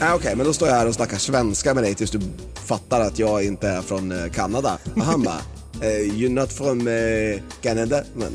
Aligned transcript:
Ah, 0.00 0.14
Okej, 0.14 0.36
men 0.36 0.46
då 0.46 0.52
står 0.52 0.68
jag 0.68 0.74
här 0.76 0.86
och 0.88 0.94
snackar 0.94 1.18
svenska 1.18 1.74
med 1.74 1.84
dig 1.84 1.94
tills 1.94 2.10
du 2.10 2.20
fattar 2.66 3.00
att 3.00 3.18
jag 3.18 3.44
inte 3.44 3.68
är 3.68 3.82
från 3.82 4.12
eh, 4.12 4.30
Kanada. 4.32 4.78
Och 4.96 5.02
han 5.02 5.22
bara, 5.22 5.40
eh, 5.80 5.88
you're 5.88 6.28
not 6.28 6.52
from 6.52 6.88
eh, 6.88 7.42
Canada? 7.62 8.02
Men, 8.14 8.32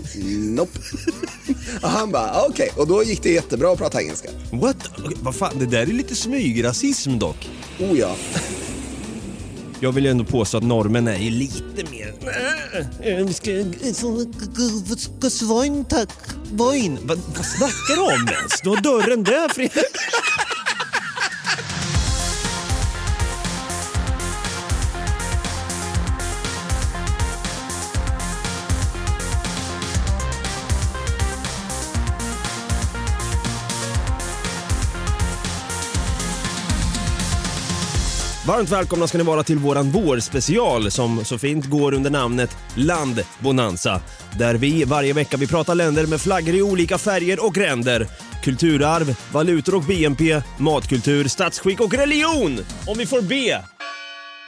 nope. 0.56 0.80
och 1.82 1.90
han 1.90 2.12
bara, 2.12 2.46
okej. 2.50 2.72
Och 2.78 2.88
då 2.88 3.04
gick 3.04 3.24
det 3.24 3.32
jättebra 3.32 3.72
att 3.72 3.78
prata 3.78 4.02
engelska. 4.02 4.30
What? 4.52 4.78
Okej, 4.98 5.18
Vad 5.22 5.36
fan, 5.36 5.60
det 5.60 5.66
där 5.66 5.82
är 5.82 5.86
lite 5.86 6.16
smygrasism 6.16 7.20
dock. 7.20 7.50
Oh 7.80 7.98
ja. 8.00 8.16
Jag 9.80 9.92
vill 9.92 10.06
ju 10.06 10.12
ändå 10.12 10.24
påstå 10.26 10.58
att 10.58 10.64
normen 10.64 11.08
är 11.08 11.18
ju 11.18 11.30
lite 11.30 11.92
mer... 11.92 12.14
Eh, 13.04 13.26
Vi 13.26 13.34
ska... 13.34 13.52
Ska 15.20 15.30
svajn 15.30 15.86
tack. 15.86 16.10
Vajn. 16.52 16.98
Vad, 17.04 17.18
vad 17.36 17.46
snackar 17.46 17.96
du 17.96 18.02
om 18.02 18.28
ens? 18.28 18.62
Du 18.64 18.70
har 18.70 18.82
dörren 18.82 19.24
där 19.24 19.50
Fredrik. 19.50 19.84
Varmt 38.52 38.70
välkomna 38.70 39.08
ska 39.08 39.18
ni 39.18 39.24
vara 39.24 39.44
till 39.44 39.58
våran 39.58 39.92
vårspecial 39.92 40.92
som 40.92 41.26
så 41.26 41.38
fint 41.38 41.66
går 41.66 41.94
under 41.94 42.10
namnet 42.10 42.58
Landbonanza. 42.76 44.02
Där 44.38 44.56
vi 44.56 44.84
varje 44.84 45.14
vecka 45.14 45.38
vi 45.38 45.48
pratar 45.48 45.76
länder 45.76 46.06
med 46.06 46.22
flaggor 46.22 46.56
i 46.56 46.62
olika 46.62 46.98
färger 46.98 47.46
och 47.46 47.58
ränder. 47.58 48.08
Kulturarv, 48.44 49.18
valutor 49.32 49.76
och 49.76 49.84
BNP, 49.84 50.42
matkultur, 50.58 51.28
statsskick 51.28 51.80
och 51.80 51.94
religion. 51.94 52.60
Om 52.88 52.98
vi 52.98 53.06
får 53.06 53.22
be. 53.22 53.64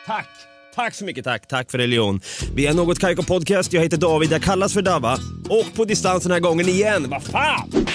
Tack! 0.05 0.29
Tack 0.75 0.95
så 0.95 1.05
mycket 1.05 1.23
tack. 1.23 1.47
Tack 1.47 1.71
för 1.71 1.77
religion. 1.77 2.21
Vi 2.55 2.67
är 2.67 2.73
Något 2.73 2.99
Kaiko 2.99 3.23
Podcast. 3.23 3.73
Jag 3.73 3.81
heter 3.81 3.97
David, 3.97 4.31
jag 4.31 4.41
kallas 4.41 4.73
för 4.73 4.81
Dava. 4.81 5.13
Och 5.49 5.75
på 5.75 5.85
distans 5.85 6.23
den 6.23 6.31
här 6.31 6.39
gången 6.39 6.69
igen. 6.69 7.09
Vad 7.09 7.23
fan! 7.23 7.85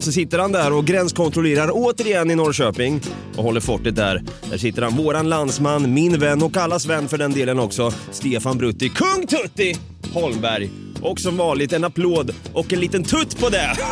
Så 0.00 0.12
sitter 0.12 0.38
han 0.38 0.52
där 0.52 0.72
och 0.72 0.86
gränskontrollerar 0.86 1.70
återigen 1.72 2.30
i 2.30 2.34
Norrköping 2.34 3.00
och 3.36 3.44
håller 3.44 3.60
fortet 3.60 3.96
där. 3.96 4.22
Där 4.50 4.58
sitter 4.58 4.82
han, 4.82 4.96
våran 4.96 5.28
landsman, 5.28 5.94
min 5.94 6.18
vän 6.18 6.42
och 6.42 6.56
allas 6.56 6.86
vän 6.86 7.08
för 7.08 7.18
den 7.18 7.32
delen 7.32 7.58
också, 7.58 7.92
Stefan 8.10 8.58
Brutti, 8.58 8.88
Kung 8.88 9.26
Tutti 9.26 9.76
Holmberg. 10.12 10.70
Och 11.02 11.20
som 11.20 11.36
vanligt 11.36 11.72
en 11.72 11.84
applåd 11.84 12.34
och 12.52 12.72
en 12.72 12.80
liten 12.80 13.04
tutt 13.04 13.40
på 13.40 13.48
det. 13.48 13.74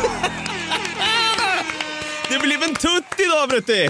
Det 2.29 2.39
blev 2.39 2.63
en 2.63 2.75
tutt 2.75 3.19
idag 3.19 3.49
Brutti! 3.49 3.89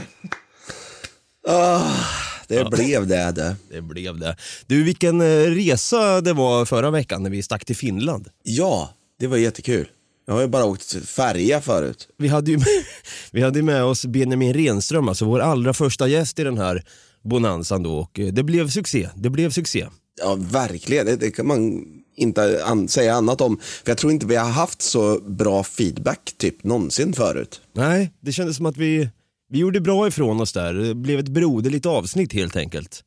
Det 2.48 2.70
blev 2.70 3.08
det. 3.08 3.32
det. 3.32 3.56
Det 3.72 3.82
blev 3.82 4.20
det. 4.20 4.36
Du, 4.66 4.84
vilken 4.84 5.22
eh, 5.22 5.26
resa 5.44 6.22
det 6.22 6.34
var 6.34 6.66
förra 6.66 6.92
veckan 6.92 7.24
när 7.24 7.30
vi 7.30 7.44
stack 7.44 7.66
till 7.66 7.76
Finland. 7.76 8.28
Ja, 8.44 8.90
det 9.20 9.28
var 9.28 9.38
jättekul. 9.38 9.88
Jag 10.28 10.34
har 10.34 10.42
ju 10.42 10.48
bara 10.48 10.66
åkt 10.66 11.06
färja 11.10 11.62
förut. 11.62 12.08
Vi 12.18 12.28
hade 12.28 12.52
ju 12.52 12.58
med, 12.58 12.68
vi 13.32 13.42
hade 13.42 13.62
med 13.64 13.84
oss 13.84 14.06
Benjamin 14.06 14.54
Renström, 14.54 15.10
alltså 15.10 15.26
vår 15.26 15.40
allra 15.40 15.74
första 15.74 16.08
gäst 16.08 16.40
i 16.40 16.44
den 16.44 16.58
här 16.58 16.84
bonanzan 17.24 17.84
då 17.84 17.98
och 17.98 18.20
eh, 18.20 18.28
det 18.34 18.44
blev 18.44 18.70
succé. 18.70 19.10
Det 19.16 19.30
blev 19.30 19.50
succé. 19.52 19.88
Ja, 20.22 20.36
verkligen. 20.40 21.06
Det, 21.06 21.16
det 21.16 21.32
kan 21.32 21.48
man 21.48 21.84
inte 22.16 22.64
an- 22.66 22.88
säga 22.88 23.14
annat 23.16 23.42
om. 23.42 23.58
För 23.58 23.92
jag 23.92 23.98
tror 23.98 24.12
inte 24.12 24.26
vi 24.26 24.36
har 24.36 24.50
haft 24.50 24.82
så 24.82 25.20
bra 25.20 25.64
feedback 25.64 26.34
typ 26.38 26.64
någonsin 26.64 27.14
förut. 27.14 27.62
Nej, 27.74 28.12
det 28.22 28.32
kändes 28.32 28.58
som 28.58 28.66
att 28.66 28.78
vi, 28.78 29.10
vi 29.50 29.60
gjorde 29.60 29.82
bra 29.82 30.08
ifrån 30.08 30.42
oss 30.42 30.54
där. 30.54 30.74
Det 30.74 30.96
blev 30.96 31.20
ett 31.20 31.28
broderligt 31.30 31.86
avsnitt 31.86 32.34
helt 32.34 32.56
enkelt. 32.56 33.04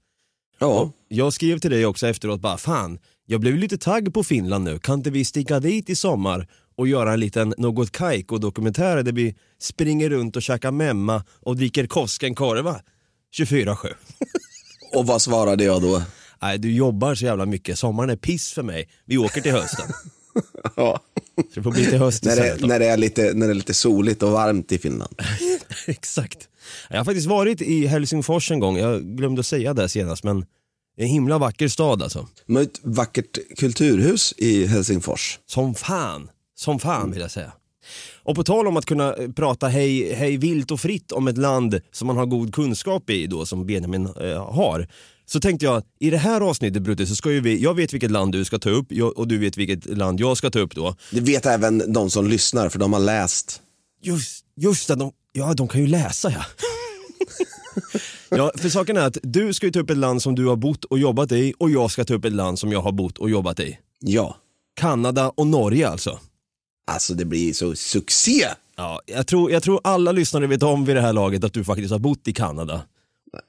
Ja, 0.58 0.92
Jag 1.08 1.32
skrev 1.32 1.58
till 1.58 1.70
dig 1.70 1.86
också 1.86 2.06
efteråt 2.06 2.40
bara 2.40 2.58
fan, 2.58 2.98
jag 3.26 3.40
blev 3.40 3.56
lite 3.56 3.78
tagg 3.78 4.14
på 4.14 4.24
Finland 4.24 4.64
nu. 4.64 4.78
Kan 4.78 4.98
inte 4.98 5.10
vi 5.10 5.24
sticka 5.24 5.60
dit 5.60 5.90
i 5.90 5.96
sommar 5.96 6.48
och 6.80 6.88
göra 6.88 7.12
en 7.12 7.20
liten 7.20 7.54
något 7.58 7.92
Kaiko-dokumentär 7.92 9.02
där 9.02 9.12
vi 9.12 9.34
springer 9.58 10.10
runt 10.10 10.36
och 10.36 10.42
käkar 10.42 10.70
memma 10.70 11.24
och 11.40 11.56
dricker 11.56 11.86
Koskenkorva 11.86 12.80
24-7. 13.38 13.86
och 14.94 15.06
vad 15.06 15.22
svarade 15.22 15.64
jag 15.64 15.82
då? 15.82 16.02
Nej, 16.42 16.58
du 16.58 16.72
jobbar 16.72 17.14
så 17.14 17.24
jävla 17.24 17.46
mycket. 17.46 17.78
Sommaren 17.78 18.10
är 18.10 18.16
piss 18.16 18.52
för 18.52 18.62
mig. 18.62 18.88
Vi 19.04 19.18
åker 19.18 19.40
till 19.40 19.52
hösten. 19.52 19.86
Ja. 20.76 21.00
Så 21.36 21.42
det 21.54 21.62
får 21.62 21.70
bli 21.70 21.86
till 21.86 21.98
höst 21.98 22.24
när, 22.24 22.36
det, 22.36 22.66
när, 22.66 22.78
det 22.78 22.86
är 22.86 22.96
lite, 22.96 23.32
när 23.34 23.46
det 23.46 23.52
är 23.52 23.54
lite 23.54 23.74
soligt 23.74 24.22
och 24.22 24.30
varmt 24.30 24.72
i 24.72 24.78
Finland. 24.78 25.14
Exakt. 25.86 26.48
Jag 26.90 26.96
har 26.96 27.04
faktiskt 27.04 27.26
varit 27.26 27.62
i 27.62 27.86
Helsingfors 27.86 28.50
en 28.50 28.60
gång. 28.60 28.78
Jag 28.78 29.02
glömde 29.02 29.40
att 29.40 29.46
säga 29.46 29.74
det 29.74 29.88
senast, 29.88 30.24
men 30.24 30.46
en 30.96 31.06
himla 31.06 31.38
vacker 31.38 31.68
stad 31.68 32.02
alltså. 32.02 32.28
Har 32.48 32.62
ett 32.62 32.80
vackert 32.82 33.38
kulturhus 33.58 34.34
i 34.36 34.66
Helsingfors. 34.66 35.38
Som 35.46 35.74
fan. 35.74 36.30
Som 36.60 36.78
fan 36.78 37.10
vill 37.10 37.20
jag 37.20 37.30
säga. 37.30 37.52
Och 38.22 38.34
på 38.34 38.44
tal 38.44 38.66
om 38.66 38.76
att 38.76 38.86
kunna 38.86 39.14
eh, 39.14 39.30
prata 39.30 39.68
hej, 39.68 40.14
hej 40.14 40.36
vilt 40.36 40.70
och 40.70 40.80
fritt 40.80 41.12
om 41.12 41.28
ett 41.28 41.38
land 41.38 41.80
som 41.92 42.06
man 42.06 42.16
har 42.16 42.26
god 42.26 42.54
kunskap 42.54 43.10
i 43.10 43.26
då, 43.26 43.46
som 43.46 43.66
Benjamin 43.66 44.06
eh, 44.06 44.52
har. 44.52 44.88
Så 45.26 45.40
tänkte 45.40 45.66
jag, 45.66 45.82
i 46.00 46.10
det 46.10 46.16
här 46.18 46.40
avsnittet 46.40 46.82
Brutte, 46.82 47.06
så 47.06 47.16
ska 47.16 47.32
ju 47.32 47.40
vi, 47.40 47.62
jag 47.62 47.74
vet 47.74 47.92
vilket 47.92 48.10
land 48.10 48.32
du 48.32 48.44
ska 48.44 48.58
ta 48.58 48.70
upp 48.70 48.86
jag, 48.88 49.18
och 49.18 49.28
du 49.28 49.38
vet 49.38 49.56
vilket 49.56 49.98
land 49.98 50.20
jag 50.20 50.36
ska 50.36 50.50
ta 50.50 50.58
upp 50.58 50.74
då. 50.74 50.96
Det 51.10 51.20
vet 51.20 51.46
även 51.46 51.92
de 51.92 52.10
som 52.10 52.26
lyssnar 52.26 52.68
för 52.68 52.78
de 52.78 52.92
har 52.92 53.00
läst. 53.00 53.62
Just, 54.02 54.44
just 54.56 54.88
det, 54.88 54.94
de, 54.94 55.12
ja 55.32 55.54
de 55.54 55.68
kan 55.68 55.80
ju 55.80 55.86
läsa 55.86 56.30
ja. 56.30 56.44
ja, 58.36 58.52
för 58.56 58.68
saken 58.68 58.96
är 58.96 59.06
att 59.06 59.18
du 59.22 59.54
ska 59.54 59.66
ju 59.66 59.72
ta 59.72 59.80
upp 59.80 59.90
ett 59.90 59.96
land 59.96 60.22
som 60.22 60.34
du 60.34 60.46
har 60.46 60.56
bott 60.56 60.84
och 60.84 60.98
jobbat 60.98 61.32
i 61.32 61.54
och 61.58 61.70
jag 61.70 61.90
ska 61.90 62.04
ta 62.04 62.14
upp 62.14 62.24
ett 62.24 62.32
land 62.32 62.58
som 62.58 62.72
jag 62.72 62.80
har 62.80 62.92
bott 62.92 63.18
och 63.18 63.30
jobbat 63.30 63.60
i. 63.60 63.78
Ja, 64.00 64.36
Kanada 64.74 65.28
och 65.28 65.46
Norge 65.46 65.88
alltså. 65.88 66.18
Alltså 66.90 67.14
det 67.14 67.24
blir 67.24 67.52
så 67.52 67.74
succé. 67.74 68.46
Ja, 68.76 69.00
jag, 69.06 69.26
tror, 69.26 69.50
jag 69.50 69.62
tror 69.62 69.80
alla 69.84 70.12
lyssnare 70.12 70.46
vet 70.46 70.62
om 70.62 70.84
vid 70.84 70.96
det 70.96 71.02
här 71.02 71.12
laget 71.12 71.44
att 71.44 71.52
du 71.52 71.64
faktiskt 71.64 71.90
har 71.90 71.98
bott 71.98 72.28
i 72.28 72.32
Kanada. 72.32 72.82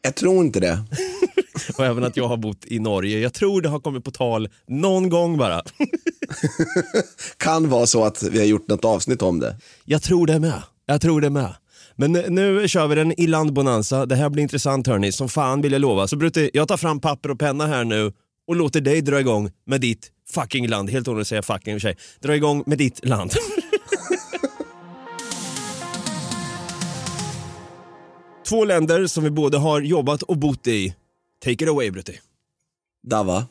Jag 0.01 0.15
tror 0.15 0.45
inte 0.45 0.59
det. 0.59 0.83
Och 1.77 1.85
även 1.85 2.03
att 2.03 2.17
jag 2.17 2.27
har 2.27 2.37
bott 2.37 2.65
i 2.65 2.79
Norge. 2.79 3.19
Jag 3.19 3.33
tror 3.33 3.61
det 3.61 3.69
har 3.69 3.79
kommit 3.79 4.03
på 4.03 4.11
tal 4.11 4.49
någon 4.67 5.09
gång 5.09 5.37
bara. 5.37 5.61
Kan 7.37 7.69
vara 7.69 7.85
så 7.85 8.03
att 8.05 8.23
vi 8.23 8.39
har 8.39 8.45
gjort 8.45 8.67
något 8.67 8.85
avsnitt 8.85 9.21
om 9.21 9.39
det. 9.39 9.55
Jag 9.85 10.01
tror 10.01 10.27
det 10.27 10.39
med. 10.39 10.63
Jag 10.85 11.01
tror 11.01 11.21
det 11.21 11.29
med. 11.29 11.53
Men 11.95 12.11
nu- 12.11 12.67
kör 12.67 12.87
vi 12.87 12.95
den 12.95 13.19
i 13.21 13.27
land 13.27 13.53
bonanza. 13.53 14.05
Det 14.05 14.15
här 14.15 14.29
blir 14.29 14.43
intressant 14.43 14.87
hörni, 14.87 15.11
som 15.11 15.29
fan 15.29 15.61
vill 15.61 15.71
jag 15.71 15.81
lova. 15.81 16.07
Så 16.07 16.15
Brutte, 16.15 16.49
jag 16.53 16.67
tar 16.67 16.77
fram 16.77 16.99
papper 16.99 17.31
och 17.31 17.39
penna 17.39 17.67
här 17.67 17.83
nu 17.83 18.13
och 18.47 18.55
låter 18.55 18.81
dig 18.81 19.01
dra 19.01 19.19
igång 19.19 19.51
med 19.65 19.81
ditt 19.81 20.11
fucking 20.29 20.67
land. 20.67 20.89
Helt 20.89 21.07
onödigt 21.07 21.21
att 21.21 21.27
säga 21.27 21.41
fucking 21.41 21.73
i 21.73 21.77
och 21.77 21.81
för 21.81 21.87
sig. 21.87 21.97
Dra 22.19 22.35
igång 22.35 22.63
med 22.65 22.77
ditt 22.77 23.05
land. 23.05 23.31
Två 28.49 28.65
länder 28.65 29.07
som 29.07 29.23
vi 29.23 29.29
både 29.31 29.57
har 29.57 29.81
jobbat 29.81 30.21
och 30.21 30.37
bott 30.37 30.67
i. 30.67 30.95
Take 31.43 31.51
it 31.63 31.69
away 31.69 31.91
Brutti. 31.91 32.19
Dava, 33.07 33.45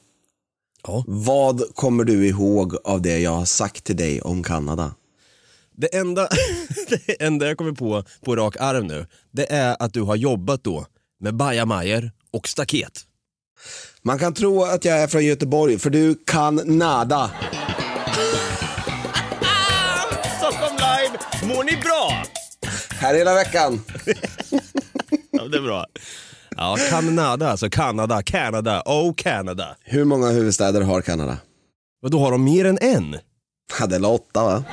Ja. 0.83 1.05
vad 1.07 1.75
kommer 1.75 2.05
du 2.05 2.27
ihåg 2.28 2.77
av 2.84 3.03
det 3.03 3.19
jag 3.19 3.31
har 3.31 3.45
sagt 3.45 3.84
till 3.84 3.97
dig 3.97 4.22
om 4.22 4.43
Kanada? 4.43 4.95
Det 5.77 5.97
enda, 5.97 6.28
det 7.07 7.22
enda 7.22 7.47
jag 7.47 7.57
kommer 7.57 7.72
på 7.72 8.04
på 8.25 8.36
rak 8.36 8.57
arm 8.60 8.86
nu, 8.86 9.07
det 9.31 9.53
är 9.53 9.77
att 9.83 9.93
du 9.93 10.03
har 10.03 10.16
jobbat 10.16 10.65
då 10.65 10.86
med 11.21 11.34
bajamajor 11.36 12.10
och 12.31 12.48
staket. 12.48 13.01
Man 14.03 14.18
kan 14.18 14.34
tro 14.34 14.62
att 14.65 14.84
jag 14.84 14.98
är 14.98 15.07
från 15.07 15.24
Göteborg 15.24 15.78
för 15.78 15.91
du 15.91 16.15
kan 16.27 16.60
nada. 16.65 17.30
Stockholm 20.39 20.77
live, 20.77 21.18
mår 21.54 21.65
ni 21.65 21.77
bra? 21.77 22.22
Här 22.91 23.15
hela 23.15 23.34
veckan. 23.34 23.84
Ja, 25.33 25.48
det 25.48 25.57
är 25.59 25.62
bra. 25.62 25.86
Ja, 26.57 26.77
Kanada 26.91 27.51
alltså, 27.51 27.71
Kanada, 27.71 28.22
Canada, 28.22 28.83
oh 28.86 29.15
Canada. 29.15 29.77
Hur 29.84 30.04
många 30.04 30.28
huvudstäder 30.28 30.80
har 30.83 31.01
Kanada? 31.03 31.36
Och 32.03 32.10
då 32.10 32.18
har 32.18 32.30
de 32.30 32.45
mer 32.45 32.65
än 32.65 32.78
en? 32.80 33.16
Ja, 33.80 33.86
det 33.86 33.97
är 33.97 34.04
åtta 34.04 34.45
va? 34.45 34.65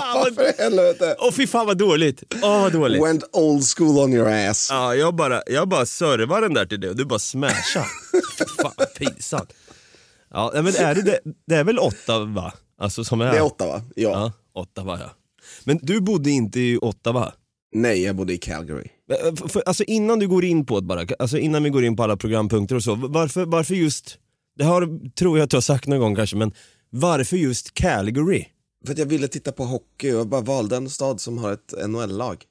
Fan, 0.00 0.34
För 0.34 0.62
helvete. 0.62 1.16
Åh 1.18 1.32
fy 1.32 1.46
fan 1.46 1.66
vad 1.66 1.78
dåligt. 1.78 2.22
Åh 2.42 2.62
vad 2.62 2.72
dåligt. 2.72 3.02
Went 3.02 3.24
old 3.32 3.64
school 3.76 3.98
on 3.98 4.12
your 4.12 4.28
ass. 4.28 4.68
Ja, 4.70 4.94
jag 4.94 5.14
bara, 5.14 5.42
jag 5.46 5.68
bara 5.68 5.86
servar 5.86 6.40
den 6.40 6.54
där 6.54 6.66
till 6.66 6.80
dig 6.80 6.90
och 6.90 6.96
du 6.96 7.04
bara 7.04 7.18
smashar. 7.18 7.86
Fan 8.62 8.86
pinsamt. 8.98 9.52
Ja, 10.30 10.50
men 10.54 10.66
är 10.66 10.94
det, 10.94 11.20
det, 11.46 11.54
är 11.54 11.64
väl 11.64 11.78
Ottawa? 11.78 12.52
Alltså 12.78 13.04
som 13.04 13.20
är... 13.20 13.32
Det 13.32 13.38
är 13.38 13.42
Ottawa. 13.42 13.82
Ja. 13.96 14.10
Ja, 14.10 14.32
Ottawa 14.60 14.98
ja. 15.00 15.10
Men 15.64 15.78
du 15.82 16.00
bodde 16.00 16.30
inte 16.30 16.60
i 16.60 16.78
Ottawa? 16.82 17.32
Nej, 17.74 18.02
jag 18.02 18.16
bodde 18.16 18.32
i 18.32 18.38
Calgary. 18.38 18.88
För, 19.08 19.48
för, 19.48 19.62
alltså 19.66 19.84
innan 19.84 20.18
du 20.18 20.28
går 20.28 20.44
in 20.44 20.66
på 20.66 20.80
det 20.80 20.86
bara, 20.86 21.06
alltså 21.18 21.38
innan 21.38 21.62
vi 21.62 21.70
går 21.70 21.84
in 21.84 21.96
på 21.96 22.02
alla 22.02 22.16
programpunkter 22.16 22.76
och 22.76 22.82
så, 22.82 22.94
varför, 22.94 23.44
varför 23.44 23.74
just, 23.74 24.18
det 24.56 24.64
har, 24.64 25.10
tror 25.14 25.38
jag 25.38 25.44
att 25.44 25.50
du 25.50 25.56
har 25.56 25.62
sagt 25.62 25.86
någon 25.86 25.98
gång 25.98 26.16
kanske, 26.16 26.36
men 26.36 26.52
varför 26.90 27.36
just 27.36 27.74
Calgary? 27.74 28.46
För 28.84 28.92
att 28.92 28.98
jag 28.98 29.06
ville 29.06 29.28
titta 29.28 29.52
på 29.52 29.64
hockey 29.64 30.12
och 30.12 30.18
jag 30.18 30.28
bara 30.28 30.40
valde 30.40 30.76
en 30.76 30.90
stad 30.90 31.20
som 31.20 31.38
har 31.38 31.52
ett 31.52 31.74
NHL-lag. 31.88 32.44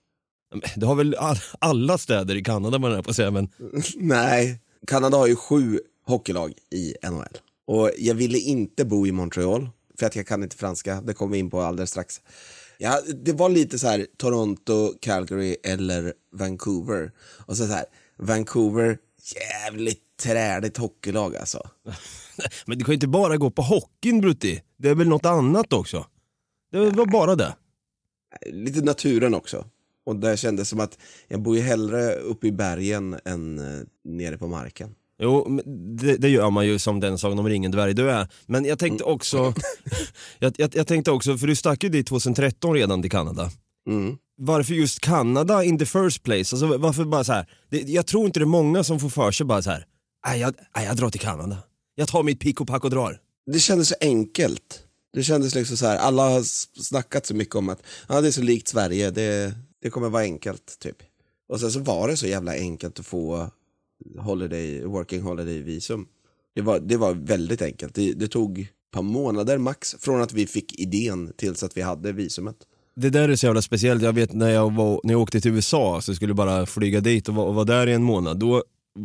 Det 0.75 0.86
har 0.86 0.95
väl 0.95 1.16
all, 1.16 1.38
alla 1.60 1.98
städer 1.98 2.36
i 2.36 2.44
Kanada 2.44 2.80
man 2.80 2.92
är 2.92 3.01
på 3.01 3.10
att 3.10 3.16
säga, 3.16 3.31
men 3.31 3.50
Nej, 3.95 4.60
Kanada 4.88 5.18
har 5.18 5.28
ju 5.28 5.36
sju 5.36 5.80
hockeylag 6.06 6.54
i 6.72 6.95
NHL. 7.04 7.38
Och 7.68 7.92
jag 7.98 8.16
ville 8.16 8.38
inte 8.38 8.86
bo 8.86 9.07
i 9.07 9.12
Montreal, 9.12 9.69
för 10.00 10.06
att 10.06 10.16
jag 10.16 10.28
kan 10.28 10.44
inte 10.44 10.57
franska. 10.57 11.01
Det 11.01 11.13
kommer 11.13 11.33
vi 11.33 11.39
in 11.39 11.50
på 11.50 11.62
alldeles 11.62 11.89
strax. 11.89 12.22
Ja, 12.78 13.01
det 13.24 13.33
var 13.33 13.50
lite 13.50 13.80
så 13.80 13.88
här 13.88 14.07
Toronto, 14.18 14.94
Calgary 15.01 15.56
eller 15.63 16.13
Vancouver. 16.33 17.12
Och 17.45 17.57
så, 17.57 17.68
så 17.68 17.74
här, 17.74 17.86
Vancouver, 18.18 18.98
jävligt 19.36 20.01
träligt 20.24 20.78
hockeylag 20.78 21.36
alltså. 21.36 21.69
Men 22.66 22.78
du 22.78 22.86
kan 22.86 22.92
ju 22.92 22.95
inte 22.95 23.07
bara 23.07 23.38
gå 23.38 23.51
på 23.51 23.62
hockeyn 23.62 24.22
Brutti. 24.22 24.62
Det 24.78 24.89
är 24.89 24.95
väl 24.95 25.07
något 25.07 25.25
annat 25.25 25.74
också? 25.74 26.06
Det 26.71 26.89
var 26.89 27.06
bara 27.06 27.35
det. 27.35 27.56
Lite 28.45 28.81
naturen 28.81 29.33
också. 29.33 29.65
Och 30.06 30.15
det 30.15 30.38
kändes 30.38 30.69
som 30.69 30.79
att 30.79 30.97
jag 31.27 31.41
bor 31.41 31.56
ju 31.56 31.62
hellre 31.62 32.13
uppe 32.13 32.47
i 32.47 32.51
bergen 32.51 33.19
än 33.25 33.59
eh, 33.59 33.85
nere 34.03 34.38
på 34.38 34.47
marken. 34.47 34.95
Jo, 35.23 35.59
det, 36.00 36.18
det 36.18 36.29
gör 36.29 36.50
man 36.50 36.68
ju 36.68 36.79
som 36.79 37.00
den 37.00 37.18
Sagan 37.18 37.39
om 37.39 37.50
ringen 37.50 37.71
dvärg 37.71 37.94
du 37.94 38.12
är. 38.12 38.27
Men 38.45 38.65
jag 38.65 38.79
tänkte 38.79 39.03
också, 39.03 39.53
jag, 40.39 40.53
jag, 40.57 40.75
jag 40.75 40.88
tänkte 40.88 41.12
också, 41.12 41.38
för 41.38 41.47
du 41.47 41.56
stack 41.56 41.83
ju 41.83 41.89
dit 41.89 42.07
2013 42.07 42.73
redan 42.73 43.01
till 43.01 43.12
Kanada. 43.12 43.51
Mm. 43.88 44.18
Varför 44.38 44.73
just 44.73 45.00
Kanada 45.00 45.63
in 45.63 45.79
the 45.79 45.85
first 45.85 46.23
place? 46.23 46.56
Alltså, 46.56 46.77
varför 46.77 47.06
bara 47.06 47.23
så 47.23 47.33
här? 47.33 47.50
Det, 47.69 47.81
jag 47.81 48.07
tror 48.07 48.25
inte 48.25 48.39
det 48.39 48.44
är 48.44 48.47
många 48.47 48.83
som 48.83 49.00
får 49.00 49.09
för 49.09 49.31
sig 49.31 49.45
bara 49.45 49.62
så 49.62 49.69
här. 49.69 49.85
Nej, 50.25 50.39
jag, 50.39 50.53
jag 50.73 50.97
drar 50.97 51.09
till 51.09 51.19
Kanada. 51.19 51.57
Jag 51.95 52.07
tar 52.07 52.23
mitt 52.23 52.39
pick 52.39 52.62
och 52.62 52.68
pack 52.68 52.83
och 52.83 52.89
drar. 52.89 53.19
Det 53.51 53.59
kändes 53.59 53.88
så 53.88 53.95
enkelt. 54.01 54.83
Det 55.13 55.24
kändes 55.24 55.56
liksom 55.56 55.78
så 55.78 55.86
här, 55.86 55.98
alla 55.98 56.30
har 56.30 56.44
snackat 56.81 57.25
så 57.25 57.36
mycket 57.36 57.56
om 57.56 57.69
att 57.69 57.84
ja, 58.08 58.22
det 58.22 58.28
är 58.28 58.31
så 58.31 58.42
likt 58.42 58.68
Sverige, 58.68 59.12
det, 59.12 59.54
det 59.81 59.90
kommer 59.90 60.10
vara 60.10 60.24
enkelt 60.24 60.80
typ. 60.80 60.98
Och 61.50 61.60
sen 61.60 61.72
så 61.72 61.80
var 61.80 62.08
det 62.08 62.18
så 62.18 62.28
jävla 62.28 62.54
enkelt 62.54 63.00
att 63.00 63.06
få 63.06 63.50
holiday, 64.19 64.86
working 64.86 65.22
holiday 65.22 65.62
visum. 65.62 66.08
Det 66.56 66.62
var, 66.62 66.80
det 66.80 66.98
var 66.98 67.13
väldigt 67.13 67.62
enkelt. 67.62 67.96
Det, 67.96 68.13
det 68.13 68.28
tog 68.28 68.60
ett 68.60 68.68
par 68.92 69.02
månader 69.02 69.58
max 69.58 69.96
från 70.00 70.22
att 70.22 70.34
vi 70.34 70.48
fick 70.48 70.80
idén 70.80 71.34
tills 71.38 71.64
att 71.64 71.78
vi 71.78 71.81
hade 71.81 72.12
visumet. 72.12 72.56
Det 72.96 73.10
där 73.10 73.30
är 73.30 73.36
så 73.36 73.46
jävla 73.46 73.62
speciellt. 73.62 74.04
Jag 74.04 74.14
vet 74.14 74.34
när 74.34 74.50
jag, 74.50 74.74
var, 74.74 75.02
när 75.04 75.14
jag 75.14 75.22
åkte 75.22 75.42
till 75.42 75.52
USA 75.52 76.02
så 76.02 76.16
skulle 76.16 76.30
jag 76.30 76.38
bara 76.38 76.66
flyga 76.66 77.00
dit 77.00 77.30
och 77.30 77.36
vara, 77.36 77.52
var 77.52 77.66
där 77.66 77.88
i 77.88 77.94
en 77.94 78.04
månad. 78.04 78.40
Då 78.40 78.64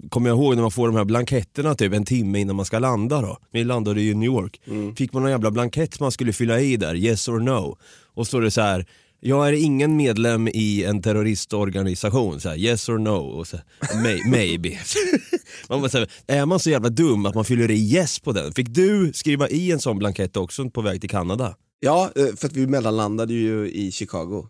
kommer 0.08 0.30
jag 0.30 0.38
ihåg 0.38 0.54
när 0.54 0.62
man 0.62 0.70
får 0.70 0.86
de 0.86 0.96
här 0.96 1.04
blanketterna 1.04 1.74
typ 1.74 1.92
en 1.92 2.04
timme 2.04 2.40
innan 2.40 2.56
man 2.56 2.64
ska 2.64 2.78
landa 2.78 3.20
då. 3.20 3.38
Vi 3.52 3.64
landade 3.64 4.02
ju 4.02 4.10
i 4.10 4.14
New 4.14 4.26
York. 4.26 4.60
Fick 4.96 5.12
man 5.12 5.22
någon 5.22 5.30
jävla 5.30 5.50
blankett 5.50 6.00
man 6.00 6.12
skulle 6.12 6.32
fylla 6.32 6.60
i 6.60 6.76
där, 6.76 6.94
yes 6.94 7.28
or 7.28 7.40
no. 7.40 7.78
Och 8.14 8.26
står 8.26 8.42
det 8.42 8.50
så 8.50 8.60
här. 8.60 8.86
Jag 9.20 9.48
är 9.48 9.52
ingen 9.52 9.96
medlem 9.96 10.48
i 10.48 10.84
en 10.84 11.02
terroristorganisation, 11.02 12.40
så 12.40 12.48
här, 12.48 12.56
yes 12.56 12.88
or 12.88 12.98
no, 12.98 13.10
och 13.10 13.46
så, 13.46 13.56
may, 14.02 14.20
maybe. 14.30 14.78
man 15.68 15.80
bara, 15.80 15.90
så 15.90 15.98
här, 15.98 16.10
är 16.26 16.46
man 16.46 16.60
så 16.60 16.70
jävla 16.70 16.88
dum 16.88 17.26
att 17.26 17.34
man 17.34 17.44
fyller 17.44 17.70
i 17.70 17.94
yes 17.94 18.20
på 18.20 18.32
den? 18.32 18.52
Fick 18.52 18.68
du 18.68 19.12
skriva 19.14 19.48
i 19.48 19.72
en 19.72 19.80
sån 19.80 19.98
blankett 19.98 20.36
också 20.36 20.70
på 20.70 20.80
väg 20.80 21.00
till 21.00 21.10
Kanada? 21.10 21.56
Ja, 21.80 22.10
eh, 22.16 22.36
för 22.36 22.46
att 22.48 22.56
vi 22.56 22.66
mellanlandade 22.66 23.34
ju 23.34 23.70
i 23.70 23.92
Chicago. 23.92 24.48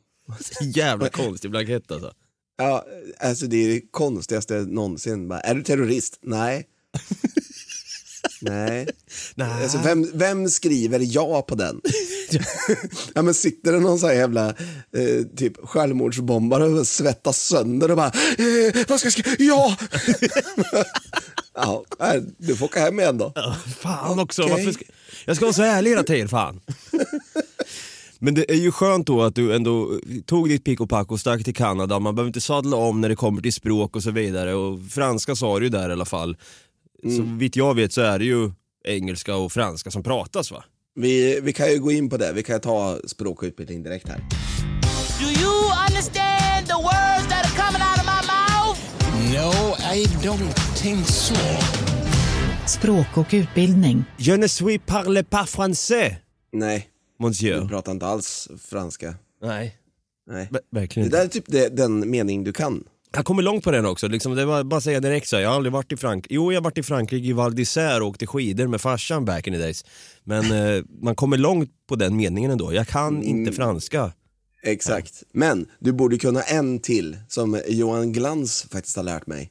Jävla 0.74 1.08
konstig 1.08 1.50
blankett 1.50 1.92
alltså. 1.92 2.12
Ja, 2.58 2.84
alltså 3.18 3.46
det 3.46 3.56
är 3.56 3.68
det 3.68 3.80
konstigaste 3.90 4.54
någonsin. 4.54 5.28
Bara, 5.28 5.40
är 5.40 5.54
du 5.54 5.62
terrorist? 5.62 6.18
Nej. 6.22 6.66
Nej. 8.40 8.88
Nej. 9.34 9.62
Alltså, 9.62 9.78
vem, 9.78 10.10
vem 10.14 10.48
skriver 10.48 11.00
ja 11.02 11.42
på 11.42 11.54
den? 11.54 11.80
ja, 13.14 13.22
men 13.22 13.34
sitter 13.34 13.72
det 13.72 13.80
någon 13.80 13.98
sån 13.98 14.08
här 14.08 14.16
jävla 14.16 14.48
eh, 14.48 15.26
typ 15.36 15.56
självmordsbombare 15.66 16.64
och 16.64 16.88
svettas 16.88 17.38
sönder 17.38 17.90
och 17.90 17.96
bara 17.96 18.12
eh, 18.38 18.84
vad 18.88 18.98
ska 19.00 19.06
jag 19.06 19.12
skriva? 19.12 19.36
Ja! 19.38 19.76
ja, 21.98 22.14
du 22.38 22.56
får 22.56 22.66
åka 22.66 22.80
hem 22.80 23.00
igen 23.00 23.18
då. 23.18 23.32
Fan 23.78 24.18
också, 24.18 24.42
varför 24.42 24.72
ska... 24.72 24.84
jag 25.24 25.36
ska 25.36 25.44
vara 25.44 25.54
så 25.54 25.62
ärlig 25.62 25.90
hela 25.90 26.02
tiden, 26.02 26.28
fan. 26.28 26.60
Men 28.18 28.34
det 28.34 28.50
är 28.50 28.56
ju 28.56 28.72
skönt 28.72 29.06
då 29.06 29.22
att 29.22 29.34
du 29.34 29.54
ändå 29.54 30.00
tog 30.26 30.48
ditt 30.48 30.64
pick 30.64 30.80
och 30.80 30.88
pack 30.90 31.12
och 31.12 31.20
stack 31.20 31.44
till 31.44 31.54
Kanada, 31.54 31.98
man 31.98 32.14
behöver 32.14 32.28
inte 32.28 32.40
sadla 32.40 32.76
om 32.76 33.00
när 33.00 33.08
det 33.08 33.16
kommer 33.16 33.42
till 33.42 33.52
språk 33.52 33.96
och 33.96 34.02
så 34.02 34.10
vidare. 34.10 34.54
Och 34.54 34.78
franska 34.90 35.34
sa 35.34 35.58
du 35.58 35.64
ju 35.66 35.70
där 35.70 35.88
i 35.88 35.92
alla 35.92 36.04
fall. 36.04 36.36
Så 37.02 37.22
vitt 37.22 37.56
jag 37.56 37.74
vet 37.74 37.92
så 37.92 38.00
är 38.00 38.18
det 38.18 38.24
ju 38.24 38.50
engelska 38.84 39.36
och 39.36 39.52
franska 39.52 39.90
som 39.90 40.02
pratas 40.02 40.50
va? 40.50 40.64
Vi, 40.94 41.40
vi 41.42 41.52
kan 41.52 41.72
ju 41.72 41.78
gå 41.78 41.92
in 41.92 42.10
på 42.10 42.16
det, 42.16 42.32
vi 42.32 42.42
kan 42.42 42.60
ta 42.60 42.98
språkutbildning 43.06 43.82
direkt 43.82 44.08
här. 44.08 44.18
Do 45.20 45.26
you 45.40 45.54
understand 45.88 46.66
the 46.66 46.74
words 46.74 47.26
that 47.28 47.44
are 47.44 47.56
coming 47.64 47.82
out 47.82 47.98
of 47.98 48.06
my 48.06 48.22
mouth? 48.26 48.78
No, 49.32 49.74
I 49.94 50.04
don't 50.26 50.54
think 50.82 51.06
so. 51.06 51.34
Språk 52.66 53.16
och 53.16 53.26
utbildning. 53.32 54.04
Je 54.16 54.36
ne 54.36 54.48
suis 54.48 54.78
parle 54.86 55.24
pas 55.24 55.46
français, 55.56 56.14
Nej, 56.52 56.86
du 57.18 57.24
monsieur. 57.24 57.68
pratar 57.68 57.92
inte 57.92 58.06
alls 58.06 58.48
franska. 58.58 59.14
Nej, 59.42 59.76
Nej. 60.30 60.48
ver- 60.50 60.60
verkligen 60.70 61.10
Det 61.10 61.16
där 61.16 61.24
är 61.24 61.28
typ 61.28 61.44
det, 61.46 61.68
den 61.76 62.10
mening 62.10 62.44
du 62.44 62.52
kan. 62.52 62.84
Jag 63.12 63.24
kommer 63.24 63.42
långt 63.42 63.64
på 63.64 63.70
den 63.70 63.86
också, 63.86 64.08
liksom, 64.08 64.34
det 64.34 64.44
var 64.44 64.64
bara 64.64 64.76
att 64.78 64.84
säga 64.84 65.00
direkt 65.00 65.28
så 65.28 65.36
här, 65.36 65.42
jag 65.42 65.48
har 65.50 65.56
aldrig 65.56 65.72
varit 65.72 65.92
i 65.92 65.96
Frankrike, 65.96 66.34
jo 66.34 66.52
jag 66.52 66.60
har 66.60 66.64
varit 66.64 66.78
i 66.78 66.82
Frankrike 66.82 67.26
i 67.28 67.32
Val 67.32 67.54
d'Isère 67.54 68.00
och 68.00 68.06
åkte 68.08 68.26
skidor 68.26 68.66
med 68.66 68.80
farsan 68.80 69.24
back 69.24 69.46
in 69.46 69.52
the 69.52 69.58
days. 69.58 69.84
Men 70.24 70.52
eh, 70.52 70.84
man 71.02 71.14
kommer 71.14 71.36
långt 71.36 71.70
på 71.88 71.96
den 71.96 72.16
meningen 72.16 72.50
ändå, 72.50 72.74
jag 72.74 72.88
kan 72.88 73.22
inte 73.22 73.52
franska. 73.52 74.12
Exakt. 74.62 75.22
Men 75.32 75.66
du 75.78 75.92
borde 75.92 76.18
kunna 76.18 76.42
en 76.42 76.78
till 76.78 77.16
som 77.28 77.60
Johan 77.68 78.12
Glans 78.12 78.62
faktiskt 78.70 78.96
har 78.96 79.02
lärt 79.02 79.26
mig. 79.26 79.50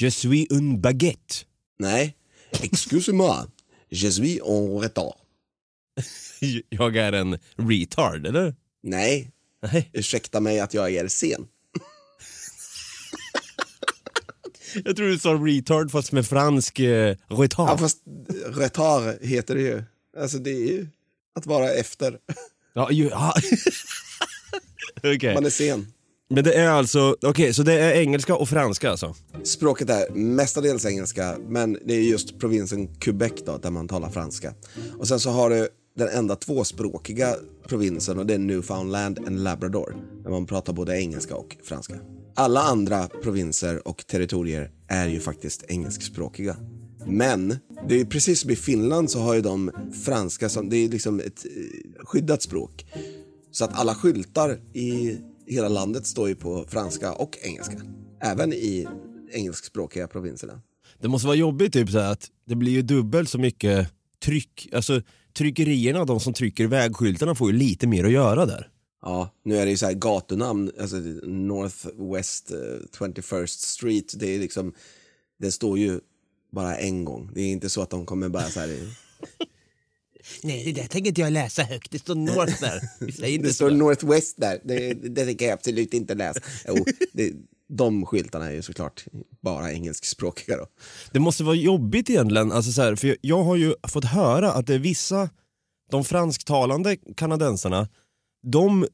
Je 0.00 0.10
suis 0.10 0.46
une 0.52 0.78
baguette. 0.78 1.34
Nej, 1.78 2.16
excusez-moi, 2.62 3.46
je 3.90 4.10
suis 4.10 4.40
en 4.40 4.78
retard. 4.80 5.14
Jag 6.68 6.96
är 6.96 7.12
en 7.12 7.38
retard, 7.56 8.26
eller? 8.26 8.54
Nej, 8.82 9.30
Nej, 9.72 9.90
ursäkta 9.92 10.40
mig 10.40 10.60
att 10.60 10.74
jag 10.74 10.94
är 10.94 11.08
sen. 11.08 11.46
jag 14.84 14.96
tror 14.96 15.06
du 15.06 15.18
sa 15.18 15.30
retard 15.32 15.90
fast 15.90 16.12
med 16.12 16.26
fransk 16.26 16.78
eh, 16.78 17.16
retard. 17.28 17.68
Ja, 17.68 17.78
fast 17.78 17.98
retard 18.46 19.14
heter 19.22 19.54
det 19.54 19.60
ju. 19.60 19.82
Alltså 20.18 20.38
det 20.38 20.50
är 20.50 20.66
ju 20.66 20.86
att 21.34 21.46
vara 21.46 21.70
efter. 21.70 22.18
Ja, 22.74 22.90
ju, 22.90 23.08
ja. 23.08 23.34
Okej, 25.02 25.34
Man 25.34 25.46
är 25.46 25.50
sen. 25.50 25.86
men 26.30 26.44
det 26.44 26.54
är 26.54 26.68
alltså, 26.68 27.16
okej 27.22 27.54
så 27.54 27.62
det 27.62 27.72
är 27.72 27.92
engelska 28.00 28.34
och 28.36 28.48
franska 28.48 28.90
alltså? 28.90 29.14
Språket 29.44 29.90
är 29.90 30.10
mestadels 30.10 30.86
engelska, 30.86 31.36
men 31.48 31.78
det 31.84 31.94
är 31.94 32.00
just 32.00 32.38
provinsen 32.38 32.94
Quebec 32.94 33.32
då, 33.46 33.58
där 33.58 33.70
man 33.70 33.88
talar 33.88 34.10
franska. 34.10 34.54
Och 34.98 35.08
sen 35.08 35.20
så 35.20 35.30
har 35.30 35.50
du 35.50 35.68
den 35.94 36.08
enda 36.08 36.36
tvåspråkiga 36.36 37.36
provinsen 37.66 38.18
och 38.18 38.26
det 38.26 38.34
är 38.34 38.38
Newfoundland 38.38 39.18
and 39.26 39.40
Labrador, 39.40 39.96
där 40.22 40.30
man 40.30 40.46
pratar 40.46 40.72
både 40.72 41.00
engelska 41.00 41.36
och 41.36 41.56
franska. 41.64 41.94
Alla 42.34 42.60
andra 42.60 43.08
provinser 43.22 43.88
och 43.88 44.06
territorier 44.06 44.70
är 44.88 45.08
ju 45.08 45.20
faktiskt 45.20 45.64
engelskspråkiga. 45.68 46.56
Men 47.06 47.48
det 47.88 47.94
är 47.94 47.98
ju 47.98 48.06
precis 48.06 48.40
som 48.40 48.50
i 48.50 48.56
Finland 48.56 49.10
så 49.10 49.20
har 49.20 49.34
ju 49.34 49.40
de 49.40 49.70
franska 50.04 50.48
som, 50.48 50.68
det 50.68 50.76
är 50.76 50.88
liksom 50.88 51.20
ett 51.20 51.44
eh, 51.44 52.04
skyddat 52.04 52.42
språk. 52.42 52.86
Så 53.50 53.64
att 53.64 53.78
alla 53.78 53.94
skyltar 53.94 54.60
i 54.72 55.18
hela 55.46 55.68
landet 55.68 56.06
står 56.06 56.28
ju 56.28 56.34
på 56.34 56.64
franska 56.68 57.12
och 57.12 57.38
engelska. 57.42 57.80
Även 58.20 58.52
i 58.52 58.88
engelskspråkiga 59.32 60.08
provinserna. 60.08 60.60
Det 61.00 61.08
måste 61.08 61.26
vara 61.26 61.36
jobbigt 61.36 61.72
typ 61.72 61.90
så 61.90 61.98
här 61.98 62.12
att 62.12 62.30
det 62.46 62.54
blir 62.54 62.72
ju 62.72 62.82
dubbelt 62.82 63.28
så 63.28 63.38
mycket 63.38 63.88
tryck, 64.24 64.68
alltså 64.72 65.02
tryckerierna, 65.32 66.04
de 66.04 66.20
som 66.20 66.32
trycker 66.32 66.66
vägskyltarna 66.66 67.34
får 67.34 67.52
ju 67.52 67.58
lite 67.58 67.86
mer 67.86 68.04
att 68.04 68.12
göra 68.12 68.46
där. 68.46 68.68
Ja, 69.02 69.34
nu 69.44 69.56
är 69.56 69.64
det 69.64 69.70
ju 69.70 69.76
så 69.76 69.86
här 69.86 69.92
gatunamn, 69.92 70.72
alltså 70.80 70.96
North 71.26 71.86
West 72.14 72.50
eh, 72.50 72.58
21st 72.98 73.46
Street, 73.46 74.14
det 74.20 74.26
är 74.34 74.38
liksom, 74.38 74.72
det 75.38 75.52
står 75.52 75.78
ju 75.78 76.00
bara 76.52 76.76
en 76.76 77.04
gång. 77.04 77.30
Det 77.34 77.40
är 77.40 77.52
inte 77.52 77.68
så 77.68 77.82
att 77.82 77.90
de 77.90 78.06
kommer 78.06 78.28
bara 78.28 78.48
så 78.48 78.60
här 78.60 78.68
Nej, 80.42 80.64
det 80.64 80.72
där 80.72 80.88
tänker 80.88 81.08
inte 81.08 81.20
jag 81.20 81.32
läsa 81.32 81.62
högt. 81.62 81.90
Det 81.90 81.98
står 81.98 82.14
North 82.14 82.60
där. 82.60 82.80
Inte 83.28 83.48
Det 83.48 83.54
står. 83.54 83.70
Northwest 83.70 84.36
där, 84.38 84.60
det, 84.64 84.94
det 84.94 85.24
tänker 85.24 85.44
jag 85.44 85.52
absolut 85.52 85.94
inte 85.94 86.14
läsa. 86.14 86.40
Jo, 86.68 86.84
det, 87.12 87.32
de 87.76 88.06
skyltarna 88.06 88.46
är 88.46 88.52
ju 88.52 88.62
såklart 88.62 89.04
bara 89.40 89.72
engelskspråkiga 89.72 90.56
då. 90.56 90.66
Det 91.12 91.20
måste 91.20 91.44
vara 91.44 91.54
jobbigt 91.54 92.10
egentligen, 92.10 92.52
alltså 92.52 92.72
så 92.72 92.82
här, 92.82 92.96
för 92.96 93.08
jag, 93.08 93.16
jag 93.20 93.44
har 93.44 93.56
ju 93.56 93.74
fått 93.88 94.04
höra 94.04 94.52
att 94.52 94.66
det 94.66 94.74
är 94.74 94.78
vissa, 94.78 95.30
de 95.90 96.04
fransktalande 96.04 96.96
kanadensarna, 97.16 97.88
de 98.42 98.86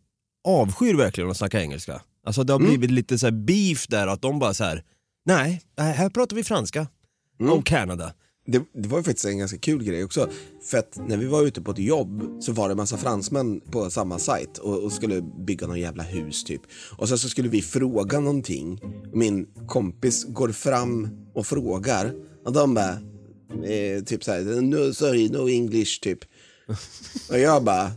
avskyr 0.48 0.94
verkligen 0.94 1.30
att 1.30 1.36
snacka 1.36 1.60
engelska. 1.60 2.02
Alltså 2.26 2.44
det 2.44 2.52
har 2.52 2.60
blivit 2.60 2.90
lite 2.90 3.18
så 3.18 3.30
beef 3.30 3.86
där, 3.88 4.06
att 4.06 4.22
de 4.22 4.38
bara 4.38 4.54
så 4.54 4.64
här: 4.64 4.84
nej, 5.24 5.62
här 5.76 6.10
pratar 6.10 6.36
vi 6.36 6.44
franska. 6.44 6.86
Om 7.40 7.62
Kanada. 7.62 8.14
Det, 8.50 8.62
det 8.72 8.88
var 8.88 8.98
ju 8.98 9.04
faktiskt 9.04 9.24
en 9.24 9.38
ganska 9.38 9.58
kul 9.58 9.84
grej 9.84 10.04
också. 10.04 10.30
För 10.62 10.78
att 10.78 11.00
när 11.08 11.16
vi 11.16 11.26
var 11.26 11.42
ute 11.42 11.62
på 11.62 11.70
ett 11.70 11.78
jobb 11.78 12.42
så 12.42 12.52
var 12.52 12.68
det 12.68 12.72
en 12.72 12.76
massa 12.76 12.96
fransmän 12.96 13.60
på 13.60 13.90
samma 13.90 14.18
sajt 14.18 14.58
och, 14.58 14.84
och 14.84 14.92
skulle 14.92 15.20
bygga 15.20 15.66
någon 15.66 15.80
jävla 15.80 16.02
hus 16.02 16.44
typ. 16.44 16.62
Och 16.98 17.08
sen 17.08 17.18
så 17.18 17.28
skulle 17.28 17.48
vi 17.48 17.62
fråga 17.62 18.20
någonting. 18.20 18.80
Min 19.12 19.46
kompis 19.66 20.24
går 20.24 20.48
fram 20.48 21.08
och 21.34 21.46
frågar 21.46 22.12
och 22.44 22.52
de 22.52 22.74
bara, 22.74 22.92
eh, 23.64 24.02
typ 24.04 24.24
såhär, 24.24 24.60
no, 24.60 24.94
sorry, 24.94 25.28
no 25.28 25.48
English 25.48 26.00
typ. 26.02 26.18
Och 27.30 27.38
jag 27.38 27.64
bara, 27.64 27.92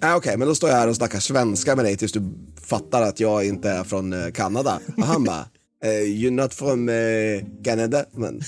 ah, 0.00 0.16
okej 0.16 0.36
men 0.36 0.48
då 0.48 0.54
står 0.54 0.70
jag 0.70 0.76
här 0.76 0.88
och 0.88 0.96
snackar 0.96 1.20
svenska 1.20 1.76
med 1.76 1.84
dig 1.84 1.96
tills 1.96 2.12
du 2.12 2.22
fattar 2.62 3.02
att 3.02 3.20
jag 3.20 3.46
inte 3.46 3.70
är 3.70 3.84
från 3.84 4.12
eh, 4.12 4.30
Kanada. 4.30 4.80
Och 4.96 5.06
han 5.06 5.24
bara, 5.24 5.46
eh, 5.84 5.90
you're 5.90 6.30
not 6.30 6.54
from 6.54 6.88
eh, 6.88 7.64
Canada? 7.64 8.04
Men 8.12 8.42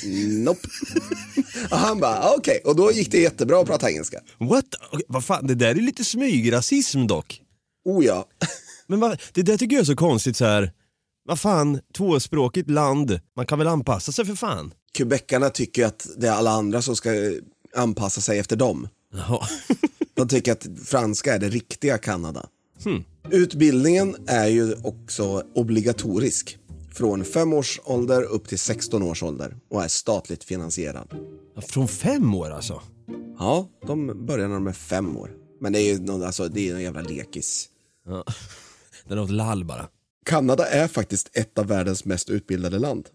nope. 0.45 0.69
och 1.71 1.77
han 1.77 2.01
bara, 2.01 2.35
okej. 2.37 2.63
Och 2.65 2.77
då 2.77 2.93
gick 2.93 3.11
det 3.11 3.21
jättebra 3.21 3.61
att 3.61 3.67
prata 3.67 3.91
engelska. 3.91 4.21
What? 4.39 4.65
Okej, 4.93 5.05
vad 5.09 5.25
fan, 5.25 5.47
det 5.47 5.55
där 5.55 5.71
är 5.71 5.75
lite 5.75 6.05
smygrasism 6.05 7.07
dock. 7.07 7.43
Oh 7.85 8.05
ja. 8.05 8.29
Men 8.87 9.01
vad, 9.01 9.21
det 9.33 9.43
där 9.43 9.57
tycker 9.57 9.77
jag 9.77 9.81
är 9.81 9.87
så 9.87 9.97
konstigt 9.97 10.37
så 10.37 10.45
här. 10.45 10.73
vad 11.25 11.41
fan, 11.41 11.81
tvåspråkigt 11.97 12.71
land, 12.71 13.21
man 13.37 13.47
kan 13.47 13.59
väl 13.59 13.69
anpassa 13.69 14.13
sig 14.13 14.25
för 14.25 14.35
fan. 14.35 14.75
Quebecarna 14.95 15.51
tycker 15.51 15.87
att 15.87 16.07
det 16.17 16.27
är 16.27 16.33
alla 16.33 16.51
andra 16.51 16.83
som 16.83 16.97
ska 16.97 17.15
eh, 17.15 17.33
anpassa 17.77 18.21
sig 18.21 18.39
efter 18.39 18.57
dem. 18.57 18.89
Jaha. 19.15 19.47
De 20.15 20.29
tycker 20.29 20.53
att 20.53 20.67
franska 20.85 21.35
är 21.35 21.39
det 21.39 21.49
riktiga 21.49 21.99
Kanada. 21.99 22.47
Utbildningen 23.31 24.17
är 24.27 24.47
ju 24.47 24.75
också 24.83 25.43
obligatorisk. 25.55 26.59
Från 27.01 27.25
fem 27.25 27.53
års 27.53 27.81
ålder 27.85 28.23
upp 28.23 28.49
till 28.49 28.59
16 28.59 29.03
års 29.03 29.23
ålder 29.23 29.57
och 29.71 29.85
är 29.85 29.89
statligt 29.89 30.45
finansierad. 30.45 31.15
Från 31.69 31.89
fem 31.89 32.35
år 32.35 32.51
alltså? 32.51 32.83
Ja, 33.39 33.69
de 33.87 34.27
börjar 34.27 34.49
när 34.49 34.55
de 34.55 34.67
är 34.67 34.73
fem 34.73 35.17
år. 35.17 35.31
Men 35.61 35.73
det 35.73 35.81
är 35.81 35.93
ju 35.93 36.01
någon, 36.01 36.23
alltså, 36.23 36.49
det 36.49 36.69
är 36.69 36.73
någon 36.73 36.83
jävla 36.83 37.01
lekis. 37.01 37.69
Ja. 38.07 38.25
Det 39.09 39.15
är 39.15 39.17
något 39.17 39.31
lall 39.31 39.65
bara. 39.65 39.89
Kanada 40.27 40.67
är 40.67 40.89
faktiskt 40.89 41.37
ett 41.37 41.59
av 41.59 41.67
världens 41.67 42.05
mest 42.05 42.31
utbildade 42.31 42.79
land. 42.79 43.09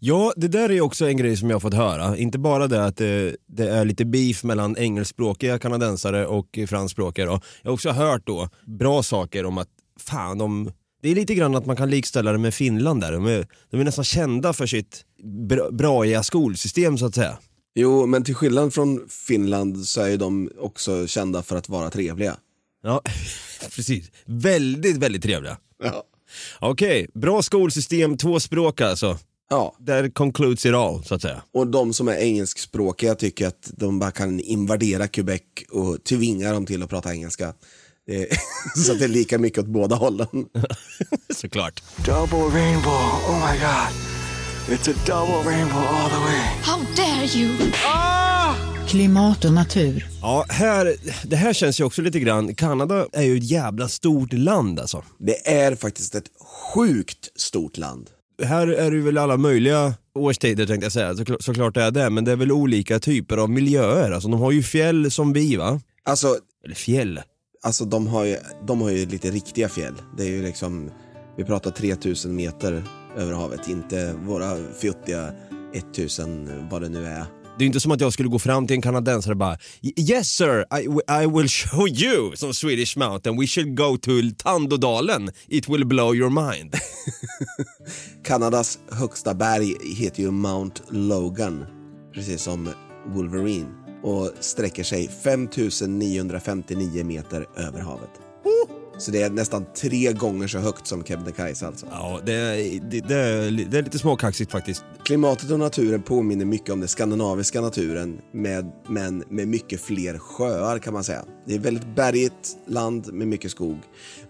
Ja, 0.00 0.32
det 0.36 0.48
där 0.48 0.70
är 0.70 0.80
också 0.80 1.06
en 1.08 1.16
grej 1.16 1.36
som 1.36 1.50
jag 1.50 1.62
fått 1.62 1.74
höra. 1.74 2.16
Inte 2.16 2.38
bara 2.38 2.66
det 2.66 2.84
att 2.84 2.96
det, 2.96 3.36
det 3.46 3.68
är 3.70 3.84
lite 3.84 4.04
beef 4.04 4.44
mellan 4.44 4.76
engelskspråkiga 4.76 5.58
kanadensare 5.58 6.26
och 6.26 6.58
franskspråkiga. 6.68 7.26
Då. 7.26 7.40
Jag 7.62 7.70
har 7.70 7.74
också 7.74 7.90
hört 7.90 8.26
då 8.26 8.48
bra 8.66 9.02
saker 9.02 9.44
om 9.44 9.58
att 9.58 9.68
fan, 10.00 10.38
de, 10.38 10.72
det 11.06 11.10
är 11.10 11.14
lite 11.14 11.34
grann 11.34 11.54
att 11.54 11.66
man 11.66 11.76
kan 11.76 11.90
likställa 11.90 12.32
det 12.32 12.38
med 12.38 12.54
Finland 12.54 13.00
där. 13.00 13.12
De 13.12 13.26
är, 13.26 13.46
de 13.70 13.80
är 13.80 13.84
nästan 13.84 14.04
kända 14.04 14.52
för 14.52 14.66
sitt 14.66 15.04
bra, 15.48 15.70
braiga 15.70 16.22
skolsystem 16.22 16.98
så 16.98 17.06
att 17.06 17.14
säga. 17.14 17.38
Jo, 17.74 18.06
men 18.06 18.24
till 18.24 18.34
skillnad 18.34 18.74
från 18.74 19.08
Finland 19.08 19.84
så 19.86 20.00
är 20.00 20.08
ju 20.08 20.16
de 20.16 20.50
också 20.58 21.06
kända 21.06 21.42
för 21.42 21.56
att 21.56 21.68
vara 21.68 21.90
trevliga. 21.90 22.36
Ja, 22.82 23.02
precis. 23.76 24.10
Väldigt, 24.24 24.96
väldigt 24.96 25.22
trevliga. 25.22 25.56
Ja. 25.82 26.04
Okej, 26.60 27.08
bra 27.14 27.42
skolsystem, 27.42 28.16
två 28.16 28.40
språk 28.40 28.80
alltså. 28.80 29.18
Ja, 29.50 29.76
Där 29.78 30.08
concludes 30.08 30.66
it 30.66 30.74
all, 30.74 31.04
så 31.04 31.14
att 31.14 31.22
säga. 31.22 31.42
och 31.52 31.66
de 31.66 31.92
som 31.92 32.08
är 32.08 32.16
engelskspråkiga 32.16 33.14
tycker 33.14 33.46
att 33.46 33.70
de 33.76 33.98
bara 33.98 34.10
kan 34.10 34.40
invadera 34.40 35.08
Quebec 35.08 35.42
och 35.70 36.04
tvinga 36.04 36.52
dem 36.52 36.66
till 36.66 36.82
att 36.82 36.90
prata 36.90 37.12
engelska. 37.14 37.52
Är- 38.06 38.26
Så 38.84 38.92
att 38.92 38.98
det 38.98 39.04
är 39.04 39.08
lika 39.08 39.38
mycket 39.38 39.58
åt 39.58 39.66
båda 39.66 39.96
hållen. 39.96 40.28
Såklart. 41.36 41.82
Double 41.96 42.38
rainbow, 42.60 42.92
oh 43.28 43.52
my 43.52 43.58
god. 43.58 43.92
It's 44.78 44.90
a 44.90 44.94
double 45.06 45.50
rainbow 45.50 45.78
all 45.78 46.10
the 46.10 46.16
way. 46.16 46.40
How 46.62 46.78
dare 46.96 47.38
you! 47.38 47.50
Klimat 48.88 49.44
och 49.44 49.52
natur. 49.52 50.06
Ja, 50.22 50.46
här, 50.48 50.94
det 51.24 51.36
här 51.36 51.52
känns 51.52 51.80
ju 51.80 51.84
också 51.84 52.02
lite 52.02 52.20
grann, 52.20 52.54
Kanada 52.54 53.06
är 53.12 53.22
ju 53.22 53.36
ett 53.36 53.50
jävla 53.50 53.88
stort 53.88 54.32
land 54.32 54.80
alltså. 54.80 55.04
Det 55.18 55.48
är 55.48 55.76
faktiskt 55.76 56.14
ett 56.14 56.30
sjukt 56.74 57.40
stort 57.40 57.76
land. 57.76 58.10
Här 58.44 58.66
är 58.68 58.90
det 58.90 58.98
väl 59.00 59.18
alla 59.18 59.36
möjliga 59.36 59.94
årstider 60.14 60.66
tänkte 60.66 60.84
jag 60.84 60.92
säga, 60.92 61.12
Såkl- 61.12 61.36
såklart 61.42 61.74
det 61.74 61.82
är 61.82 61.90
det, 61.90 62.10
men 62.10 62.24
det 62.24 62.32
är 62.32 62.36
väl 62.36 62.52
olika 62.52 62.98
typer 62.98 63.36
av 63.36 63.50
miljöer. 63.50 64.10
Alltså 64.10 64.28
de 64.28 64.40
har 64.40 64.50
ju 64.52 64.62
fjäll 64.62 65.10
som 65.10 65.32
vi 65.32 65.56
va? 65.56 65.80
Alltså, 66.04 66.36
Eller 66.64 66.74
fjäll. 66.74 67.20
Alltså 67.66 67.84
de, 67.84 68.06
har 68.06 68.24
ju, 68.24 68.36
de 68.66 68.80
har 68.80 68.90
ju 68.90 69.06
lite 69.06 69.30
riktiga 69.30 69.68
fjäll. 69.68 69.94
Det 70.16 70.22
är 70.22 70.28
ju 70.28 70.42
liksom, 70.42 70.90
vi 71.36 71.44
pratar 71.44 71.70
3000 71.70 72.36
meter 72.36 72.84
över 73.16 73.32
havet, 73.32 73.68
inte 73.68 74.12
våra 74.12 74.56
fjuttiga 74.80 75.32
1000 75.74 76.68
vad 76.70 76.82
det 76.82 76.88
nu 76.88 77.06
är. 77.06 77.24
Det 77.58 77.64
är 77.64 77.66
inte 77.66 77.80
som 77.80 77.92
att 77.92 78.00
jag 78.00 78.12
skulle 78.12 78.28
gå 78.28 78.38
fram 78.38 78.66
till 78.66 78.76
en 78.76 78.82
kanadensare 78.82 79.32
och 79.32 79.36
bara 79.36 79.58
Yes 79.96 80.28
sir, 80.28 80.64
I, 80.80 80.84
I 81.22 81.26
will 81.26 81.48
show 81.48 81.88
you 81.88 82.36
some 82.36 82.54
Swedish 82.54 82.96
mountain, 82.98 83.40
we 83.40 83.46
should 83.46 83.76
go 83.76 83.96
to 83.96 84.10
Tandådalen, 84.36 85.30
it 85.48 85.68
will 85.68 85.86
blow 85.86 86.14
your 86.14 86.30
mind. 86.30 86.74
Kanadas 88.24 88.78
högsta 88.90 89.34
berg 89.34 89.74
heter 89.94 90.22
ju 90.22 90.30
Mount 90.30 90.82
Logan, 90.90 91.66
precis 92.14 92.42
som 92.42 92.68
Wolverine, 93.06 93.85
och 94.06 94.30
sträcker 94.40 94.82
sig 94.84 95.08
5959 95.08 97.04
meter 97.04 97.46
över 97.56 97.80
havet. 97.80 98.10
Så 98.98 99.10
det 99.10 99.22
är 99.22 99.30
nästan 99.30 99.64
tre 99.80 100.12
gånger 100.12 100.46
så 100.48 100.58
högt 100.58 100.86
som 100.86 101.04
Kebnekaise 101.04 101.66
alltså. 101.66 101.86
Ja, 101.90 102.20
det, 102.26 102.32
är- 102.32 102.80
det, 102.90 103.00
det, 103.00 103.14
är, 103.14 103.50
det 103.70 103.78
är 103.78 103.82
lite 103.82 103.98
småkaxigt 103.98 104.50
faktiskt. 104.52 104.84
Klimatet 105.04 105.50
och 105.50 105.58
naturen 105.58 106.02
påminner 106.02 106.44
mycket 106.44 106.70
om 106.70 106.80
den 106.80 106.88
skandinaviska 106.88 107.60
naturen, 107.60 108.18
med, 108.32 108.72
men 108.88 109.24
med 109.30 109.48
mycket 109.48 109.80
fler 109.80 110.18
sjöar 110.18 110.78
kan 110.78 110.92
man 110.92 111.04
säga. 111.04 111.24
Det 111.46 111.54
är 111.54 111.58
väldigt 111.58 111.96
bergigt 111.96 112.56
land 112.66 113.12
med 113.12 113.28
mycket 113.28 113.50
skog. 113.50 113.78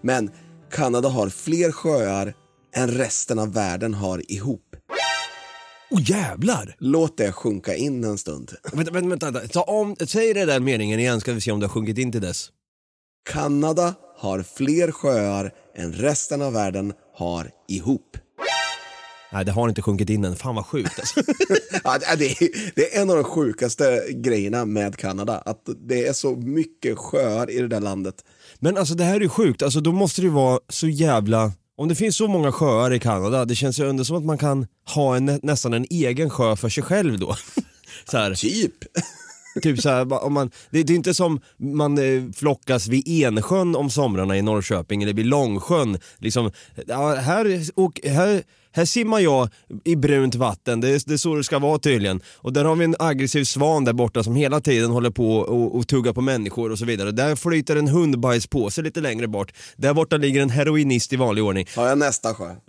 Men 0.01 0.31
Kanada 0.71 1.09
har 1.09 1.29
fler 1.29 1.71
sjöar 1.71 2.33
än 2.75 2.87
resten 2.91 3.39
av 3.39 3.53
världen 3.53 3.93
har 3.93 4.31
ihop. 4.31 4.75
Åh 5.89 6.01
jävlar! 6.05 6.75
Låt 6.79 7.17
det 7.17 7.31
sjunka 7.31 7.75
in 7.75 8.03
en 8.03 8.17
stund. 8.17 8.51
Vänta, 8.73 8.91
vänta, 8.91 9.31
vänta. 9.31 9.47
Ta 9.47 9.61
om, 9.61 9.95
säg 10.07 10.33
den 10.33 10.47
där 10.47 10.59
meningen 10.59 10.99
igen 10.99 11.21
ska 11.21 11.33
vi 11.33 11.41
se 11.41 11.51
om 11.51 11.59
det 11.59 11.65
har 11.65 11.73
sjunkit 11.73 11.97
in 11.97 12.11
till 12.11 12.21
dess. 12.21 12.49
Kanada 13.29 13.93
har 14.17 14.43
fler 14.43 14.91
sjöar 14.91 15.51
än 15.75 15.93
resten 15.93 16.41
av 16.41 16.53
världen 16.53 16.93
har 17.15 17.51
ihop. 17.67 18.17
Nej, 19.31 19.45
det 19.45 19.51
har 19.51 19.69
inte 19.69 19.81
sjunkit 19.81 20.09
in 20.09 20.25
än. 20.25 20.35
Fan 20.35 20.55
vad 20.55 20.65
sjukt 20.65 20.99
alltså. 20.99 21.19
Ja, 21.83 22.15
det, 22.17 22.25
är, 22.25 22.75
det 22.75 22.95
är 22.95 23.01
en 23.01 23.09
av 23.09 23.15
de 23.15 23.23
sjukaste 23.23 24.05
grejerna 24.09 24.65
med 24.65 24.95
Kanada. 24.97 25.37
Att 25.37 25.61
det 25.87 26.07
är 26.07 26.13
så 26.13 26.35
mycket 26.35 26.97
sjöar 26.97 27.51
i 27.51 27.59
det 27.59 27.67
där 27.67 27.79
landet. 27.79 28.15
Men 28.59 28.77
alltså 28.77 28.93
det 28.95 29.03
här 29.03 29.15
är 29.15 29.19
ju 29.19 29.29
sjukt. 29.29 29.61
Alltså 29.61 29.79
då 29.79 29.91
måste 29.91 30.21
det 30.21 30.25
ju 30.25 30.33
vara 30.33 30.59
så 30.69 30.87
jävla... 30.87 31.51
Om 31.79 31.87
det 31.87 31.95
finns 31.95 32.17
så 32.17 32.27
många 32.27 32.51
sjöar 32.51 32.93
i 32.93 32.99
Kanada, 32.99 33.45
det 33.45 33.55
känns 33.55 33.79
ju 33.79 33.89
ändå 33.89 34.05
som 34.05 34.17
att 34.17 34.25
man 34.25 34.37
kan 34.37 34.67
ha 34.95 35.15
en, 35.15 35.25
nä- 35.25 35.39
nästan 35.43 35.73
en 35.73 35.85
egen 35.89 36.29
sjö 36.29 36.55
för 36.55 36.69
sig 36.69 36.83
själv 36.83 37.19
då. 37.19 37.35
så 38.11 38.17
här, 38.17 38.33
Typ. 38.33 38.73
typ 39.61 39.81
så 39.81 39.89
här, 39.89 40.23
om 40.23 40.33
man, 40.33 40.51
det, 40.71 40.83
det 40.83 40.93
är 40.93 40.95
inte 40.95 41.13
som 41.13 41.39
man 41.57 41.97
eh, 41.97 42.31
flockas 42.35 42.87
vid 42.87 43.23
Ensjön 43.23 43.75
om 43.75 43.89
somrarna 43.89 44.37
i 44.37 44.41
Norrköping 44.41 45.03
eller 45.03 45.13
vid 45.13 45.25
Långsjön. 45.25 45.99
Liksom, 46.17 46.51
ja, 46.87 47.15
här, 47.15 47.61
och, 47.75 47.99
här, 48.03 48.43
här 48.77 48.85
simmar 48.85 49.19
jag 49.19 49.49
i 49.83 49.95
brunt 49.95 50.35
vatten, 50.35 50.81
det 50.81 50.89
är, 50.89 51.01
det 51.05 51.13
är 51.13 51.17
så 51.17 51.35
det 51.35 51.43
ska 51.43 51.59
vara 51.59 51.79
tydligen. 51.79 52.21
Och 52.35 52.53
där 52.53 52.65
har 52.65 52.75
vi 52.75 52.85
en 52.85 52.95
aggressiv 52.99 53.43
svan 53.43 53.85
där 53.85 53.93
borta 53.93 54.23
som 54.23 54.35
hela 54.35 54.61
tiden 54.61 54.91
håller 54.91 55.09
på 55.09 55.37
och, 55.37 55.75
och 55.75 55.87
tuggar 55.87 56.13
på 56.13 56.21
människor 56.21 56.71
och 56.71 56.79
så 56.79 56.85
vidare. 56.85 57.11
Där 57.11 57.35
flyter 57.35 57.75
en 57.75 57.87
hundbajspåse 57.87 58.81
lite 58.81 59.01
längre 59.01 59.27
bort. 59.27 59.53
Där 59.75 59.93
borta 59.93 60.17
ligger 60.17 60.41
en 60.41 60.49
heroinist 60.49 61.13
i 61.13 61.15
vanlig 61.15 61.43
ordning. 61.43 61.67
Har 61.75 61.87
jag 61.87 61.97
nästa 61.97 62.33
sjö? 62.33 62.55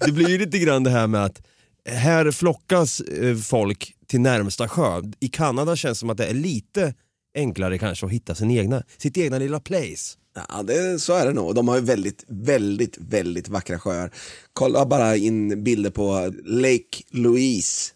Det 0.00 0.12
blir 0.12 0.28
ju 0.28 0.38
lite 0.38 0.58
grann 0.58 0.84
det 0.84 0.90
här 0.90 1.06
med 1.06 1.24
att 1.24 1.42
här 1.90 2.30
flockas 2.30 3.00
eh, 3.00 3.36
folk 3.36 3.94
till 4.06 4.20
närmsta 4.20 4.68
sjö. 4.68 5.02
I 5.20 5.28
Kanada 5.28 5.76
känns 5.76 5.98
det 5.98 6.00
som 6.00 6.10
att 6.10 6.16
det 6.16 6.26
är 6.26 6.34
lite 6.34 6.94
enklare 7.34 7.78
kanske 7.78 8.06
att 8.06 8.12
hitta 8.12 8.34
sin 8.34 8.50
egna, 8.50 8.82
sitt 8.98 9.16
egna 9.16 9.38
lilla 9.38 9.60
place. 9.60 10.16
Ja, 10.48 10.62
det, 10.62 10.98
så 10.98 11.12
är 11.12 11.26
det 11.26 11.32
nog. 11.32 11.54
De 11.54 11.68
har 11.68 11.76
ju 11.76 11.82
väldigt, 11.82 12.24
väldigt, 12.28 12.98
väldigt 12.98 13.48
vackra 13.48 13.78
sjöar. 13.78 14.10
Kolla 14.52 14.86
bara 14.86 15.16
in 15.16 15.64
bilder 15.64 15.90
på 15.90 16.32
Lake 16.44 17.02
Louise. 17.10 17.92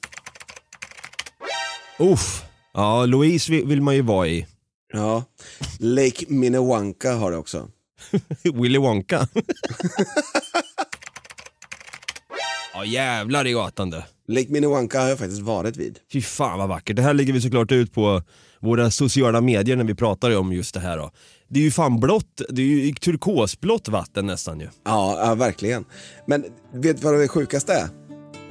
Uff, 1.98 2.42
Ja, 2.74 3.06
Louise 3.06 3.52
vill, 3.52 3.82
man 3.82 3.94
ju 3.94 4.02
vara 4.02 4.28
i. 4.28 4.46
Ja. 4.92 5.24
Lake 5.78 6.24
Minnewanka 6.28 7.14
har 7.14 7.30
det 7.30 7.36
också. 7.36 7.68
Willy 8.54 8.78
Wonka. 8.78 9.28
ja 12.74 12.84
jävlar 12.84 13.46
i 13.46 13.52
gatan 13.52 13.90
du. 13.90 14.02
Lake 14.28 14.46
Minnewanka 14.48 15.00
har 15.00 15.08
jag 15.08 15.18
faktiskt 15.18 15.42
varit 15.42 15.76
vid. 15.76 15.98
Fy 16.12 16.22
fan 16.22 16.58
vad 16.58 16.68
vackert. 16.68 16.96
Det 16.96 17.02
här 17.02 17.14
lägger 17.14 17.32
vi 17.32 17.40
såklart 17.40 17.72
ut 17.72 17.92
på 17.92 18.22
våra 18.60 18.90
sociala 18.90 19.40
medier 19.40 19.76
när 19.76 19.84
vi 19.84 19.94
pratar 19.94 20.36
om 20.36 20.52
just 20.52 20.74
det 20.74 20.80
här 20.80 20.98
då. 20.98 21.10
Det 21.48 21.60
är 21.60 21.64
ju 21.64 21.70
fan 21.70 22.00
blått, 22.00 22.42
det 22.48 22.62
är 22.62 22.66
ju 22.66 22.92
turkosblått 22.92 23.88
vatten 23.88 24.26
nästan 24.26 24.60
ju. 24.60 24.68
Ja, 24.84 25.26
ja, 25.26 25.34
verkligen. 25.34 25.84
Men 26.26 26.44
vet 26.74 26.96
du 26.96 27.02
vad 27.02 27.20
det 27.20 27.28
sjukaste 27.28 27.72
är? 27.72 27.88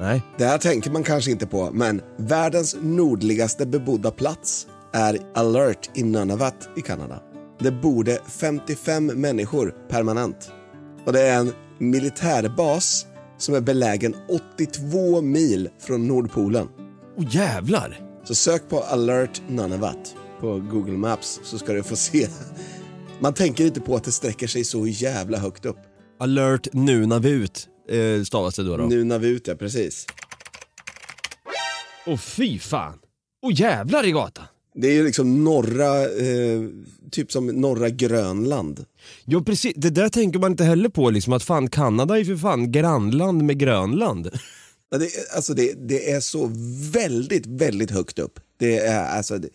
Nej. 0.00 0.22
Det 0.38 0.44
här 0.44 0.58
tänker 0.58 0.90
man 0.90 1.02
kanske 1.02 1.30
inte 1.30 1.46
på, 1.46 1.70
men 1.72 2.02
världens 2.18 2.76
nordligaste 2.82 3.66
bebodda 3.66 4.10
plats 4.10 4.66
är 4.92 5.18
Alert 5.34 5.90
i 5.94 6.02
Nunavut 6.02 6.68
i 6.76 6.80
Kanada. 6.80 7.20
Det 7.60 7.70
bor 7.70 8.04
det 8.04 8.18
55 8.28 9.06
människor 9.06 9.74
permanent. 9.88 10.50
Och 11.06 11.12
det 11.12 11.20
är 11.20 11.38
en 11.38 11.52
militärbas 11.78 13.06
som 13.42 13.54
är 13.54 13.60
belägen 13.60 14.16
82 14.28 15.20
mil 15.20 15.68
från 15.78 16.08
Nordpolen. 16.08 16.68
Åh 17.16 17.24
jävlar! 17.30 18.00
Så 18.24 18.34
sök 18.34 18.68
på 18.68 18.80
Alert 18.80 19.42
Nunavut 19.48 20.16
på 20.40 20.58
Google 20.58 20.96
Maps 20.98 21.40
så 21.44 21.58
ska 21.58 21.72
du 21.72 21.82
få 21.82 21.96
se. 21.96 22.28
Man 23.20 23.34
tänker 23.34 23.66
inte 23.66 23.80
på 23.80 23.96
att 23.96 24.04
det 24.04 24.12
sträcker 24.12 24.46
sig 24.46 24.64
så 24.64 24.86
jävla 24.86 25.38
högt 25.38 25.64
upp. 25.64 25.76
Alert 26.18 26.72
Nunavut 26.72 27.68
eh, 27.88 28.22
stavas 28.22 28.54
det 28.56 28.62
då. 28.62 28.76
då. 28.76 28.84
Nunavut, 28.84 29.46
ja 29.46 29.54
precis. 29.54 30.06
Åh 32.06 32.16
fy 32.16 32.58
fan! 32.58 32.98
Åh 33.42 33.60
jävlar 33.60 34.06
i 34.06 34.10
gatan! 34.10 34.44
Det 34.74 34.88
är 34.88 34.92
ju 34.92 35.04
liksom 35.04 35.44
norra, 35.44 36.00
eh, 36.02 36.62
typ 37.10 37.32
som 37.32 37.46
norra 37.46 37.88
Grönland. 37.88 38.84
Jo 39.24 39.44
precis, 39.44 39.72
det 39.76 39.90
där 39.90 40.08
tänker 40.08 40.38
man 40.38 40.50
inte 40.50 40.64
heller 40.64 40.88
på 40.88 41.10
liksom 41.10 41.32
att 41.32 41.42
fan 41.42 41.68
Kanada 41.70 42.14
är 42.14 42.18
ju 42.18 42.24
för 42.24 42.36
fan 42.36 42.72
grannland 42.72 43.42
med 43.42 43.58
Grönland. 43.58 44.30
Ja, 44.90 44.98
Det, 44.98 45.04
är- 45.04 45.36
alltså 45.36 45.54
det, 45.54 45.88
det 45.88 46.10
är 46.10 46.20
så 46.20 46.50
väldigt, 46.92 47.46
väldigt 47.46 47.90
högt 47.90 48.18
upp. 48.18 48.40
Det, 48.58 48.78
är, 48.78 49.04
alltså, 49.16 49.38
det, 49.38 49.48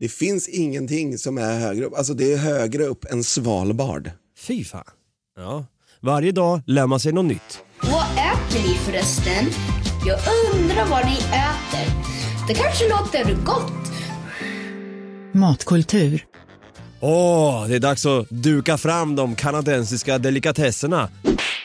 det 0.00 0.08
finns 0.08 0.48
ingenting 0.48 1.18
som 1.18 1.38
är 1.38 1.58
högre 1.58 1.84
upp. 1.84 1.94
Alltså 1.98 2.14
det 2.14 2.32
är 2.32 2.36
högre 2.36 2.84
upp 2.86 3.04
än 3.04 3.24
Svalbard. 3.24 4.10
Fy 4.38 4.64
fan. 4.64 4.84
Ja. 5.36 5.66
Varje 6.00 6.32
dag 6.32 6.60
lär 6.66 6.86
man 6.86 7.00
sig 7.00 7.12
något 7.12 7.24
nytt. 7.24 7.58
Vad 7.82 8.04
äter 8.04 8.68
ni 8.68 8.74
förresten? 8.74 9.44
Jag 10.06 10.18
undrar 10.54 10.86
vad 10.90 11.04
ni 11.06 11.16
äter. 11.16 11.94
Det 12.48 12.54
kanske 12.54 12.88
låter 12.88 13.44
gott. 13.44 13.72
Matkultur. 15.34 16.24
Åh, 17.00 17.66
det 17.68 17.74
är 17.74 17.80
dags 17.80 18.06
att 18.06 18.28
duka 18.30 18.78
fram 18.78 19.16
de 19.16 19.34
kanadensiska 19.34 20.18
delikatesserna. 20.18 21.08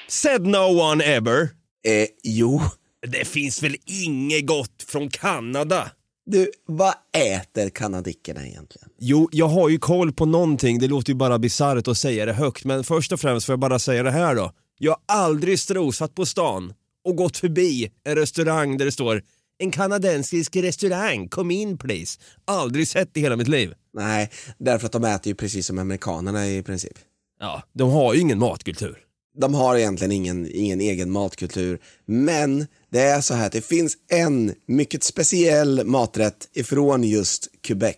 Said 0.08 0.42
no 0.48 0.82
one 0.82 1.04
ever. 1.04 1.42
Eh, 1.42 2.08
jo, 2.24 2.62
Det 3.08 3.28
finns 3.28 3.64
väl 3.64 3.76
inget 3.86 4.46
gott 4.48 4.84
från 4.88 5.10
Kanada? 5.10 5.92
du, 6.26 6.52
vad 6.68 6.94
äter 7.18 7.70
kanadickerna 7.70 8.48
egentligen? 8.48 8.90
Jo, 9.00 9.30
jag 9.32 9.48
har 9.48 9.70
ju 9.70 9.80
koll 9.80 10.14
på 10.14 10.26
någonting. 10.26 10.80
Det 10.80 10.88
låter 10.88 11.10
ju 11.10 11.16
bara 11.16 11.40
bisarrt 11.40 11.88
att 11.88 11.98
säga 11.98 12.26
det 12.26 12.34
högt, 12.34 12.66
men 12.66 12.84
först 12.84 13.12
och 13.12 13.20
främst 13.20 13.46
får 13.46 13.54
jag 13.54 13.60
bara 13.60 13.80
säga 13.80 14.04
det 14.04 14.12
här 14.12 14.36
då. 14.36 14.52
Jag 14.78 14.92
har 14.92 15.18
aldrig 15.24 15.60
strosat 15.60 16.16
på 16.16 16.26
stan 16.26 16.74
och 17.06 17.16
gått 17.16 17.38
förbi 17.38 17.92
en 18.06 18.16
restaurang 18.16 18.78
där 18.78 18.86
det 18.86 18.92
står 18.92 19.22
en 19.60 19.72
kanadensisk 19.72 20.56
restaurang, 20.56 21.30
come 21.30 21.54
in 21.54 21.78
please. 21.78 22.20
Aldrig 22.46 22.88
sett 22.88 23.18
i 23.18 23.22
hela 23.22 23.36
mitt 23.36 23.48
liv. 23.48 23.74
Nej, 23.94 24.30
därför 24.58 24.86
att 24.86 24.92
de 24.92 25.04
äter 25.04 25.28
ju 25.28 25.36
precis 25.36 25.66
som 25.68 25.80
amerikanerna 25.80 26.48
i 26.48 26.64
princip. 26.64 26.98
Ja, 27.40 27.64
de 27.74 27.90
har 27.92 28.14
ju 28.14 28.20
ingen 28.20 28.40
matkultur. 28.40 28.98
De 29.38 29.54
har 29.54 29.78
egentligen 29.78 30.12
ingen, 30.12 30.48
ingen 30.52 30.82
egen 30.82 31.12
matkultur, 31.12 31.80
men 32.06 32.68
det 32.90 33.00
är 33.02 33.22
så 33.22 33.34
här 33.34 33.46
att 33.46 33.52
det 33.52 33.66
finns 33.66 33.98
en 34.12 34.54
mycket 34.68 35.04
speciell 35.04 35.86
maträtt 35.86 36.50
ifrån 36.54 37.04
just 37.04 37.48
Quebec. 37.62 37.96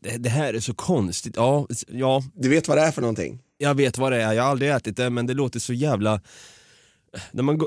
Det, 0.00 0.16
det 0.16 0.28
här 0.28 0.54
är 0.54 0.60
så 0.60 0.74
konstigt. 0.74 1.34
Ja, 1.36 1.66
ja, 1.88 2.22
Du 2.34 2.48
vet 2.48 2.68
vad 2.68 2.76
det 2.78 2.82
är 2.82 2.90
för 2.92 3.00
någonting? 3.00 3.38
jag 3.58 3.74
vet 3.74 3.98
vad 3.98 4.12
det 4.12 4.22
är. 4.22 4.32
Jag 4.32 4.42
har 4.42 4.50
aldrig 4.50 4.70
ätit 4.70 4.96
det, 4.96 5.10
men 5.10 5.26
det 5.26 5.34
låter 5.34 5.60
så 5.60 5.72
jävla... 5.72 6.20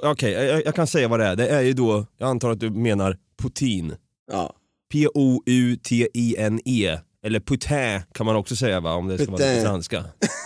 Okej, 0.04 0.32
jag, 0.32 0.66
jag 0.66 0.76
kan 0.76 0.88
säga 0.88 1.08
vad 1.08 1.20
det 1.20 1.26
är. 1.26 1.36
Det 1.36 1.48
är 1.48 1.62
ju 1.62 1.74
då, 1.74 2.06
jag 2.18 2.30
antar 2.30 2.52
att 2.52 2.60
du 2.60 2.70
menar 2.70 3.18
poutine. 3.42 3.96
Ja. 4.32 4.56
P-O-U-T-I-N-E. 4.92 7.00
Eller 7.26 7.40
putain 7.40 8.02
kan 8.14 8.26
man 8.26 8.36
också 8.36 8.56
säga 8.56 8.80
va, 8.80 8.94
om 8.94 9.08
det 9.08 9.18
ska 9.18 9.32
vara 9.32 9.38
lite 9.38 9.50
Putain. 9.50 9.66
franska. 9.66 10.06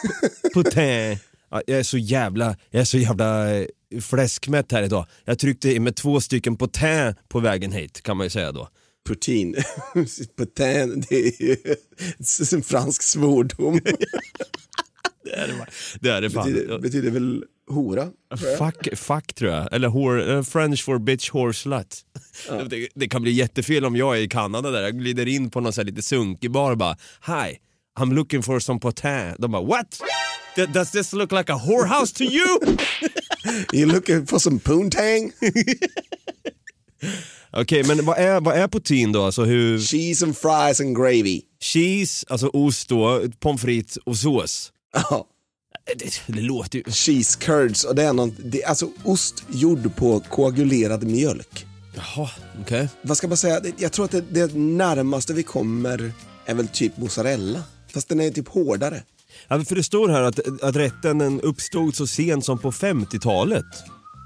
putain. 0.54 1.18
Ja, 1.50 1.62
jag 1.68 1.80
är 1.80 1.84
så 1.84 1.98
jävla, 1.98 2.56
jag 2.70 2.82
är 2.82 2.86
så 2.86 2.98
jävla 2.98 3.56
eh, 3.56 3.66
fläskmätt 4.02 4.72
här 4.72 4.84
idag. 4.84 5.06
Jag 5.26 5.40
tryckte 5.40 5.72
i 5.72 5.80
med 5.80 5.96
två 5.96 6.22
stycken 6.22 6.58
putain 6.58 7.16
på 7.28 7.40
vägen 7.40 7.72
hit 7.72 8.02
kan 8.02 8.18
man 8.18 8.26
ju 8.26 8.30
säga 8.30 8.52
då. 8.52 8.70
Poutine. 9.08 9.56
Poutine, 10.38 11.04
det 11.10 11.16
är 11.16 11.42
ju 11.42 11.58
en 12.54 12.64
fransk 12.64 13.02
svordom. 13.02 13.80
Det 16.00 16.10
är 16.10 16.22
det 16.22 16.30
fan. 16.30 16.54
betyder, 16.54 16.80
betyder 16.80 17.12
väl 17.12 17.44
hora? 17.70 18.12
tror 18.38 18.50
jag. 18.50 18.58
Fuck, 18.58 18.98
fuck 18.98 19.34
tror 19.34 19.52
jag. 19.52 19.74
Eller 19.74 19.88
whore, 19.88 20.38
eh, 20.38 20.44
French 20.44 20.84
for 20.86 21.00
bitch 21.00 21.34
whore 21.34 21.54
slut. 21.54 22.02
Det, 22.70 22.88
det 22.96 23.10
kan 23.10 23.22
bli 23.22 23.32
jättefel 23.32 23.86
om 23.86 23.96
jag 23.96 24.18
är 24.18 24.22
i 24.22 24.28
Kanada 24.28 24.72
där, 24.72 24.82
jag 24.82 24.98
glider 25.00 25.28
in 25.28 25.50
på 25.50 25.62
någon 25.62 25.74
så 25.74 25.84
lite 25.84 26.02
sunkig 26.02 26.52
bar 26.52 26.72
och 26.72 26.78
bara 26.78 26.98
Hi, 27.26 27.58
I'm 28.00 28.14
looking 28.14 28.44
for 28.44 28.60
some 28.60 28.80
potin. 28.80 29.34
De 29.40 29.52
bara 29.52 29.64
what? 29.64 30.00
D- 30.56 30.66
Does 30.66 30.92
this 30.92 31.14
look 31.14 31.32
like 31.32 31.54
a 31.54 31.62
whorehouse 31.66 32.14
to 32.18 32.24
you? 32.24 32.60
You 33.74 33.86
looking 33.86 34.26
for 34.28 34.40
some 34.40 34.60
poontang? 34.60 35.32
Okej, 37.52 37.84
men 37.84 38.06
vad 38.06 38.18
är, 38.18 38.42
vad 38.42 38.56
är 38.58 38.68
poutine 38.68 39.14
då? 39.14 39.24
Alltså 39.24 39.44
hur... 39.44 39.80
Cheese 39.80 40.26
and 40.26 40.38
fries 40.38 40.82
and 40.82 40.96
gravy. 40.98 41.42
Cheese, 41.60 42.26
alltså 42.30 42.48
ost 42.48 42.90
då, 42.90 43.22
pommes 43.40 43.62
frites 43.62 43.98
och 43.98 44.18
sås. 44.18 44.72
Ja, 44.94 45.28
Det, 45.96 46.22
det 46.28 46.42
låter 46.42 46.78
ju... 46.78 46.84
cheese 46.84 47.40
curds 47.40 47.84
och 47.84 47.96
det 47.96 48.04
är 48.04 48.14
någon, 48.14 48.36
det 48.40 48.64
är 48.64 48.70
alltså 48.70 48.90
ost 49.04 49.44
gjord 49.50 49.96
på 49.96 50.20
koagulerad 50.20 51.04
mjölk. 51.04 51.66
Jaha, 51.96 52.30
okej. 52.62 52.90
Vad 53.02 53.18
ska 53.18 53.28
man 53.28 53.38
säga, 53.38 53.62
jag 53.78 53.92
tror 53.92 54.06
att 54.06 54.12
det, 54.12 54.22
det 54.22 54.56
närmaste 54.56 55.34
vi 55.34 55.44
kommer 55.44 56.12
är 56.46 56.54
väl 56.54 56.68
typ 56.68 56.98
mozzarella. 56.98 57.64
Fast 57.94 58.10
den 58.10 58.20
är 58.20 58.32
typ 58.32 58.48
hårdare. 58.48 59.04
Ja, 59.48 59.64
för 59.64 59.76
det 59.76 59.84
står 59.84 60.10
här 60.10 60.22
att, 60.22 60.64
att 60.64 60.76
rätten 60.76 61.42
uppstod 61.42 61.96
så 61.96 62.08
sent 62.08 62.46
som 62.46 62.60
på 62.60 62.72
50-talet. 62.72 63.66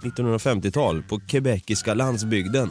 1950-tal 0.04 1.04
på 1.04 1.20
quebeciska 1.20 1.94
landsbygden. 1.94 2.70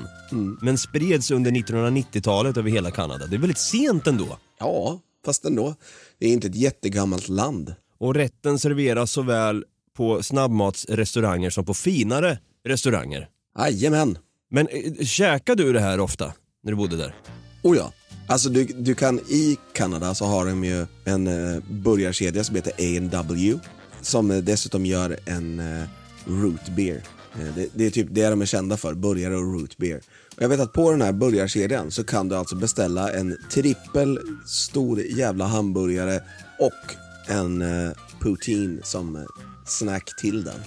Men 0.61 0.79
spreds 0.79 1.31
under 1.31 1.50
1990-talet 1.50 2.57
över 2.57 2.70
hela 2.70 2.90
Kanada. 2.90 3.26
Det 3.26 3.37
är 3.37 3.40
väldigt 3.40 3.59
sent 3.59 4.07
ändå. 4.07 4.38
Ja, 4.59 5.00
fast 5.24 5.44
ändå. 5.44 5.74
Det 6.18 6.26
är 6.26 6.33
inte 6.33 6.46
ett 6.46 6.55
jättegammalt 6.55 7.29
land. 7.29 7.74
Och 8.00 8.14
rätten 8.14 8.58
serveras 8.58 9.12
såväl 9.12 9.64
på 9.96 10.22
snabbmatsrestauranger 10.22 11.50
som 11.50 11.64
på 11.64 11.74
finare 11.74 12.38
restauranger. 12.64 13.28
Jajamän. 13.58 14.18
Men 14.50 14.68
äh, 14.68 15.04
käkar 15.04 15.54
du 15.54 15.72
det 15.72 15.80
här 15.80 16.00
ofta 16.00 16.32
när 16.62 16.72
du 16.72 16.76
bodde 16.76 16.96
där? 16.96 17.14
Oh 17.62 17.76
ja. 17.76 17.92
Alltså 18.26 18.48
du, 18.48 18.64
du 18.64 18.94
kan 18.94 19.18
i 19.18 19.58
Kanada 19.72 20.14
så 20.14 20.24
har 20.24 20.46
de 20.46 20.64
ju 20.64 20.86
en 21.04 21.26
uh, 21.26 21.62
burgarkedja 21.70 22.44
som 22.44 22.56
heter 22.56 22.72
A&W 22.72 23.58
som 24.02 24.30
eh, 24.30 24.36
dessutom 24.36 24.86
gör 24.86 25.16
en 25.24 25.60
uh, 25.60 25.84
root 26.24 26.68
beer. 26.76 27.02
Eh, 27.34 27.54
det, 27.56 27.68
det 27.74 27.86
är 27.86 27.90
typ 27.90 28.06
det 28.10 28.28
de 28.28 28.42
är 28.42 28.46
kända 28.46 28.76
för, 28.76 28.94
burgare 28.94 29.36
och 29.36 29.52
root 29.54 29.76
beer. 29.76 30.00
Och 30.36 30.42
jag 30.42 30.48
vet 30.48 30.60
att 30.60 30.72
på 30.72 30.90
den 30.90 31.02
här 31.02 31.12
burgarkedjan 31.12 31.90
så 31.90 32.04
kan 32.04 32.28
du 32.28 32.36
alltså 32.36 32.56
beställa 32.56 33.12
en 33.12 33.36
trippel 33.52 34.18
stor 34.46 35.00
jävla 35.00 35.44
hamburgare 35.44 36.20
och 36.58 36.96
en 37.30 37.62
uh, 37.62 37.92
poutine 38.20 38.80
som 38.82 39.16
eh, 39.16 39.22
snack 39.66 40.16
till 40.20 40.44
den. 40.44 40.60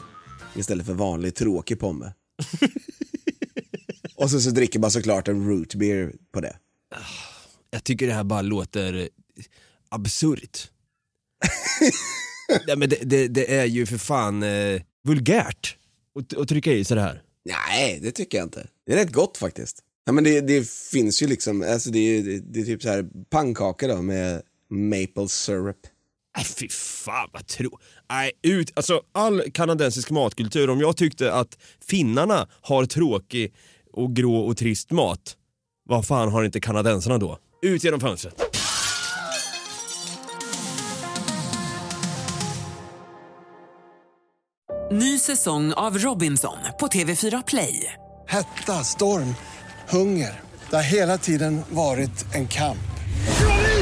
Istället 0.55 0.85
för 0.85 0.93
vanlig 0.93 1.35
tråkig 1.35 1.79
pomme. 1.79 2.13
och 4.15 4.31
så, 4.31 4.41
så 4.41 4.49
dricker 4.49 4.79
man 4.79 4.91
såklart 4.91 5.27
en 5.27 5.47
root 5.49 5.75
beer 5.75 6.13
på 6.33 6.41
det. 6.41 6.57
Jag 7.71 7.83
tycker 7.83 8.07
det 8.07 8.13
här 8.13 8.23
bara 8.23 8.41
låter 8.41 8.93
eh, 8.93 9.07
absurt. 9.89 10.69
Nej, 12.67 12.77
men 12.77 12.89
det, 12.89 12.99
det, 13.03 13.27
det 13.27 13.55
är 13.55 13.65
ju 13.65 13.85
för 13.85 13.97
fan 13.97 14.43
eh, 14.43 14.81
vulgärt 15.03 15.77
att, 16.19 16.37
att 16.37 16.47
trycka 16.47 16.71
i 16.73 16.85
sig 16.85 16.95
det 16.95 17.01
här. 17.01 17.21
Nej, 17.45 17.99
det 18.01 18.11
tycker 18.11 18.37
jag 18.37 18.45
inte. 18.45 18.67
Det 18.85 18.93
är 18.93 18.97
rätt 18.97 19.11
gott 19.13 19.37
faktiskt. 19.37 19.79
Ja, 20.05 20.11
men 20.11 20.23
det, 20.23 20.41
det 20.41 20.69
finns 20.69 21.21
ju 21.23 21.27
liksom, 21.27 21.61
alltså 21.61 21.89
det, 21.91 21.99
är- 21.99 22.23
det, 22.23 22.39
det 22.39 22.59
är 22.59 22.65
typ 22.65 22.81
så 22.81 22.89
här 22.89 23.05
pannkaka 23.29 23.87
då 23.87 24.01
med 24.01 24.41
maple 24.69 25.27
syrup. 25.29 25.77
Nej 26.37 26.45
fy 26.45 26.69
fan 26.69 27.29
vad 27.33 27.47
tro... 27.47 27.79
Nej 28.09 28.31
ut, 28.43 28.71
alltså 28.75 29.01
all 29.11 29.43
kanadensisk 29.53 30.09
matkultur, 30.09 30.69
om 30.69 30.79
jag 30.79 30.97
tyckte 30.97 31.33
att 31.33 31.57
finnarna 31.85 32.47
har 32.61 32.85
tråkig 32.85 33.53
och 33.93 34.15
grå 34.15 34.35
och 34.35 34.57
trist 34.57 34.91
mat, 34.91 35.37
vad 35.89 36.07
fan 36.07 36.31
har 36.31 36.43
inte 36.43 36.59
kanadensarna 36.59 37.17
då? 37.17 37.37
ut 37.63 37.83
genom 37.83 37.99
fönstret. 37.99 38.35
Ny 44.91 45.19
säsong 45.19 45.73
av 45.73 45.97
Robinson 45.97 46.57
på 46.79 46.87
TV4 46.87 47.43
Play. 47.47 47.93
Hetta, 48.27 48.71
storm, 48.71 49.35
hunger. 49.89 50.41
Det 50.69 50.75
har 50.75 50.83
hela 50.83 51.17
tiden 51.17 51.61
varit 51.69 52.35
en 52.35 52.47
kamp. 52.47 52.92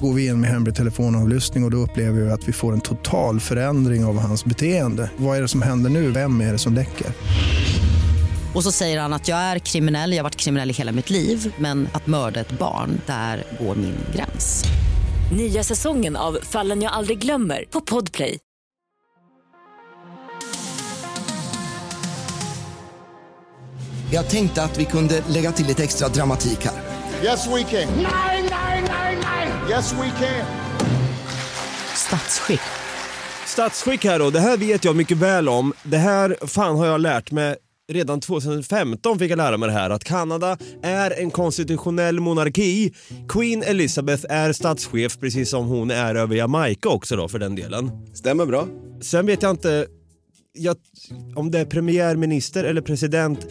Går 0.00 0.12
vi 0.12 0.26
in 0.26 0.40
med 0.40 0.50
hemlig 0.50 0.74
telefonavlyssning 0.74 1.64
och, 1.64 1.66
och 1.66 1.70
då 1.70 1.76
upplever 1.76 2.20
vi 2.20 2.30
att 2.30 2.48
vi 2.48 2.52
får 2.52 2.72
en 2.72 2.80
total 2.80 3.40
förändring 3.40 4.04
av 4.04 4.18
hans 4.18 4.44
beteende. 4.44 5.10
Vad 5.16 5.36
är 5.36 5.42
det 5.42 5.48
som 5.48 5.62
händer 5.62 5.90
nu? 5.90 6.10
Vem 6.10 6.40
är 6.40 6.52
det 6.52 6.58
som 6.58 6.74
läcker? 6.74 7.06
Och 8.54 8.64
så 8.64 8.72
säger 8.72 9.00
han 9.00 9.12
att 9.12 9.28
jag 9.28 9.38
är 9.38 9.58
kriminell, 9.58 10.12
jag 10.12 10.18
har 10.18 10.22
varit 10.22 10.36
kriminell 10.36 10.70
i 10.70 10.72
hela 10.72 10.92
mitt 10.92 11.10
liv 11.10 11.54
men 11.58 11.88
att 11.92 12.06
mörda 12.06 12.40
ett 12.40 12.58
barn, 12.58 13.00
där 13.06 13.44
går 13.60 13.74
min 13.74 13.94
gräns. 14.14 14.64
Nya 15.36 15.64
säsongen 15.64 16.16
av 16.16 16.38
Fallen 16.42 16.82
jag 16.82 16.92
aldrig 16.92 17.18
glömmer 17.18 17.64
på 17.70 17.80
Podplay. 17.80 18.38
Jag 24.12 24.30
tänkte 24.30 24.62
att 24.62 24.78
vi 24.78 24.84
kunde 24.84 25.22
lägga 25.28 25.52
till 25.52 25.66
lite 25.66 25.84
extra 25.84 26.08
dramatik 26.08 26.64
här. 26.64 26.74
Yes 27.24 27.46
we 27.46 27.62
can. 27.62 27.94
Nej, 27.96 28.06
nej, 28.32 28.42
nej, 28.50 28.82
nej. 28.88 28.99
Yes 29.70 29.92
we 29.92 30.10
can. 30.10 30.46
Statsskick. 31.94 32.60
Statsskick 33.46 34.04
här 34.04 34.18
då, 34.18 34.30
det 34.30 34.40
här 34.40 34.56
vet 34.56 34.84
jag 34.84 34.96
mycket 34.96 35.16
väl 35.16 35.48
om. 35.48 35.72
Det 35.82 35.96
här 35.96 36.36
fan 36.46 36.76
har 36.76 36.86
jag 36.86 37.00
lärt 37.00 37.30
mig 37.30 37.56
Redan 37.92 38.20
2015 38.20 39.18
fick 39.18 39.30
jag 39.30 39.36
lära 39.36 39.56
mig 39.56 39.68
det 39.68 39.72
här 39.72 39.90
att 39.90 40.04
Kanada 40.04 40.58
är 40.82 41.10
en 41.10 41.30
konstitutionell 41.30 42.20
monarki. 42.20 42.94
Queen 43.28 43.62
Elizabeth 43.62 44.26
är 44.28 44.52
statschef 44.52 45.18
precis 45.18 45.50
som 45.50 45.66
hon 45.66 45.90
är 45.90 46.14
över 46.14 46.36
Jamaica 46.36 46.88
också 46.88 47.16
då 47.16 47.28
för 47.28 47.38
den 47.38 47.54
delen. 47.54 47.90
Stämmer 48.14 48.46
bra. 48.46 48.68
Sen 49.00 49.26
vet 49.26 49.42
jag 49.42 49.50
inte 49.50 49.86
jag, 50.52 50.76
om 51.36 51.50
det 51.50 51.58
är 51.58 51.64
premiärminister 51.64 52.64
eller 52.64 52.82
president. 52.82 53.46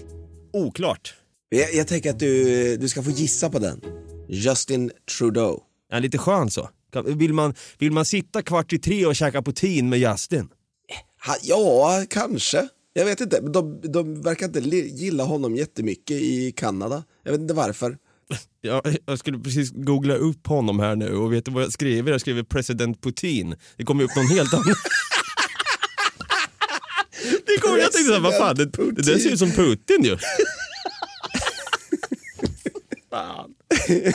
Oklart. 0.54 1.14
Jag, 1.50 1.74
jag 1.74 1.88
tänker 1.88 2.10
att 2.10 2.20
du, 2.20 2.78
du 2.78 2.90
ska 2.90 3.04
få 3.04 3.12
gissa 3.12 3.50
på 3.50 3.60
den. 3.60 3.82
Justin 4.28 4.92
Trudeau. 5.18 5.69
Ja, 5.92 6.00
lite 6.00 6.18
skön 6.18 6.52
så. 6.52 6.70
Vill 7.06 7.34
man, 7.34 7.54
vill 7.78 7.92
man 7.92 8.06
sitta 8.06 8.42
kvart 8.42 8.74
i 8.74 8.80
tre 8.80 9.06
och 9.06 9.16
käka 9.16 9.42
poutine 9.42 9.90
med 9.90 10.00
Justin? 10.00 10.50
Ja, 11.42 12.06
kanske. 12.10 12.68
Jag 12.94 13.06
vet 13.06 13.22
inte. 13.22 13.40
De, 13.40 13.82
de 13.84 14.22
verkar 14.22 14.46
inte 14.46 14.60
gilla 14.78 15.24
honom 15.24 15.56
jättemycket 15.56 16.22
i 16.22 16.52
Kanada. 16.52 17.04
Jag 17.24 17.32
vet 17.32 17.42
inte 17.42 17.54
varför. 17.54 17.98
Ja, 18.62 18.84
jag 19.06 19.20
skulle 19.20 19.40
precis 19.40 19.72
googla 19.72 20.16
upp 20.16 20.48
honom 20.48 20.80
här 20.80 20.96
nu 20.96 21.16
och 21.16 21.34
vet 21.34 21.46
du 21.46 21.52
vad 21.52 21.64
jag 21.64 21.72
skriver? 21.72 22.12
Jag 22.12 22.22
skriver 22.22 22.44
president 22.44 23.02
Putin. 23.02 23.56
Det 23.78 23.84
kommer 23.84 24.04
upp 24.04 24.16
någon 24.16 24.28
helt 24.28 24.54
annan. 24.54 24.66
Det 27.46 27.58
kommer 27.62 27.78
jag 27.78 27.92
tänkte 27.92 28.08
såhär, 28.08 28.20
vad 28.20 28.38
fan, 28.38 28.56
det, 28.56 28.66
det 28.66 29.02
där 29.02 29.18
ser 29.18 29.30
ut 29.30 29.40
som 29.40 29.52
Putin 29.52 30.04
ju. 30.04 30.18
fan. 33.10 33.54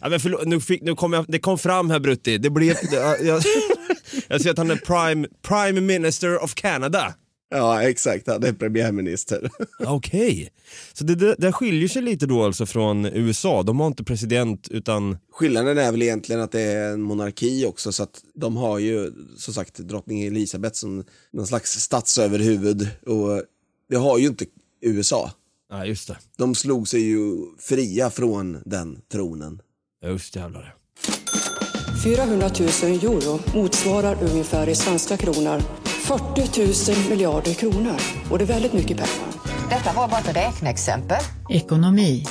Ja, 0.00 0.08
men 0.08 0.20
förlåt, 0.20 0.46
nu 0.46 0.60
fick, 0.60 0.82
nu 0.82 0.94
kom 0.94 1.12
jag, 1.12 1.24
det 1.28 1.38
kom 1.38 1.58
fram 1.58 1.90
här 1.90 2.00
Brutti. 2.00 2.38
Det 2.38 2.50
blev, 2.50 2.76
det, 2.90 2.96
jag, 2.96 3.42
jag 4.28 4.40
ser 4.40 4.50
att 4.50 4.58
han 4.58 4.70
är 4.70 4.76
prime, 4.76 5.28
prime 5.42 5.80
minister 5.80 6.44
of 6.44 6.54
Canada. 6.54 7.14
Ja, 7.50 7.82
exakt. 7.82 8.26
Han 8.26 8.44
är 8.44 8.52
premiärminister. 8.52 9.50
Okej, 9.78 10.50
så 10.92 11.04
det, 11.04 11.14
det, 11.14 11.34
det 11.38 11.52
skiljer 11.52 11.88
sig 11.88 12.02
lite 12.02 12.26
då 12.26 12.44
alltså 12.44 12.66
från 12.66 13.06
USA. 13.06 13.62
De 13.62 13.80
har 13.80 13.86
inte 13.86 14.04
president 14.04 14.68
utan... 14.70 15.18
Skillnaden 15.32 15.78
är 15.78 15.90
väl 15.92 16.02
egentligen 16.02 16.42
att 16.42 16.52
det 16.52 16.60
är 16.60 16.92
en 16.92 17.02
monarki 17.02 17.66
också 17.66 17.92
så 17.92 18.02
att 18.02 18.22
de 18.34 18.56
har 18.56 18.78
ju 18.78 19.12
som 19.36 19.54
sagt 19.54 19.78
drottning 19.78 20.22
Elisabeth 20.22 20.74
som 20.74 21.04
någon 21.32 21.46
slags 21.46 21.80
statsöverhuvud 21.80 22.88
och 23.06 23.42
det 23.90 23.96
har 23.96 24.18
ju 24.18 24.26
inte 24.26 24.44
USA. 24.80 25.30
Ja, 25.72 25.86
just 25.86 26.08
det. 26.08 26.16
De 26.38 26.54
slog 26.54 26.88
sig 26.88 27.00
ju 27.00 27.36
fria 27.58 28.10
från 28.10 28.62
den 28.64 28.98
tronen. 29.12 29.60
Just 30.04 30.36
jävlar. 30.36 30.74
400 32.04 32.50
000 32.58 32.68
euro 32.92 33.40
motsvarar 33.54 34.16
ungefär 34.22 34.68
i 34.68 34.74
svenska 34.74 35.16
kronor 35.16 35.60
40 35.84 36.92
000 36.92 37.10
miljarder 37.10 37.54
kronor. 37.54 37.96
Och 38.30 38.38
det 38.38 38.44
är 38.44 38.48
väldigt 38.48 38.72
mycket 38.72 38.96
pengar. 38.96 39.32
Detta 39.70 39.92
var 39.92 40.08
bara 40.08 40.20
ett 40.20 40.36
räkneexempel. 40.36 41.22
Ekonomi. 41.50 42.24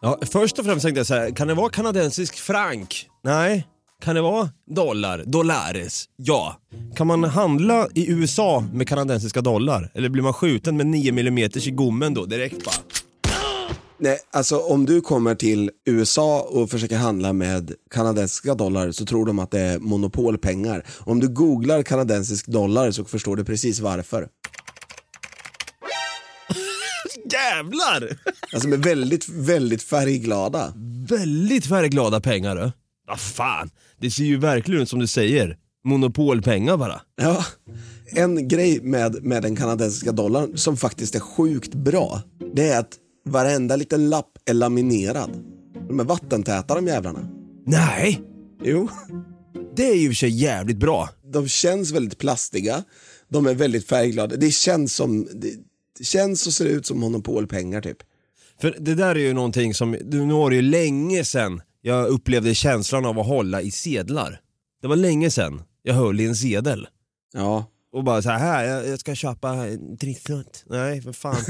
Ja, 0.00 0.18
först 0.22 0.58
och 0.58 0.64
främst 0.64 0.82
tänkte 0.82 0.98
jag 1.00 1.06
så 1.06 1.14
här, 1.14 1.30
kan 1.30 1.48
det 1.48 1.54
vara 1.54 1.70
kanadensisk 1.70 2.38
frank? 2.38 3.08
Nej. 3.22 3.66
Kan 4.04 4.14
det 4.14 4.20
vara 4.22 4.50
dollar? 4.66 5.24
Dollares? 5.26 6.04
Ja. 6.16 6.60
Kan 6.96 7.06
man 7.06 7.24
handla 7.24 7.88
i 7.94 8.10
USA 8.10 8.64
med 8.72 8.88
kanadensiska 8.88 9.40
dollar? 9.40 9.90
Eller 9.94 10.08
blir 10.08 10.22
man 10.22 10.32
skjuten 10.32 10.76
med 10.76 10.86
9 10.86 11.12
mm 11.12 11.38
i 11.38 11.70
gommen 11.70 12.14
då 12.14 12.24
direkt 12.24 12.64
bara? 12.64 12.74
Nej, 13.98 14.18
alltså 14.32 14.58
om 14.58 14.86
du 14.86 15.00
kommer 15.00 15.34
till 15.34 15.70
USA 15.84 16.40
och 16.40 16.70
försöker 16.70 16.96
handla 16.96 17.32
med 17.32 17.72
kanadensiska 17.90 18.54
dollar 18.54 18.90
så 18.90 19.06
tror 19.06 19.26
de 19.26 19.38
att 19.38 19.50
det 19.50 19.60
är 19.60 19.78
monopolpengar. 19.78 20.86
Om 20.98 21.20
du 21.20 21.28
googlar 21.28 21.82
kanadensisk 21.82 22.46
dollar 22.46 22.90
så 22.90 23.04
förstår 23.04 23.36
du 23.36 23.44
precis 23.44 23.80
varför. 23.80 24.28
Jävlar! 27.32 28.18
Alltså 28.52 28.68
de 28.68 28.72
är 28.72 28.76
väldigt, 28.76 29.28
väldigt 29.28 29.82
färgglada. 29.82 30.72
Väldigt 31.08 31.66
färgglada 31.66 32.20
pengar 32.20 32.56
du. 32.56 32.72
Vad 33.06 33.20
fan, 33.20 33.70
det 34.00 34.10
ser 34.10 34.24
ju 34.24 34.36
verkligen 34.36 34.82
ut 34.82 34.88
som 34.88 34.98
du 34.98 35.06
säger. 35.06 35.58
Monopolpengar 35.84 36.76
bara. 36.76 37.00
Ja, 37.16 37.44
en 38.06 38.48
grej 38.48 38.80
med, 38.82 39.24
med 39.24 39.42
den 39.42 39.56
kanadensiska 39.56 40.12
dollarn 40.12 40.58
som 40.58 40.76
faktiskt 40.76 41.14
är 41.14 41.20
sjukt 41.20 41.74
bra, 41.74 42.22
det 42.54 42.68
är 42.68 42.80
att 42.80 42.98
varenda 43.24 43.76
liten 43.76 44.10
lapp 44.10 44.38
är 44.44 44.54
laminerad. 44.54 45.30
De 45.88 46.00
är 46.00 46.04
vattentäta 46.04 46.74
de 46.74 46.86
jävlarna. 46.86 47.28
Nej! 47.66 48.20
Jo. 48.64 48.88
Det 49.76 49.90
är 49.90 49.94
ju 49.94 50.08
för 50.08 50.14
sig 50.14 50.30
jävligt 50.30 50.76
bra. 50.76 51.08
De 51.32 51.48
känns 51.48 51.92
väldigt 51.92 52.18
plastiga, 52.18 52.84
de 53.28 53.46
är 53.46 53.54
väldigt 53.54 53.88
färgglada. 53.88 54.36
Det 54.36 54.50
känns 54.50 54.94
som, 54.94 55.28
det, 55.32 55.50
det 55.98 56.04
känns 56.04 56.46
och 56.46 56.52
ser 56.52 56.66
ut 56.66 56.86
som 56.86 57.00
monopolpengar 57.00 57.80
typ. 57.80 57.98
För 58.60 58.76
det 58.80 58.94
där 58.94 59.14
är 59.14 59.20
ju 59.20 59.32
någonting 59.32 59.74
som, 59.74 59.90
nu 59.90 60.32
var 60.32 60.50
det 60.50 60.56
ju 60.56 60.62
länge 60.62 61.24
sedan 61.24 61.62
jag 61.86 62.08
upplevde 62.08 62.54
känslan 62.54 63.04
av 63.04 63.18
att 63.18 63.26
hålla 63.26 63.62
i 63.62 63.70
sedlar. 63.70 64.40
Det 64.82 64.88
var 64.88 64.96
länge 64.96 65.30
sedan 65.30 65.62
jag 65.82 65.94
höll 65.94 66.20
i 66.20 66.26
en 66.26 66.36
sedel. 66.36 66.88
Ja. 67.32 67.66
Och 67.92 68.04
bara 68.04 68.22
så 68.22 68.30
här, 68.30 68.64
jag, 68.64 68.88
jag 68.88 69.00
ska 69.00 69.14
köpa 69.14 69.50
en 69.50 69.96
trissnutt. 69.96 70.64
Nej, 70.66 71.02
för 71.02 71.12
fan. 71.12 71.36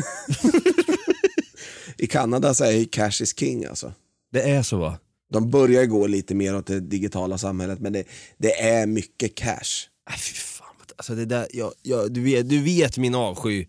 I 1.99 2.07
Kanada 2.07 2.55
så 2.55 2.65
är 2.65 2.85
cash 2.85 3.23
is 3.23 3.39
king 3.39 3.65
alltså. 3.65 3.93
Det 4.33 4.43
är 4.43 4.63
så 4.63 4.77
va? 4.77 4.99
De 5.33 5.51
börjar 5.51 5.87
gå 5.87 6.07
lite 6.07 6.35
mer 6.35 6.57
åt 6.57 6.67
det 6.67 6.81
digitala 6.81 7.39
samhället 7.39 7.81
men 7.81 7.93
det, 7.93 8.05
det 8.39 8.61
är 8.61 8.87
mycket 8.87 9.35
cash. 9.35 9.89
Nej, 10.09 10.19
fy 10.19 10.35
fan. 10.35 10.67
Alltså 10.97 11.15
det 11.15 11.25
där, 11.25 11.47
jag, 11.53 11.73
jag, 11.83 12.13
du, 12.13 12.21
vet, 12.21 12.49
du 12.49 12.63
vet 12.63 12.99
min 12.99 13.15
avsky 13.15 13.67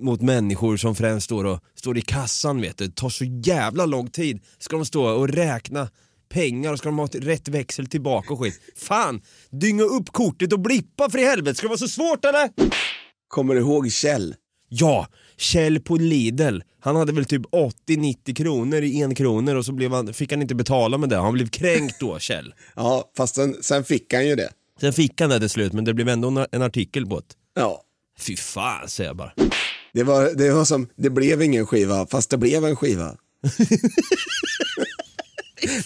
mot 0.00 0.20
människor 0.20 0.76
som 0.76 0.94
främst 0.94 1.24
står, 1.24 1.44
och, 1.44 1.60
står 1.74 1.98
i 1.98 2.00
kassan. 2.00 2.60
Vet 2.60 2.78
du. 2.78 2.86
Det 2.86 2.94
tar 2.94 3.08
så 3.08 3.24
jävla 3.24 3.86
lång 3.86 4.10
tid. 4.10 4.40
Ska 4.58 4.76
de 4.76 4.84
stå 4.84 5.04
och 5.06 5.28
räkna 5.28 5.88
pengar 6.28 6.72
och 6.72 6.78
ska 6.78 6.88
de 6.88 6.98
ha 6.98 7.06
rätt 7.12 7.48
växel 7.48 7.86
tillbaka 7.86 8.32
och 8.32 8.40
skit. 8.40 8.60
Fan, 8.76 9.20
dynga 9.50 9.82
upp 9.82 10.12
kortet 10.12 10.52
och 10.52 10.60
blippa 10.60 11.10
för 11.10 11.18
i 11.18 11.24
helvete. 11.24 11.54
Ska 11.54 11.64
det 11.66 11.68
vara 11.68 11.78
så 11.78 11.88
svårt 11.88 12.24
eller? 12.24 12.50
Kommer 13.28 13.54
du 13.54 13.60
ihåg 13.60 13.90
Kjell? 13.92 14.34
Ja, 14.68 15.06
Kjell 15.36 15.80
på 15.80 15.96
Lidl. 15.96 16.58
Han 16.80 16.96
hade 16.96 17.12
väl 17.12 17.24
typ 17.24 17.42
80-90 17.88 18.34
kronor 18.34 18.82
i 18.82 19.02
en 19.02 19.14
kronor 19.14 19.54
och 19.54 19.64
så 19.64 19.72
blev 19.72 19.92
han, 19.92 20.14
fick 20.14 20.32
han 20.32 20.42
inte 20.42 20.54
betala 20.54 20.98
med 20.98 21.08
det. 21.08 21.16
Han 21.16 21.32
blev 21.32 21.48
kränkt 21.48 22.00
då, 22.00 22.18
Kjell. 22.18 22.54
Ja, 22.76 23.10
fast 23.16 23.34
sen, 23.34 23.56
sen 23.60 23.84
fick 23.84 24.12
han 24.14 24.26
ju 24.28 24.34
det. 24.36 24.48
Sen 24.80 24.92
fick 24.92 25.20
han 25.20 25.30
det 25.30 25.40
till 25.40 25.50
slut, 25.50 25.72
men 25.72 25.84
det 25.84 25.94
blev 25.94 26.08
ändå 26.08 26.28
en- 26.28 26.46
en 26.52 26.62
artikel 26.62 27.06
på 27.06 27.16
det. 27.20 27.26
Ja. 27.60 27.82
Fy 28.18 28.36
fan, 28.36 28.88
säger 28.88 29.10
jag 29.10 29.16
bara. 29.16 29.32
Det 29.92 30.02
var, 30.02 30.30
det 30.34 30.50
var 30.50 30.64
som, 30.64 30.88
det 30.96 31.10
blev 31.10 31.42
ingen 31.42 31.66
skiva, 31.66 32.06
fast 32.06 32.30
det 32.30 32.38
blev 32.38 32.64
en 32.64 32.76
skiva. 32.76 33.16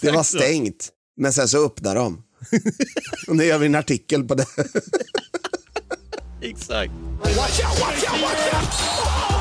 det 0.01 0.11
var 0.11 0.23
stängt, 0.23 0.89
men 1.17 1.33
sen 1.33 1.49
så 1.49 1.67
öppnade 1.67 2.01
de. 2.01 2.23
Och 3.29 3.37
nu 3.37 3.45
gör 3.45 3.59
vi 3.59 3.67
en 3.67 3.75
artikel 3.75 4.25
på 4.25 4.35
det. 4.35 4.47
Exakt. 6.43 6.93
Watch 7.21 7.61
out, 7.61 7.81
watch 7.81 8.13
out, 8.13 8.23
watch 8.23 8.55
out! 8.55 9.38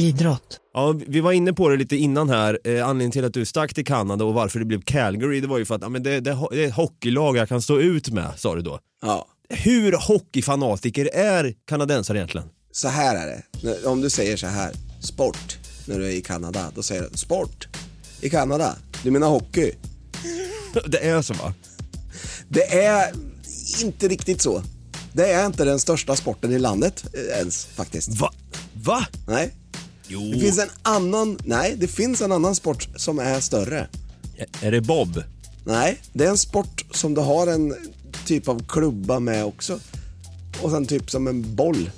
Idrott. 0.00 0.60
Ja, 0.74 0.94
vi 1.06 1.20
var 1.20 1.32
inne 1.32 1.52
på 1.52 1.68
det 1.68 1.76
lite 1.76 1.96
innan 1.96 2.28
här. 2.28 2.58
Eh, 2.64 2.88
anledningen 2.88 3.10
till 3.10 3.24
att 3.24 3.34
du 3.34 3.44
stack 3.44 3.74
till 3.74 3.84
Kanada 3.84 4.24
och 4.24 4.34
varför 4.34 4.58
det 4.58 4.64
blev 4.64 4.82
Calgary, 4.82 5.40
det 5.40 5.46
var 5.46 5.58
ju 5.58 5.64
för 5.64 5.74
att 5.74 5.82
ja, 5.82 5.88
men 5.88 6.02
det, 6.02 6.20
det, 6.20 6.38
det 6.50 6.64
är 6.64 6.68
ett 6.68 6.74
hockeylag 6.74 7.36
jag 7.36 7.48
kan 7.48 7.62
stå 7.62 7.80
ut 7.80 8.10
med, 8.10 8.32
sa 8.36 8.54
du 8.54 8.62
då. 8.62 8.78
Ja. 9.02 9.26
Hur 9.48 9.92
hockeyfanatiker 9.92 11.10
är 11.14 11.54
kanadensare 11.66 12.18
egentligen? 12.18 12.48
Så 12.72 12.88
här 12.88 13.16
är 13.16 13.42
det. 13.62 13.86
Om 13.86 14.00
du 14.00 14.10
säger 14.10 14.36
så 14.36 14.46
här, 14.46 14.72
sport, 15.00 15.58
när 15.86 15.98
du 15.98 16.06
är 16.06 16.10
i 16.10 16.20
Kanada, 16.20 16.72
då 16.74 16.82
säger 16.82 17.08
du 17.12 17.18
sport 17.18 17.68
i 18.20 18.30
Kanada. 18.30 18.76
Du 19.02 19.10
menar 19.10 19.28
hockey? 19.28 19.72
Det 20.86 20.98
är 21.06 21.22
så 21.22 21.34
va? 21.34 21.54
Det 22.48 22.74
är 22.74 23.12
inte 23.82 24.08
riktigt 24.08 24.40
så. 24.40 24.62
Det 25.12 25.32
är 25.32 25.46
inte 25.46 25.64
den 25.64 25.78
största 25.78 26.16
sporten 26.16 26.52
i 26.52 26.58
landet 26.58 27.04
eh, 27.14 27.38
ens 27.38 27.66
faktiskt. 27.66 28.20
Va? 28.20 28.32
Va? 28.74 29.06
Nej. 29.28 29.54
Jo. 30.12 30.32
Det 30.32 30.40
finns 30.40 30.58
en 30.58 30.70
annan, 30.82 31.38
nej 31.44 31.76
det 31.78 31.88
finns 31.88 32.20
en 32.20 32.32
annan 32.32 32.54
sport 32.54 32.88
som 32.96 33.18
är 33.18 33.40
större. 33.40 33.88
Är 34.60 34.72
det 34.72 34.80
bob? 34.80 35.22
Nej, 35.64 36.00
det 36.12 36.24
är 36.24 36.28
en 36.28 36.38
sport 36.38 36.84
som 36.90 37.14
du 37.14 37.20
har 37.20 37.46
en 37.46 37.74
typ 38.26 38.48
av 38.48 38.62
klubba 38.68 39.20
med 39.20 39.44
också. 39.44 39.80
Och 40.62 40.70
sen 40.70 40.86
typ 40.86 41.10
som 41.10 41.26
en 41.26 41.54
boll. 41.54 41.90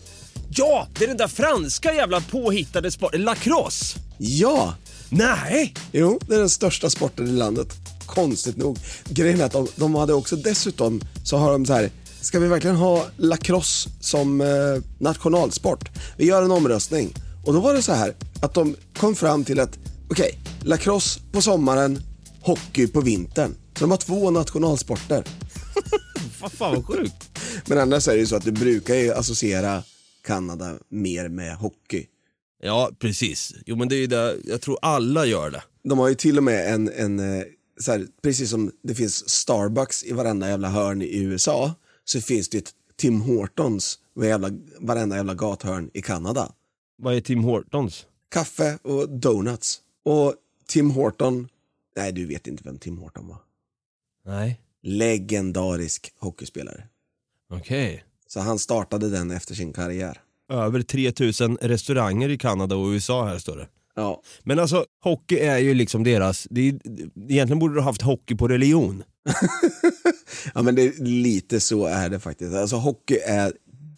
Ja, 0.51 0.89
det 0.99 1.05
är 1.05 1.09
den 1.09 1.17
där 1.17 1.29
franska 1.29 1.95
jävla 1.95 2.21
påhittade 2.21 2.91
sporten, 2.91 3.23
lacrosse. 3.23 3.99
Ja! 4.19 4.75
Nej! 5.09 5.75
Jo, 5.93 6.19
det 6.27 6.35
är 6.35 6.39
den 6.39 6.51
största 6.51 6.91
sporten 6.91 7.29
i 7.29 7.33
landet. 7.33 7.69
Konstigt 8.07 8.57
nog. 8.57 8.79
Grejen 9.09 9.41
är 9.41 9.45
att 9.45 9.53
de, 9.53 9.69
de 9.77 9.95
hade 9.95 10.15
också 10.15 10.37
dessutom, 10.37 11.01
så 11.25 11.37
har 11.37 11.53
de 11.53 11.67
så 11.67 11.73
här, 11.73 11.91
ska 12.21 12.39
vi 12.39 12.47
verkligen 12.47 12.77
ha 12.77 13.07
lacrosse 13.17 13.91
som 14.01 14.41
eh, 14.41 14.47
nationalsport? 14.99 15.89
Vi 16.17 16.25
gör 16.27 16.43
en 16.43 16.51
omröstning. 16.51 17.15
Och 17.45 17.53
då 17.53 17.61
var 17.61 17.75
det 17.75 17.83
så 17.83 17.93
här 17.93 18.15
att 18.43 18.55
de 18.55 18.77
kom 18.97 19.15
fram 19.15 19.45
till 19.45 19.61
att, 19.61 19.79
okej, 20.11 20.39
lacrosse 20.63 21.21
på 21.33 21.43
sommaren, 21.43 22.03
hockey 22.41 22.87
på 22.87 23.01
vintern. 23.01 23.55
Så 23.75 23.81
de 23.81 23.91
har 23.91 23.99
två 23.99 24.31
nationalsporter. 24.31 25.25
Fan 26.51 26.75
vad 26.75 26.87
sjukt. 26.87 27.39
Men 27.67 27.79
annars 27.79 28.09
är 28.09 28.13
det 28.13 28.19
ju 28.19 28.27
så 28.27 28.37
att 28.37 28.45
du 28.45 28.53
brukar 28.53 28.95
ju 28.95 29.13
associera 29.13 29.83
Kanada 30.25 30.75
mer 30.89 31.29
med 31.29 31.57
hockey. 31.57 32.07
Ja, 32.63 32.91
precis. 32.99 33.55
Jo 33.67 33.77
men 33.77 33.89
det 33.89 33.97
är 33.97 34.01
ju 34.01 34.07
det, 34.07 34.37
jag 34.45 34.61
tror 34.61 34.79
alla 34.83 35.27
gör 35.27 35.51
det. 35.51 35.63
De 35.85 35.99
har 35.99 36.09
ju 36.09 36.15
till 36.15 36.39
och 36.39 36.45
med 36.45 36.75
en, 36.75 36.91
en 36.97 37.39
eh, 37.39 37.45
så 37.81 37.93
här, 37.93 38.07
precis 38.23 38.51
som 38.51 38.73
det 38.83 38.95
finns 38.95 39.29
Starbucks 39.29 40.05
i 40.05 40.13
varenda 40.13 40.49
jävla 40.49 40.69
hörn 40.69 41.03
i 41.03 41.19
USA, 41.19 41.75
så 42.05 42.21
finns 42.21 42.49
det 42.49 42.59
ett 42.59 42.71
Tim 42.97 43.21
Hortons 43.21 43.99
i 44.23 44.27
jävla, 44.27 44.51
varenda 44.81 45.17
jävla 45.17 45.35
gathörn 45.35 45.91
i 45.95 46.03
Kanada. 46.03 46.53
Vad 47.03 47.15
är 47.15 47.21
Tim 47.21 47.45
Hortons? 47.45 48.07
Kaffe 48.29 48.79
och 48.83 49.09
donuts. 49.09 49.81
Och 50.05 50.35
Tim 50.67 50.91
Horton, 50.91 51.49
nej 51.97 52.13
du 52.13 52.27
vet 52.27 52.47
inte 52.47 52.63
vem 52.65 52.79
Tim 52.79 52.99
Horton 52.99 53.29
var. 53.29 53.39
Nej. 54.27 54.61
Legendarisk 54.83 56.13
hockeyspelare. 56.19 56.85
Okej. 57.51 58.05
Så 58.27 58.41
han 58.41 58.59
startade 58.59 59.11
den 59.11 59.31
efter 59.31 59.55
sin 59.55 59.73
karriär. 59.73 60.21
Över 60.53 60.83
3000 60.83 61.57
restauranger 61.61 62.29
i 62.29 62.39
Kanada 62.39 62.77
och 62.77 62.89
USA 62.89 63.27
här 63.27 63.39
står 63.39 63.57
det. 63.57 63.69
Ja. 63.95 64.23
Men 64.43 64.59
alltså, 64.59 64.85
hockey 65.05 65.39
är 65.39 65.59
ju 65.59 65.75
liksom 65.75 66.05
deras, 66.05 66.47
det 66.51 66.69
är, 66.69 66.79
egentligen 67.29 67.59
borde 67.59 67.75
du 67.75 67.81
ha 67.81 67.87
haft 67.87 68.03
hockey 68.03 68.35
på 68.35 68.49
religion. 68.49 69.03
Ja 70.55 70.63
men 70.63 70.75
det 70.75 70.99
lite 70.99 71.61
så 71.61 71.87
är 71.87 72.09
det 72.09 72.21
faktiskt. 72.21 72.55
Alltså 72.55 72.77
hockey 72.77 73.19
är 73.27 73.53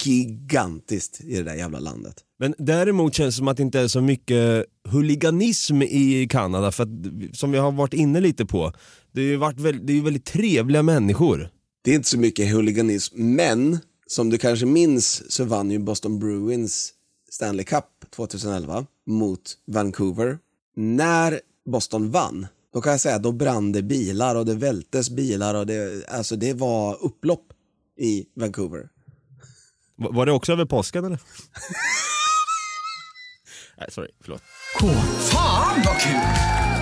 gigantiskt 0.07 1.21
i 1.21 1.37
det 1.37 1.43
där 1.43 1.55
jävla 1.55 1.79
landet. 1.79 2.15
Men 2.39 2.55
däremot 2.59 3.15
känns 3.15 3.35
det 3.35 3.39
som 3.39 3.49
att 3.49 3.57
det 3.57 3.63
inte 3.63 3.81
är 3.81 3.89
så 3.89 4.01
mycket 4.01 4.65
huliganism 4.89 5.83
i 5.83 6.29
Kanada, 6.31 6.73
för 6.73 6.83
att, 6.83 6.89
som 7.33 7.53
vi 7.53 7.59
har 7.59 7.73
varit 7.73 7.95
inne 7.95 8.21
lite 8.21 8.47
på, 8.47 8.73
det 9.13 9.21
är 9.21 9.25
ju 9.25 9.37
varit 9.37 9.61
väldigt, 9.61 9.87
det 9.87 9.99
är 9.99 10.03
väldigt 10.03 10.25
trevliga 10.25 10.83
människor. 10.83 11.51
Det 11.85 11.91
är 11.91 11.95
inte 11.95 12.09
så 12.09 12.19
mycket 12.19 12.53
huliganism, 12.53 13.35
men 13.35 13.79
som 14.07 14.31
du 14.31 14.39
kanske 14.39 14.67
minns 14.67 15.33
så 15.33 15.45
vann 15.45 15.71
ju 15.71 15.79
Boston 15.79 16.19
Bruins 16.19 16.93
Stanley 17.31 17.65
Cup 17.65 17.85
2011 18.17 18.87
mot 19.07 19.41
Vancouver. 19.67 20.39
När 20.77 21.41
Boston 21.67 22.11
vann, 22.11 22.47
då 22.75 22.81
kan 22.81 22.93
jag 22.93 23.01
säga 23.01 23.19
då 23.19 23.33
brann 23.33 23.73
det 23.73 23.83
bilar 23.83 24.35
och 24.35 24.47
det 24.47 24.55
vältes 24.55 25.11
bilar 25.11 25.55
och 25.55 25.67
det, 25.67 26.09
alltså 26.09 26.37
det 26.37 26.53
var 26.53 27.05
upplopp 27.05 27.53
i 27.99 28.27
Vancouver. 28.35 28.89
Va- 29.97 30.11
Var 30.11 30.27
det 30.27 30.33
också 30.33 30.53
över 30.53 30.65
påsken 30.65 31.05
eller? 31.05 31.19
Nej, 33.79 33.89
sorry, 33.91 34.09
förlåt. 34.21 34.43
K. 34.81 34.87
Fan 35.33 35.83
vad 35.87 36.01
kul! 36.01 36.21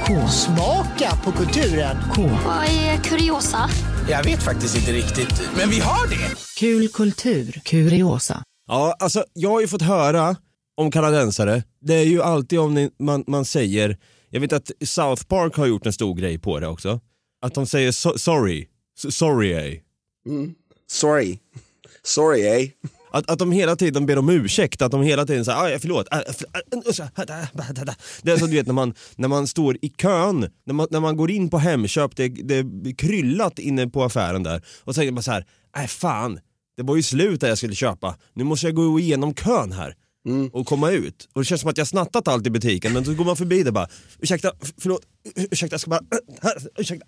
K. 0.06 0.28
Smaka 0.28 1.16
på 1.24 1.32
kulturen. 1.32 1.96
K. 2.14 2.22
Vad 2.46 2.64
är 2.64 2.96
kuriosa? 2.96 3.70
Jag 4.08 4.24
vet 4.24 4.42
faktiskt 4.42 4.76
inte 4.76 4.92
riktigt, 4.92 5.42
men 5.56 5.70
vi 5.70 5.80
har 5.80 6.06
det. 6.08 6.34
Kul 6.58 6.88
kultur. 6.88 7.60
Kuriosa. 7.64 8.42
Ja, 8.68 8.96
alltså 8.98 9.24
jag 9.32 9.50
har 9.50 9.60
ju 9.60 9.68
fått 9.68 9.82
höra 9.82 10.36
om 10.76 10.90
kanadensare, 10.90 11.62
det 11.80 11.94
är 11.94 12.04
ju 12.04 12.22
alltid 12.22 12.58
om 12.58 12.74
ni, 12.74 12.90
man, 12.98 13.24
man 13.26 13.44
säger, 13.44 13.98
jag 14.30 14.40
vet 14.40 14.52
att 14.52 14.70
South 14.84 15.24
Park 15.24 15.56
har 15.56 15.66
gjort 15.66 15.86
en 15.86 15.92
stor 15.92 16.14
grej 16.14 16.38
på 16.38 16.60
det 16.60 16.66
också, 16.66 17.00
att 17.42 17.54
de 17.54 17.66
säger 17.66 17.92
so, 17.92 18.18
sorry, 18.18 18.68
S- 19.04 19.16
sorry 19.16 19.52
ey. 19.52 19.80
Mm. 20.26 20.54
Sorry. 20.90 21.38
Sorry, 22.02 22.46
eh? 22.46 22.68
Att, 23.12 23.30
att 23.30 23.38
de 23.38 23.52
hela 23.52 23.76
tiden 23.76 24.06
ber 24.06 24.18
om 24.18 24.28
ursäkt, 24.28 24.82
att 24.82 24.90
de 24.90 25.02
hela 25.02 25.26
tiden 25.26 25.44
säger 25.44 25.74
ah, 25.74 25.78
förlåt. 25.78 26.08
Det 28.22 28.32
är 28.32 28.36
så 28.36 28.46
du 28.46 28.52
vet 28.52 28.66
när 28.66 28.74
man, 28.74 28.94
när 29.16 29.28
man 29.28 29.46
står 29.46 29.76
i 29.82 29.88
kön, 29.88 30.50
när 30.64 30.74
man, 30.74 30.86
när 30.90 31.00
man 31.00 31.16
går 31.16 31.30
in 31.30 31.50
på 31.50 31.58
Hemköp, 31.58 32.16
det, 32.16 32.28
det 32.28 32.58
är 32.58 32.94
kryllat 32.96 33.58
inne 33.58 33.86
på 33.86 34.04
affären 34.04 34.42
där 34.42 34.62
och 34.84 34.94
så 34.94 34.98
tänker 34.98 35.12
man 35.12 35.22
så 35.22 35.32
här, 35.32 35.46
nej 35.76 35.88
fan, 35.88 36.40
det 36.76 36.82
var 36.82 36.96
ju 36.96 37.02
slut 37.02 37.40
där 37.40 37.48
jag 37.48 37.58
skulle 37.58 37.74
köpa, 37.74 38.16
nu 38.34 38.44
måste 38.44 38.66
jag 38.66 38.74
gå 38.74 39.00
igenom 39.00 39.34
kön 39.34 39.72
här 39.72 39.94
och 40.52 40.66
komma 40.66 40.90
ut. 40.90 41.28
Och 41.32 41.40
det 41.40 41.44
känns 41.44 41.60
som 41.60 41.70
att 41.70 41.78
jag 41.78 41.86
snattat 41.88 42.28
allt 42.28 42.46
i 42.46 42.50
butiken 42.50 42.92
men 42.92 43.04
så 43.04 43.14
går 43.14 43.24
man 43.24 43.36
förbi 43.36 43.62
det 43.62 43.72
bara, 43.72 43.88
ursäkta, 44.20 44.52
förlåt, 44.78 45.02
ur- 45.34 45.48
ursäkta 45.50 45.74
jag 45.74 45.80
ska 45.80 45.90
bara, 45.90 46.00
ursäkta. 46.78 47.06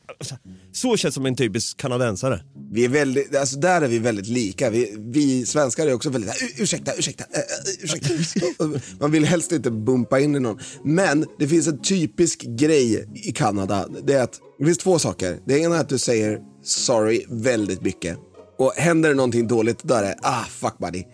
Så 0.72 0.96
känns 0.96 1.14
som 1.14 1.26
en 1.26 1.36
typisk 1.36 1.76
kanadensare. 1.76 2.44
Vi 2.72 2.84
är 2.84 2.88
väldigt, 2.88 3.36
alltså 3.36 3.56
där 3.58 3.82
är 3.82 3.88
vi 3.88 3.98
väldigt 3.98 4.26
lika. 4.26 4.70
Vi, 4.70 4.94
vi 4.98 5.46
svenskar 5.46 5.86
är 5.86 5.92
också 5.94 6.10
väldigt, 6.10 6.42
"U- 6.42 6.62
ursäkta, 6.62 6.92
ursäkta, 6.94 7.24
äh, 7.24 7.38
äh, 7.40 7.44
ursäkta. 7.82 8.64
Man 9.00 9.10
vill 9.10 9.24
helst 9.24 9.52
inte 9.52 9.70
bumpa 9.70 10.20
in 10.20 10.36
i 10.36 10.40
någon. 10.40 10.58
Men 10.84 11.26
det 11.38 11.48
finns 11.48 11.66
en 11.66 11.82
typisk 11.82 12.42
grej 12.42 13.08
i 13.14 13.32
Kanada. 13.32 13.88
Det 14.06 14.12
är 14.14 14.22
att, 14.22 14.40
det 14.58 14.64
finns 14.64 14.78
två 14.78 14.98
saker. 14.98 15.38
Det 15.46 15.58
ena 15.58 15.76
är 15.76 15.80
att 15.80 15.88
du 15.88 15.98
säger 15.98 16.38
sorry 16.64 17.24
väldigt 17.28 17.82
mycket. 17.82 18.18
Och 18.58 18.72
händer 18.76 19.08
det 19.08 19.14
någonting 19.14 19.46
dåligt, 19.48 19.82
då 19.82 19.94
är 19.94 20.02
det, 20.02 20.16
ah 20.22 20.44
fuck 20.44 20.78
buddy. 20.78 21.02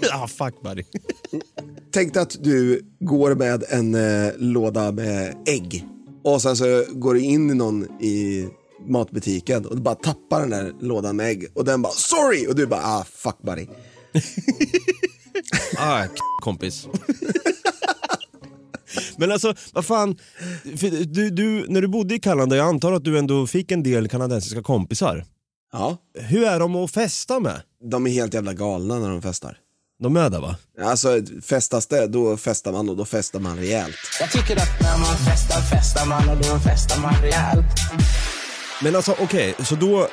ah 0.12 0.26
fuck 0.26 0.62
buddy. 0.62 0.82
Tänk 1.92 2.14
dig 2.14 2.22
att 2.22 2.36
du 2.44 2.82
går 3.00 3.34
med 3.34 3.64
en 3.68 3.94
eh, 3.94 4.32
låda 4.38 4.92
med 4.92 5.34
ägg. 5.46 5.86
Och 6.24 6.42
sen 6.42 6.56
så 6.56 6.84
går 6.92 7.14
du 7.14 7.20
in 7.20 7.50
i 7.50 7.54
någon 7.54 8.02
i 8.02 8.48
matbutiken 8.86 9.66
och 9.66 9.76
du 9.76 9.82
bara 9.82 9.94
tappar 9.94 10.40
den 10.40 10.50
där 10.50 10.72
lådan 10.80 11.16
med 11.16 11.26
ägg. 11.26 11.46
Och 11.54 11.64
den 11.64 11.82
bara 11.82 11.92
sorry! 11.92 12.46
Och 12.46 12.54
du 12.54 12.66
bara 12.66 12.82
ah 12.84 13.04
fuck 13.04 13.42
buddy. 13.42 13.66
Ah, 15.78 16.04
kompis. 16.40 16.88
Men 19.16 19.32
alltså, 19.32 19.54
vad 19.72 19.84
fan. 19.84 20.16
Du, 21.06 21.30
du, 21.30 21.66
när 21.68 21.80
du 21.82 21.88
bodde 21.88 22.14
i 22.14 22.18
Kanada, 22.18 22.56
jag 22.56 22.66
antar 22.66 22.92
att 22.92 23.04
du 23.04 23.18
ändå 23.18 23.46
fick 23.46 23.72
en 23.72 23.82
del 23.82 24.08
kanadensiska 24.08 24.62
kompisar. 24.62 25.24
Ja. 25.72 25.96
Hur 26.14 26.44
är 26.44 26.60
de 26.60 26.76
att 26.76 26.90
festa 26.90 27.40
med? 27.40 27.62
De 27.90 28.06
är 28.06 28.10
helt 28.10 28.34
jävla 28.34 28.52
galna 28.52 28.98
när 28.98 29.10
de 29.10 29.22
festar. 29.22 29.58
De 30.00 30.16
är 30.16 30.30
där 30.30 30.40
va? 30.40 30.56
Alltså 30.82 31.08
festas 31.42 31.86
det, 31.86 32.06
då 32.06 32.36
festar 32.36 32.72
man 32.72 32.88
och 32.88 32.96
då 32.96 33.04
festar 33.04 33.40
man 33.40 33.56
rejält. 33.56 33.94
Jag 34.20 34.30
tycker 34.30 34.56
att 34.56 34.80
när 34.80 34.98
man 34.98 35.16
festar, 35.16 35.60
festar 35.60 36.06
man 36.06 36.28
och 36.28 36.36
då 36.36 36.58
festar 36.58 37.00
man 37.02 37.14
rejält. 37.22 37.64
Men 38.82 38.96
alltså 38.96 39.14
okej, 39.20 39.54
så 39.64 39.74
då, 39.74 40.08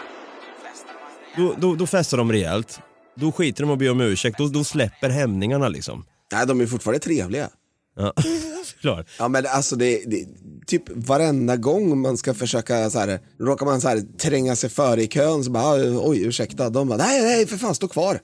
då, 1.37 1.55
då, 1.57 1.75
då 1.75 1.87
festar 1.87 2.17
de 2.17 2.31
rejält. 2.31 2.79
Då 3.15 3.31
skiter 3.31 3.63
de 3.63 3.69
och 3.71 3.77
ber 3.77 3.91
om 3.91 4.01
ursäkt, 4.01 4.37
då, 4.37 4.47
då 4.47 4.63
släpper 4.63 5.09
hämningarna 5.09 5.67
liksom. 5.69 6.05
Nej, 6.31 6.47
de 6.47 6.61
är 6.61 6.67
fortfarande 6.67 6.99
trevliga. 6.99 7.49
Ja, 7.97 8.13
klart. 8.81 9.07
Ja 9.19 9.27
men 9.27 9.45
alltså 9.45 9.75
det, 9.75 10.03
det 10.05 10.25
typ 10.67 10.83
varenda 11.07 11.55
gång 11.57 12.01
man 12.01 12.17
ska 12.17 12.33
försöka 12.33 12.89
så 12.89 12.99
här, 12.99 13.19
råkar 13.39 13.65
man 13.65 13.81
så 13.81 13.87
här 13.87 14.01
tränga 14.19 14.55
sig 14.55 14.69
före 14.69 15.03
i 15.03 15.07
kön 15.07 15.43
så 15.43 15.51
bara 15.51 15.63
"Ah, 15.63 15.99
oj 16.01 16.21
ursäkta, 16.25 16.69
de 16.69 16.87
bara 16.87 16.97
nej 16.97 17.21
nej 17.21 17.47
för 17.47 17.57
fan 17.57 17.75
stå 17.75 17.87
kvar. 17.87 18.19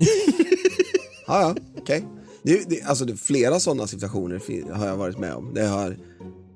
ja 1.26 1.40
ja, 1.40 1.54
okej. 1.78 2.06
Det, 2.42 2.70
det, 2.70 2.82
alltså 2.82 3.04
det, 3.04 3.16
flera 3.16 3.60
sådana 3.60 3.86
situationer 3.86 4.72
har 4.72 4.86
jag 4.86 4.96
varit 4.96 5.18
med 5.18 5.34
om. 5.34 5.54
Det 5.54 5.66
har 5.66 5.96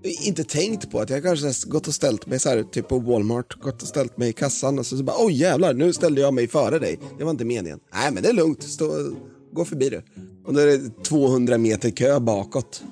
inte 0.02 0.44
tänkt 0.44 0.90
på 0.90 1.00
att 1.00 1.10
jag 1.10 1.22
kanske 1.22 1.46
har 1.46 1.70
gått 1.70 1.88
och 1.88 1.94
ställt 1.94 2.26
mig 2.26 2.38
så 2.38 2.48
här, 2.48 2.62
typ 2.62 2.88
på 2.88 2.98
Walmart, 2.98 3.60
gått 3.60 3.82
och 3.82 3.88
ställt 3.88 4.16
mig 4.16 4.28
i 4.28 4.32
kassan 4.32 4.78
och 4.78 4.86
så, 4.86 4.96
så 4.96 5.02
bara 5.02 5.16
oj 5.18 5.32
jävlar, 5.32 5.74
nu 5.74 5.92
ställde 5.92 6.20
jag 6.20 6.34
mig 6.34 6.48
före 6.48 6.78
dig. 6.78 6.98
Det 7.18 7.24
var 7.24 7.30
inte 7.30 7.44
meningen. 7.44 7.80
Nej 7.94 8.12
men 8.12 8.22
det 8.22 8.28
är 8.28 8.32
lugnt, 8.32 8.62
Stå, 8.62 9.12
gå 9.52 9.64
förbi 9.64 9.88
du. 9.88 10.02
Och 10.46 10.54
då 10.54 10.60
är 10.60 10.66
det 10.66 11.04
200 11.04 11.58
meter 11.58 11.90
kö 11.90 12.20
bakåt. 12.20 12.82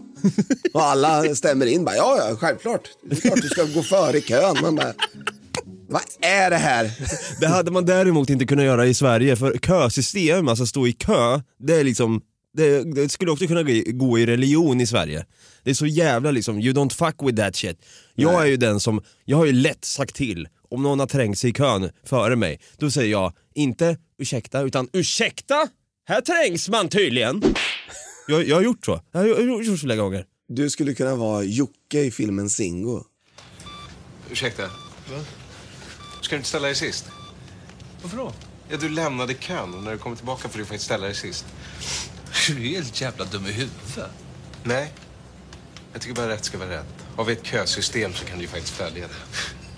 Och 0.75 0.83
alla 0.83 1.35
stämmer 1.35 1.67
in 1.67 1.85
bara, 1.85 1.97
ja 1.97 2.17
ja, 2.19 2.37
självklart. 2.37 2.89
Det 3.05 3.17
är 3.17 3.21
klart 3.21 3.43
du 3.43 3.49
ska 3.49 3.65
gå 3.65 3.83
före 3.83 4.19
i 4.19 4.21
kön. 4.21 4.57
Man 4.62 4.75
bara, 4.75 4.95
vad 5.88 6.03
är 6.20 6.51
det 6.51 6.57
här? 6.57 6.90
Det 7.40 7.46
hade 7.46 7.70
man 7.70 7.87
däremot 7.87 8.31
inte 8.31 8.46
kunnat 8.46 8.64
göra 8.64 8.87
i 8.87 8.94
Sverige 8.94 9.37
för 9.37 9.59
kösystem, 9.59 10.49
alltså 10.49 10.66
stå 10.66 10.87
i 10.87 10.92
kö, 10.92 11.40
det 11.59 11.75
är 11.75 11.85
liksom 11.85 12.20
det, 12.57 12.94
det 12.94 13.09
skulle 13.09 13.31
också 13.31 13.46
kunna 13.46 13.62
gå- 13.87 14.18
i 14.18 14.27
religion 14.27 14.81
i 14.81 14.87
Sverige. 14.87 15.27
Det 15.62 15.70
är 15.70 15.75
så 15.75 15.87
jävla 15.87 16.31
liksom, 16.31 16.59
you 16.59 16.75
don't 16.75 16.94
fuck 16.94 17.29
with 17.29 17.37
that 17.42 17.57
shit. 17.57 17.85
Jag 18.14 18.42
är 18.42 18.46
ju 18.46 18.57
den 18.57 18.81
som, 18.81 19.03
jag 19.25 19.37
har 19.37 19.46
ju 19.46 19.53
lätt 19.53 19.85
sagt 19.85 20.14
till 20.14 20.49
om 20.70 20.83
någon 20.83 21.01
har 21.01 21.07
trängt 21.07 21.38
sig 21.38 21.51
i 21.51 21.53
kön 21.53 21.90
före 22.05 22.37
mig. 22.37 22.61
Då 22.79 22.90
säger 22.90 23.11
jag 23.12 23.33
inte 23.55 23.96
ursäkta, 24.18 24.61
utan 24.61 24.88
ursäkta? 24.92 25.68
Här 26.09 26.20
trängs 26.20 26.68
man 26.68 26.88
tydligen. 26.88 27.42
Jag, 28.29 28.49
jag 28.49 28.57
har 28.57 28.62
gjort 28.62 28.85
så. 28.85 29.01
Jag 29.12 29.20
har, 29.20 29.27
jag 29.27 29.35
har 29.37 29.42
gjort 29.42 29.66
så 29.66 29.77
flera 29.77 29.96
gånger. 29.96 30.25
Du 30.49 30.70
skulle 30.70 30.94
kunna 30.94 31.14
vara 31.14 31.42
Jocke 31.42 32.01
i 32.01 32.11
filmen 32.11 32.51
Singo. 32.51 33.03
Ursäkta? 34.31 34.62
Ska 36.27 36.35
du 36.35 36.37
inte 36.37 36.49
ställa 36.49 36.67
dig 36.67 36.75
sist? 36.75 37.05
Varför 38.03 38.17
då? 38.17 38.33
Ja, 38.69 38.77
du 38.77 38.89
lämnade 38.89 39.35
kön 39.35 39.75
och 39.75 39.83
när 39.83 39.93
du 39.93 39.99
kommer 39.99 40.17
tillbaka 40.17 40.49
får 40.49 40.59
du 40.59 40.65
faktiskt 40.65 40.85
ställa 40.85 41.05
dig 41.07 41.15
sist. 41.15 41.45
Du 42.47 42.53
är 42.53 42.59
helt 42.59 43.01
jävla 43.01 43.25
dum 43.25 43.47
i 43.47 43.53
huvudet. 43.53 44.11
Nej. 44.65 44.93
Jag 45.93 46.03
tycker 46.03 46.15
bara 46.15 46.29
rätt 46.29 46.45
ska 46.45 46.59
vara 46.59 46.71
rätt. 46.71 46.87
Har 47.17 47.25
vi 47.25 47.33
ett 47.33 47.47
kösystem 47.47 48.15
så 48.15 48.25
kan 48.25 48.39
du 48.39 48.43
ju 48.43 48.49
faktiskt 48.49 48.73
följa 48.73 49.09
det. 49.09 49.15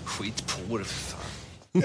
Skit 0.05 0.43
på 0.47 0.77
det 0.77 0.85
för 0.85 1.15
fan. 1.15 1.19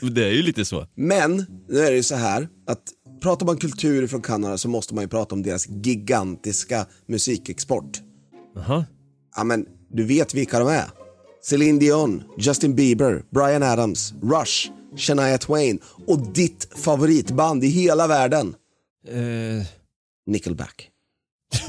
Men 0.00 0.14
det 0.14 0.24
är 0.24 0.32
ju 0.32 0.42
lite 0.42 0.64
så. 0.64 0.86
Men 0.94 1.46
nu 1.68 1.78
är 1.78 1.90
det 1.90 1.96
ju 1.96 2.02
så 2.02 2.16
här 2.16 2.48
att 2.66 2.82
pratar 3.22 3.46
man 3.46 3.56
kultur 3.56 4.06
från 4.06 4.22
Kanada 4.22 4.58
så 4.58 4.68
måste 4.68 4.94
man 4.94 5.04
ju 5.04 5.08
prata 5.08 5.34
om 5.34 5.42
deras 5.42 5.68
gigantiska 5.68 6.86
musikexport. 7.06 8.00
Aha. 8.56 8.84
Ja 9.36 9.44
men 9.44 9.66
du 9.90 10.04
vet 10.06 10.34
vilka 10.34 10.58
de 10.58 10.68
är. 10.68 11.01
Celine 11.44 11.78
Dion, 11.78 12.22
Justin 12.38 12.74
Bieber, 12.74 13.22
Bryan 13.30 13.62
Adams, 13.62 14.14
Rush, 14.22 14.70
Shania 14.96 15.38
Twain 15.38 15.78
och 16.06 16.18
ditt 16.32 16.68
favoritband 16.76 17.64
i 17.64 17.68
hela 17.68 18.06
världen. 18.06 18.54
Eh, 19.08 19.66
Nickelback. 20.26 20.88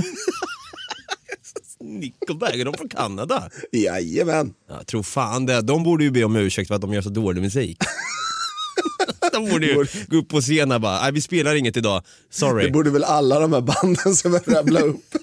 Nickelback, 1.80 2.56
är 2.56 2.66
de 2.66 2.74
från 2.74 2.90
Kanada? 2.90 3.50
Jajamän. 3.72 4.54
Jag 4.70 4.88
tror 4.88 5.04
fan 5.04 5.46
det. 5.46 5.62
De 5.62 5.84
borde 5.84 6.04
ju 6.04 6.12
be 6.12 6.24
om 6.24 6.36
ursäkt 6.36 6.68
för 6.68 6.76
att 6.76 6.82
de 6.82 6.94
gör 6.94 7.02
så 7.02 7.10
dålig 7.10 7.42
musik. 7.42 7.78
de 9.32 9.50
borde 9.50 9.66
ju 9.66 9.86
gå 10.08 10.18
upp 10.18 10.30
på 10.30 10.42
scenen 10.42 10.72
och 10.72 10.82
bara, 10.82 11.02
nej 11.02 11.12
vi 11.12 11.22
spelar 11.22 11.56
inget 11.56 11.78
idag, 11.78 12.04
sorry. 12.30 12.66
Det 12.66 12.72
borde 12.72 12.90
väl 12.90 13.04
alla 13.04 13.40
de 13.40 13.54
här 13.54 13.62
banden 13.62 14.16
som 14.16 14.34
jag 14.34 14.56
rabblade 14.58 14.86
upp. 14.86 15.16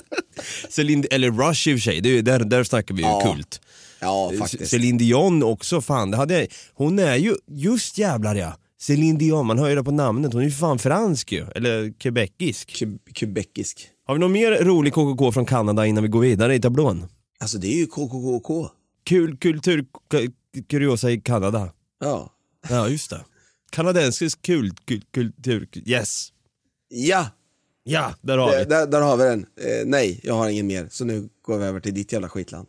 Celine, 0.68 1.04
eller 1.10 1.30
Rush 1.30 1.68
i 1.68 1.74
och 1.74 1.78
för 1.78 1.82
sig, 1.90 2.00
det 2.00 2.08
är, 2.18 2.22
där, 2.22 2.38
där 2.40 2.64
snackar 2.64 2.94
vi 2.94 3.02
ju 3.02 3.08
Ja. 3.08 3.34
kult. 3.34 3.60
Ja, 4.00 4.28
C- 4.32 4.38
faktiskt. 4.38 4.70
Celine 4.70 4.98
Dion 4.98 5.42
också, 5.42 5.80
fan 5.80 6.10
det 6.10 6.16
hade 6.16 6.46
hon 6.74 6.98
är 6.98 7.16
ju, 7.16 7.34
just 7.46 7.98
jävlar 7.98 8.34
ja. 8.34 8.56
Celine 8.80 9.18
Dion, 9.18 9.46
man 9.46 9.58
hör 9.58 9.68
ju 9.68 9.74
det 9.74 9.84
på 9.84 9.90
namnet, 9.90 10.32
hon 10.32 10.42
är 10.42 10.46
ju 10.46 10.52
fan 10.52 10.78
fransk 10.78 11.32
ju, 11.32 11.46
eller 11.54 11.92
quebecisk. 11.98 12.82
Quebecisk. 13.14 13.88
Har 14.06 14.14
vi 14.14 14.20
någon 14.20 14.32
mer 14.32 14.64
rolig 14.64 14.92
KKK 14.92 15.32
från 15.32 15.46
Kanada 15.46 15.86
innan 15.86 16.02
vi 16.02 16.08
går 16.08 16.20
vidare 16.20 16.54
i 16.54 16.60
tablån? 16.60 17.06
Alltså 17.40 17.58
det 17.58 17.66
är 17.66 17.76
ju 17.76 17.86
KKKK. 17.86 18.68
Kul 19.04 19.36
kultur, 19.36 19.86
kuriosa 20.68 21.10
i 21.10 21.20
Kanada. 21.20 21.72
Ja. 22.00 22.32
Ja, 22.68 22.88
just 22.88 23.10
det. 23.10 23.24
Kanadensisk 23.70 24.42
kul, 24.42 24.72
kul, 24.84 25.02
kultur, 25.14 25.68
yes. 25.86 26.28
Ja, 26.88 27.26
Ja, 27.84 28.14
där 28.20 28.38
har 28.38 28.58
vi. 28.58 28.64
där, 28.64 28.86
där 28.86 29.00
har 29.00 29.16
vi 29.16 29.24
den. 29.24 29.40
Eh, 29.40 29.86
nej, 29.86 30.20
jag 30.22 30.34
har 30.34 30.48
ingen 30.48 30.66
mer. 30.66 30.88
Så 30.90 31.04
nu 31.04 31.28
går 31.42 31.58
vi 31.58 31.64
över 31.64 31.80
till 31.80 31.94
ditt 31.94 32.12
jävla 32.12 32.28
skitland. 32.28 32.68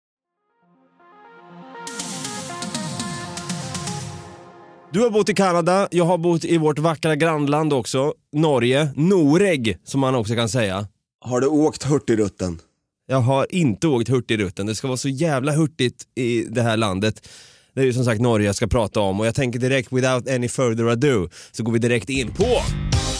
Du 4.93 4.99
har 4.99 5.09
bott 5.09 5.29
i 5.29 5.33
Kanada, 5.33 5.87
jag 5.91 6.05
har 6.05 6.17
bott 6.17 6.45
i 6.45 6.57
vårt 6.57 6.79
vackra 6.79 7.15
grannland 7.15 7.73
också, 7.73 8.13
Norge, 8.33 8.89
Noreg 8.95 9.77
som 9.83 9.99
man 9.99 10.15
också 10.15 10.35
kan 10.35 10.49
säga. 10.49 10.87
Har 11.21 11.41
du 11.41 11.47
åkt 11.47 11.83
Hurtigruten? 11.83 12.59
Jag 13.07 13.19
har 13.19 13.47
inte 13.49 13.87
åkt 13.87 14.09
Hurtigruten, 14.09 14.65
det 14.65 14.75
ska 14.75 14.87
vara 14.87 14.97
så 14.97 15.09
jävla 15.09 15.51
hurtigt 15.51 16.03
i 16.15 16.43
det 16.43 16.61
här 16.61 16.77
landet. 16.77 17.27
Det 17.75 17.81
är 17.81 17.85
ju 17.85 17.93
som 17.93 18.05
sagt 18.05 18.21
Norge 18.21 18.45
jag 18.45 18.55
ska 18.55 18.67
prata 18.67 18.99
om 18.99 19.19
och 19.19 19.27
jag 19.27 19.35
tänker 19.35 19.59
direkt 19.59 19.91
without 19.91 20.29
any 20.29 20.47
further 20.47 20.85
ado 20.85 21.29
så 21.51 21.63
går 21.63 21.71
vi 21.73 21.79
direkt 21.79 22.09
in 22.09 22.33
på 22.33 22.43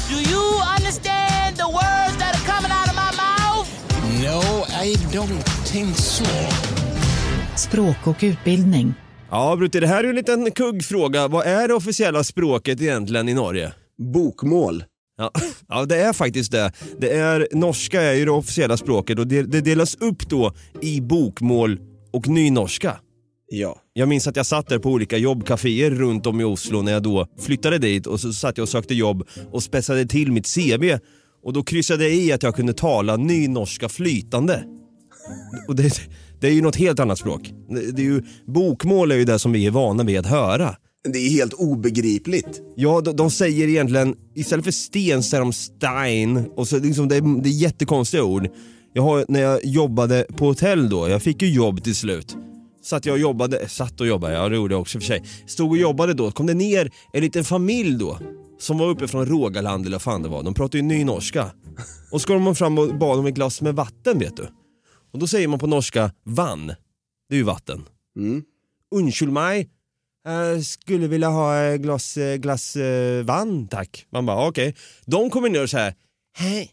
Do 0.10 0.17
you 0.31 0.43
understand 0.77 1.55
the 1.57 1.63
words 1.63 2.17
that 2.19 2.36
are 2.36 2.45
coming 2.53 2.71
out 2.71 2.89
of 2.89 2.95
my 2.95 3.12
mouth? 3.23 3.69
No, 4.23 4.65
I 4.86 4.95
don't 4.95 5.71
think 5.71 5.97
so. 5.97 6.25
Språk 7.57 8.07
och 8.07 8.17
utbildning. 8.21 8.93
Ja 9.34 9.56
Brutti, 9.56 9.80
det 9.80 9.88
här 9.88 10.04
är 10.04 10.10
en 10.10 10.15
liten 10.15 10.52
kuggfråga. 10.52 11.28
Vad 11.28 11.46
är 11.46 11.67
det 11.67 11.74
officiella 11.74 12.24
språket 12.24 12.82
egentligen 12.82 13.30
i 13.30 13.34
Norge? 13.34 13.74
Bokmål. 14.13 14.84
Ja, 15.17 15.32
ja 15.67 15.86
det 15.86 15.98
är 15.98 16.13
faktiskt 16.13 16.52
det. 16.52 16.72
det 17.00 17.10
är, 17.10 17.48
norska 17.52 18.02
är 18.02 18.13
ju 18.13 18.26
det 18.26 18.32
officiella 18.32 18.78
språket 18.78 19.20
och 19.20 19.28
det, 19.28 19.44
det 19.44 19.62
delas 19.62 19.96
upp 19.96 20.30
då 20.30 20.54
i 20.82 21.02
bokmål 21.02 21.80
och 22.13 22.28
nynorska. 22.28 22.98
Ja. 23.48 23.78
Jag 23.94 24.10
minns 24.10 24.28
att 24.28 24.36
jag 24.36 24.46
satt 24.46 24.67
där 24.67 24.80
på 24.80 24.89
olika 24.89 25.17
jobbcaféer 25.17 25.91
runt 25.91 26.26
om 26.26 26.41
i 26.41 26.44
Oslo 26.44 26.82
när 26.82 26.91
jag 26.91 27.04
då 27.04 27.28
flyttade 27.39 27.78
dit 27.78 28.08
och 28.08 28.20
så 28.20 28.34
satt 28.34 28.58
jag 28.58 28.63
och 28.63 28.70
sökte 28.70 28.94
jobb 28.94 29.28
och 29.52 29.63
spetsade 29.63 30.06
till 30.06 30.32
mitt 30.32 30.56
CV 30.56 30.98
och 31.44 31.54
då 31.54 31.63
kryssade 31.63 32.04
jag 32.04 32.13
i 32.13 32.32
att 32.32 32.44
jag 32.44 32.56
kunde 32.56 32.74
tala 32.74 33.17
nynorska 33.17 33.89
flytande. 33.89 34.63
Och 35.67 35.76
det, 35.76 36.02
det 36.41 36.47
är 36.47 36.51
ju 36.51 36.62
något 36.62 36.75
helt 36.75 36.99
annat 36.99 37.19
språk. 37.19 37.54
Det, 37.69 38.01
är 38.01 38.06
ju, 38.06 38.23
bokmål 38.45 39.12
är 39.12 39.15
ju 39.15 39.25
det 39.25 39.39
som 39.39 39.51
vi 39.51 39.65
är 39.65 39.71
vana 39.71 40.04
vid 40.04 40.19
att 40.19 40.25
höra. 40.25 40.75
Det 41.04 41.19
är 41.19 41.30
helt 41.30 41.54
obegripligt. 41.54 42.62
Ja, 42.75 43.01
de, 43.01 43.15
de 43.15 43.32
säger 43.32 43.68
egentligen, 43.68 44.16
istället 44.36 44.66
för 44.66 44.72
sten 44.72 45.24
säger 45.24 45.41
de 45.41 45.53
stein 45.53 46.45
och 46.55 46.68
så 46.68 46.80
liksom 46.80 47.07
det, 47.07 47.16
är, 47.16 47.41
det 47.43 47.49
är 47.49 47.53
jättekonstiga 47.53 48.24
ord. 48.24 48.49
Jag 48.93 49.03
har, 49.03 49.26
när 49.28 49.41
jag 49.41 49.66
jobbade 49.66 50.26
på 50.38 50.45
hotell 50.45 50.89
då, 50.89 51.09
jag 51.09 51.22
fick 51.22 51.41
ju 51.41 51.49
jobb 51.53 51.84
till 51.84 51.95
slut. 51.95 52.38
Satt 52.84 53.05
jag 53.05 53.13
och 53.13 53.20
jobbade, 53.20 53.70
satt 53.70 54.01
och 54.01 54.07
jobbade, 54.07 54.34
ja 54.34 54.49
det 54.49 54.55
gjorde 54.55 54.74
jag 54.74 54.82
också 54.82 54.99
för 54.99 55.05
sig. 55.05 55.24
Stod 55.47 55.72
och 55.72 55.78
jobbade 55.78 56.13
då, 56.13 56.32
kom 56.32 56.47
det 56.47 56.53
ner 56.53 56.91
en 57.13 57.22
liten 57.22 57.43
familj 57.43 57.97
då. 57.97 58.20
Som 58.59 58.78
var 58.78 58.88
uppe 58.88 59.07
från 59.07 59.26
Rogaland 59.26 59.86
eller 59.86 59.95
vad 59.95 60.01
fan 60.01 60.24
det 60.24 60.30
var, 60.30 60.43
de 60.43 60.53
pratade 60.53 60.78
ju 60.78 60.84
nynorska. 60.84 61.45
Och 62.11 62.22
så 62.22 62.28
kom 62.28 62.45
de 62.45 62.55
fram 62.55 62.78
och 62.78 62.95
bad 62.95 63.20
om 63.20 63.26
ett 63.26 63.34
glas 63.36 63.61
med 63.61 63.76
vatten 63.76 64.20
vet 64.20 64.38
du. 64.38 64.47
Och 65.12 65.20
då 65.20 65.28
säger 65.28 65.47
man 65.47 65.59
på 65.59 65.68
norska 65.68 66.12
vann, 66.24 66.68
det 67.30 67.36
är 67.36 67.38
ju 67.38 67.43
vatten. 67.43 67.86
Mm. 68.16 68.43
Undskyld 68.95 69.32
mig, 69.32 69.70
jag 70.24 70.66
skulle 70.66 71.07
vilja 71.07 71.28
ha 71.30 71.57
ett 71.64 71.82
glas, 71.82 72.18
eh, 72.18 72.36
glas 72.38 72.76
eh, 72.76 73.24
vann 73.26 73.68
tack. 73.68 74.05
Man 74.09 74.26
bara 74.26 74.47
okej. 74.47 74.76
De 75.05 75.30
kommer 75.30 75.49
ner 75.49 75.64
och 75.64 75.70
säger 75.70 75.95
hej. 76.34 76.72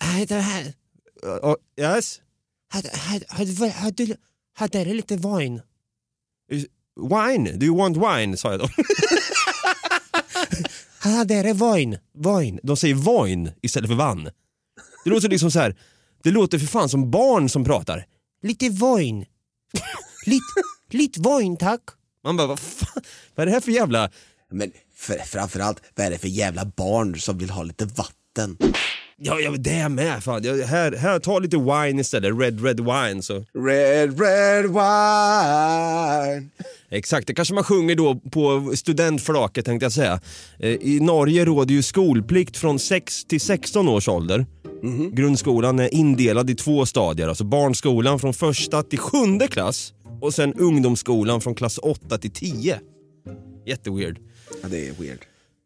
Hej 0.00 0.26
det 0.28 0.34
här. 0.34 0.64
Uh, 1.26 1.54
yes. 1.80 2.20
Har, 2.72 2.82
har, 2.82 3.36
har, 3.36 3.44
du- 3.44 3.52
du, 3.90 4.16
Här 4.54 4.68
lite 4.94 5.16
wine. 5.16 5.62
Wine? 6.96 7.52
Do 7.58 7.66
you 7.66 7.76
want 7.78 7.96
wine? 7.96 8.36
sa 8.36 8.50
jag 8.50 8.60
då. 8.60 8.68
Här 11.00 11.24
där 11.24 11.44
är 11.44 11.74
wine. 11.76 11.98
Wine. 12.14 12.60
De 12.62 12.76
säger 12.76 13.24
wine 13.24 13.54
istället 13.62 13.90
för 13.90 13.94
vann. 13.96 14.24
Det 15.04 15.10
låter 15.10 15.28
liksom 15.28 15.50
så 15.50 15.58
här. 15.58 15.76
Det 16.22 16.30
låter 16.30 16.58
för 16.58 16.66
fan 16.66 16.88
som 16.88 17.10
barn 17.10 17.48
som 17.48 17.64
pratar. 17.64 18.06
Lite 18.42 18.68
wine. 18.68 19.26
lite, 20.26 20.42
lite 20.90 21.20
wine 21.20 21.56
tack. 21.56 21.80
Man 22.24 22.36
bara, 22.36 22.46
vad 22.46 22.58
fan, 22.58 23.02
vad 23.34 23.42
är 23.42 23.46
det 23.46 23.52
här 23.52 23.60
för 23.60 23.72
jävla... 23.72 24.10
Men 24.50 24.72
för, 24.94 25.18
framförallt, 25.18 25.82
vad 25.94 26.06
är 26.06 26.10
det 26.10 26.18
för 26.18 26.28
jävla 26.28 26.64
barn 26.64 27.20
som 27.20 27.38
vill 27.38 27.50
ha 27.50 27.62
lite 27.62 27.84
vatten? 27.84 28.56
Ja, 29.24 29.40
ja 29.40 29.50
det 29.58 29.70
är 29.70 29.88
med. 29.88 30.24
Fan. 30.24 30.42
Jag, 30.44 30.56
här, 30.56 30.92
här, 30.92 31.18
ta 31.18 31.38
lite 31.38 31.56
wine 31.56 32.00
istället. 32.00 32.38
Red, 32.40 32.64
red 32.64 32.80
wine. 32.80 33.22
Så. 33.22 33.34
Red, 33.54 34.20
red 34.20 34.64
wine. 34.66 36.48
Exakt, 36.90 37.26
det 37.26 37.34
kanske 37.34 37.54
man 37.54 37.64
sjunger 37.64 37.94
då 37.94 38.14
på 38.14 38.72
studentflaket 38.76 39.64
tänkte 39.64 39.84
jag 39.84 39.92
säga. 39.92 40.20
Eh, 40.58 40.70
I 40.70 41.00
Norge 41.00 41.44
råder 41.44 41.74
ju 41.74 41.82
skolplikt 41.82 42.56
från 42.56 42.78
6 42.78 43.24
till 43.24 43.40
16 43.40 43.88
års 43.88 44.08
ålder. 44.08 44.46
Grundskolan 45.12 45.78
är 45.78 45.94
indelad 45.94 46.50
i 46.50 46.54
två 46.54 46.86
stadier, 46.86 47.28
alltså 47.28 47.44
barnskolan 47.44 48.18
från 48.18 48.34
första 48.34 48.82
till 48.82 48.98
sjunde 48.98 49.48
klass 49.48 49.92
och 50.20 50.34
sen 50.34 50.54
ungdomsskolan 50.54 51.40
från 51.40 51.54
klass 51.54 51.78
8 51.78 52.18
till 52.18 52.30
10. 52.30 52.80
Jätteweird. 53.66 54.18
Ja, 54.62 54.68
det 54.68 54.88
är 54.88 54.92
weird. 54.92 55.18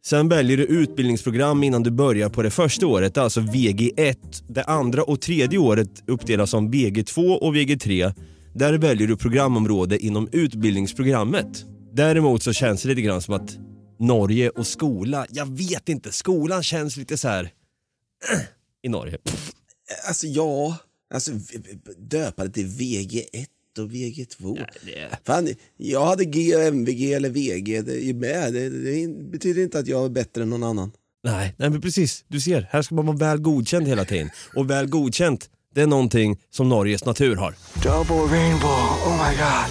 Sen 0.07 0.29
väljer 0.29 0.57
du 0.57 0.65
utbildningsprogram 0.65 1.63
innan 1.63 1.83
du 1.83 1.91
börjar 1.91 2.29
på 2.29 2.43
det 2.43 2.51
första 2.51 2.87
året, 2.87 3.19
alltså 3.19 3.41
VG1. 3.41 4.17
Det 4.49 4.65
andra 4.65 5.03
och 5.03 5.21
tredje 5.21 5.59
året 5.59 5.91
uppdelas 6.07 6.51
som 6.51 6.73
VG2 6.73 7.37
och 7.37 7.55
VG3. 7.55 8.15
Där 8.55 8.79
väljer 8.79 9.09
du 9.09 9.17
programområde 9.17 9.99
inom 9.99 10.29
utbildningsprogrammet. 10.33 11.65
Däremot 11.93 12.43
så 12.43 12.53
känns 12.53 12.83
det 12.83 12.89
lite 12.89 13.01
grann 13.01 13.23
som 13.23 13.35
att 13.35 13.59
Norge 13.99 14.51
och 14.51 14.67
skola, 14.67 15.27
jag 15.31 15.57
vet 15.57 15.89
inte, 15.89 16.13
skolan 16.13 16.63
känns 16.63 16.97
lite 16.97 17.17
så 17.17 17.29
här 17.29 17.51
i 18.83 18.89
Norge. 18.89 19.19
Alltså 20.09 20.27
ja, 20.27 20.77
alltså 21.15 21.33
v- 21.33 21.39
v- 21.85 21.93
döpa 21.99 22.45
det 22.45 22.51
till 22.51 22.67
VG1 22.67 23.47
och 23.79 23.91
VG2. 23.91 24.65
Fan, 25.27 25.49
jag 25.77 26.07
hade 26.07 26.25
G, 26.25 26.53
MVG 26.55 27.13
eller 27.13 27.29
VG 27.31 27.83
det 27.83 28.05
är 28.05 28.15
med. 28.15 28.53
Det, 28.53 28.69
det 28.69 29.09
betyder 29.31 29.63
inte 29.63 29.79
att 29.79 29.87
jag 29.87 30.05
är 30.05 30.09
bättre 30.09 30.43
än 30.43 30.51
någon 30.51 30.63
annan. 30.63 30.93
Nej, 31.25 31.55
nej 31.59 31.71
men 31.71 31.81
precis. 31.81 32.25
Du 32.29 32.41
ser, 32.41 32.69
här 32.71 32.83
ska 32.83 32.95
man 32.95 33.07
vara 33.07 33.17
väl 33.17 33.39
godkänd 33.39 33.89
hela 33.89 34.05
tiden. 34.05 34.31
Och 34.55 34.71
väl 34.71 34.87
godkänt, 34.87 35.51
det 35.75 35.81
är 35.83 35.87
någonting 35.87 36.41
som 36.51 36.69
Norges 36.69 37.05
natur 37.05 37.37
har. 37.37 37.55
Double 37.83 38.37
rainbow, 38.39 38.71
oh 39.07 39.29
my 39.31 39.37
god. 39.37 39.71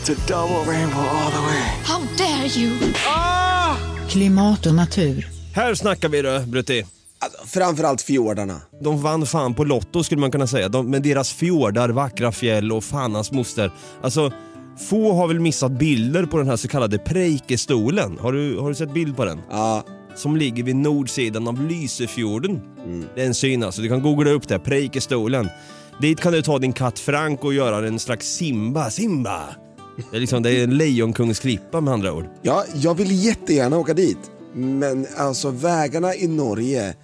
It's 0.00 0.12
a 0.12 0.16
double 0.28 0.72
rainbow 0.72 1.00
all 1.08 1.30
the 1.32 1.38
way. 1.38 1.60
How 1.84 2.00
dare 2.18 2.60
you! 2.60 2.78
Klimat 4.10 4.66
och 4.66 4.74
natur. 4.74 5.28
Här 5.54 5.74
snackar 5.74 6.08
vi 6.08 6.22
du, 6.22 6.40
Brutti. 6.46 6.84
Alltså, 7.22 7.46
framförallt 7.46 8.02
fjordarna. 8.02 8.60
De 8.80 9.02
vann 9.02 9.26
fan 9.26 9.54
på 9.54 9.64
Lotto 9.64 10.02
skulle 10.02 10.20
man 10.20 10.30
kunna 10.30 10.46
säga. 10.46 10.68
De, 10.68 10.90
med 10.90 11.02
deras 11.02 11.32
fjordar, 11.32 11.88
vackra 11.88 12.32
fjäll 12.32 12.72
och 12.72 12.84
fan 12.84 13.14
hans 13.14 13.32
moster. 13.32 13.72
Alltså, 14.02 14.32
få 14.88 15.12
har 15.12 15.28
väl 15.28 15.40
missat 15.40 15.72
bilder 15.72 16.26
på 16.26 16.38
den 16.38 16.48
här 16.48 16.56
så 16.56 16.68
kallade 16.68 16.98
Preikestolen. 16.98 18.18
Har 18.20 18.32
du, 18.32 18.58
har 18.58 18.68
du 18.68 18.74
sett 18.74 18.94
bild 18.94 19.16
på 19.16 19.24
den? 19.24 19.40
Ja. 19.50 19.84
Som 20.16 20.36
ligger 20.36 20.62
vid 20.62 20.76
nordsidan 20.76 21.48
av 21.48 21.68
Lysefjorden. 21.68 22.60
Det 23.14 23.22
är 23.22 23.26
en 23.26 23.34
syn 23.34 23.62
alltså. 23.62 23.82
Du 23.82 23.88
kan 23.88 24.02
googla 24.02 24.30
upp 24.30 24.48
det, 24.48 24.58
Preikestolen. 24.58 25.48
Dit 26.00 26.20
kan 26.20 26.32
du 26.32 26.42
ta 26.42 26.58
din 26.58 26.72
katt 26.72 26.98
Frank 26.98 27.44
och 27.44 27.54
göra 27.54 27.86
en 27.86 27.98
slags 27.98 28.26
Simba, 28.26 28.90
Simba. 28.90 29.40
Det 30.10 30.16
är, 30.16 30.20
liksom, 30.20 30.42
det 30.42 30.50
är 30.50 30.64
en 30.64 30.76
lejonkungsklippa 30.76 31.80
med 31.80 31.94
andra 31.94 32.12
ord. 32.12 32.24
Ja, 32.42 32.64
jag 32.74 32.94
vill 32.94 33.24
jättegärna 33.24 33.78
åka 33.78 33.94
dit. 33.94 34.30
Men 34.54 35.06
alltså 35.16 35.50
vägarna 35.50 36.14
i 36.14 36.28
Norge, 36.28 36.94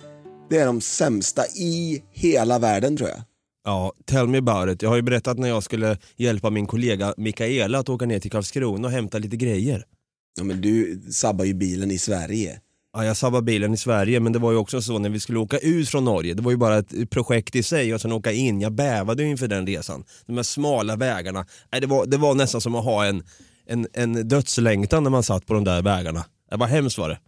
det 0.51 0.59
är 0.59 0.67
de 0.67 0.81
sämsta 0.81 1.47
i 1.47 2.03
hela 2.11 2.59
världen 2.59 2.97
tror 2.97 3.09
jag. 3.09 3.19
Ja, 3.65 3.93
tell 4.05 4.29
me 4.29 4.39
about 4.39 4.75
it. 4.75 4.83
Jag 4.83 4.89
har 4.89 4.97
ju 4.97 5.03
berättat 5.03 5.39
när 5.39 5.49
jag 5.49 5.63
skulle 5.63 5.99
hjälpa 6.17 6.51
min 6.51 6.67
kollega 6.67 7.15
Mikaela 7.17 7.79
att 7.79 7.89
åka 7.89 8.07
ner 8.07 8.21
till 8.21 8.31
Karlskrona 8.31 8.89
och 8.89 8.93
hämta 8.93 9.19
lite 9.19 9.37
grejer. 9.37 9.85
Ja, 10.39 10.45
men 10.45 10.61
du 10.61 11.03
sabbar 11.11 11.45
ju 11.45 11.55
bilen 11.55 11.91
i 11.91 11.99
Sverige. 11.99 12.61
Ja, 12.93 13.05
jag 13.05 13.17
sabbade 13.17 13.43
bilen 13.43 13.75
i 13.75 13.77
Sverige 13.77 14.21
men 14.21 14.33
det 14.33 14.39
var 14.39 14.53
ju 14.53 14.59
också 14.59 14.83
så 14.83 14.99
när 14.99 15.11
vi 15.11 15.21
skulle 15.21 15.39
åka 15.39 15.59
ut 15.59 15.89
från 15.89 16.05
Norge. 16.05 16.35
Det 16.35 16.43
var 16.43 16.51
ju 16.51 16.57
bara 16.57 16.79
ett 16.79 17.11
projekt 17.11 17.57
i 17.57 17.63
sig 17.63 17.95
och 17.95 18.01
sen 18.01 18.13
åka 18.13 18.33
in. 18.33 18.61
Jag 18.61 18.73
bävade 18.73 19.23
ju 19.23 19.29
inför 19.29 19.49
den 19.49 19.67
resan. 19.67 20.05
De 20.27 20.37
här 20.37 20.43
smala 20.43 20.97
vägarna. 20.97 21.47
Nej, 21.73 21.81
det, 21.81 21.87
var, 21.87 22.07
det 22.07 22.17
var 22.17 22.35
nästan 22.35 22.61
som 22.61 22.75
att 22.75 22.85
ha 22.85 23.05
en, 23.05 23.23
en, 23.67 23.87
en 23.93 24.29
dödslängtan 24.29 25.03
när 25.03 25.11
man 25.11 25.23
satt 25.23 25.47
på 25.47 25.55
de 25.55 25.65
där 25.65 25.83
vägarna. 25.83 26.25
Det 26.51 26.57
var 26.57 26.67
hemskt 26.67 26.99
var 26.99 27.09
det. 27.09 27.19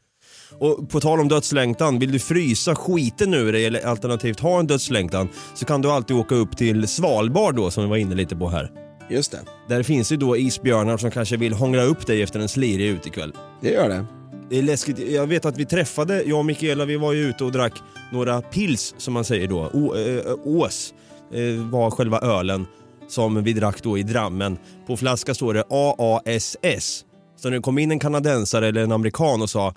Och 0.58 0.90
på 0.90 1.00
tal 1.00 1.20
om 1.20 1.28
dödslängtan, 1.28 1.98
vill 1.98 2.12
du 2.12 2.18
frysa 2.18 2.74
skiten 2.74 3.34
ur 3.34 3.52
dig 3.52 3.66
eller 3.66 3.86
alternativt 3.86 4.40
ha 4.40 4.58
en 4.58 4.66
dödslängtan 4.66 5.28
så 5.54 5.64
kan 5.64 5.82
du 5.82 5.90
alltid 5.90 6.16
åka 6.16 6.34
upp 6.34 6.56
till 6.56 6.88
Svalbard 6.88 7.56
då 7.56 7.70
som 7.70 7.82
vi 7.82 7.90
var 7.90 7.96
inne 7.96 8.14
lite 8.14 8.36
på 8.36 8.48
här. 8.48 8.70
Just 9.10 9.32
det. 9.32 9.40
Där 9.68 9.82
finns 9.82 10.12
ju 10.12 10.16
då 10.16 10.36
isbjörnar 10.36 10.96
som 10.96 11.10
kanske 11.10 11.36
vill 11.36 11.52
hångla 11.52 11.82
upp 11.82 12.06
dig 12.06 12.22
efter 12.22 12.40
en 12.40 12.48
slirig 12.48 12.86
utekväll. 12.86 13.32
Det 13.60 13.70
gör 13.70 13.88
det. 13.88 14.04
Det 14.50 14.58
är 14.58 14.62
läskigt. 14.62 14.98
Jag 14.98 15.26
vet 15.26 15.44
att 15.44 15.58
vi 15.58 15.66
träffade, 15.66 16.22
jag 16.22 16.38
och 16.38 16.44
Mikaela, 16.44 16.84
vi 16.84 16.96
var 16.96 17.12
ju 17.12 17.28
ute 17.28 17.44
och 17.44 17.52
drack 17.52 17.72
några 18.12 18.40
pils 18.42 18.94
som 18.98 19.14
man 19.14 19.24
säger 19.24 19.48
då. 19.48 19.70
Å, 19.72 19.94
äh, 19.96 20.34
ås 20.44 20.94
äh, 21.32 21.70
var 21.70 21.90
själva 21.90 22.18
ölen 22.18 22.66
som 23.08 23.42
vi 23.42 23.52
drack 23.52 23.82
då 23.82 23.98
i 23.98 24.02
Drammen. 24.02 24.58
På 24.86 24.96
flaska 24.96 25.34
står 25.34 25.54
det 25.54 25.64
AASS. 25.70 27.04
Så 27.36 27.48
när 27.48 27.56
det 27.56 27.62
kom 27.62 27.78
in 27.78 27.90
en 27.90 27.98
kanadensare 27.98 28.68
eller 28.68 28.82
en 28.82 28.92
amerikan 28.92 29.42
och 29.42 29.50
sa 29.50 29.74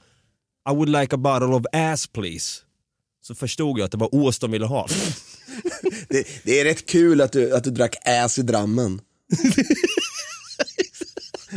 I 0.70 0.74
would 0.74 0.89
like 0.89 1.16
a 1.16 1.18
bottle 1.18 1.55
of 1.55 1.66
ass 1.74 2.07
please. 2.07 2.62
Så 3.22 3.36
förstod 3.36 3.80
jag 3.80 3.86
att 3.86 3.91
det 3.91 3.97
var 3.97 4.16
ås 4.16 4.39
de 4.39 4.51
ville 4.51 4.66
ha. 4.66 4.88
Det, 6.09 6.28
det 6.43 6.59
är 6.59 6.64
rätt 6.64 6.86
kul 6.86 7.22
att 7.22 7.32
du, 7.32 7.55
att 7.55 7.64
du 7.64 7.72
drack 7.72 7.95
ass 8.05 8.39
i 8.39 8.41
Drammen. 8.41 9.01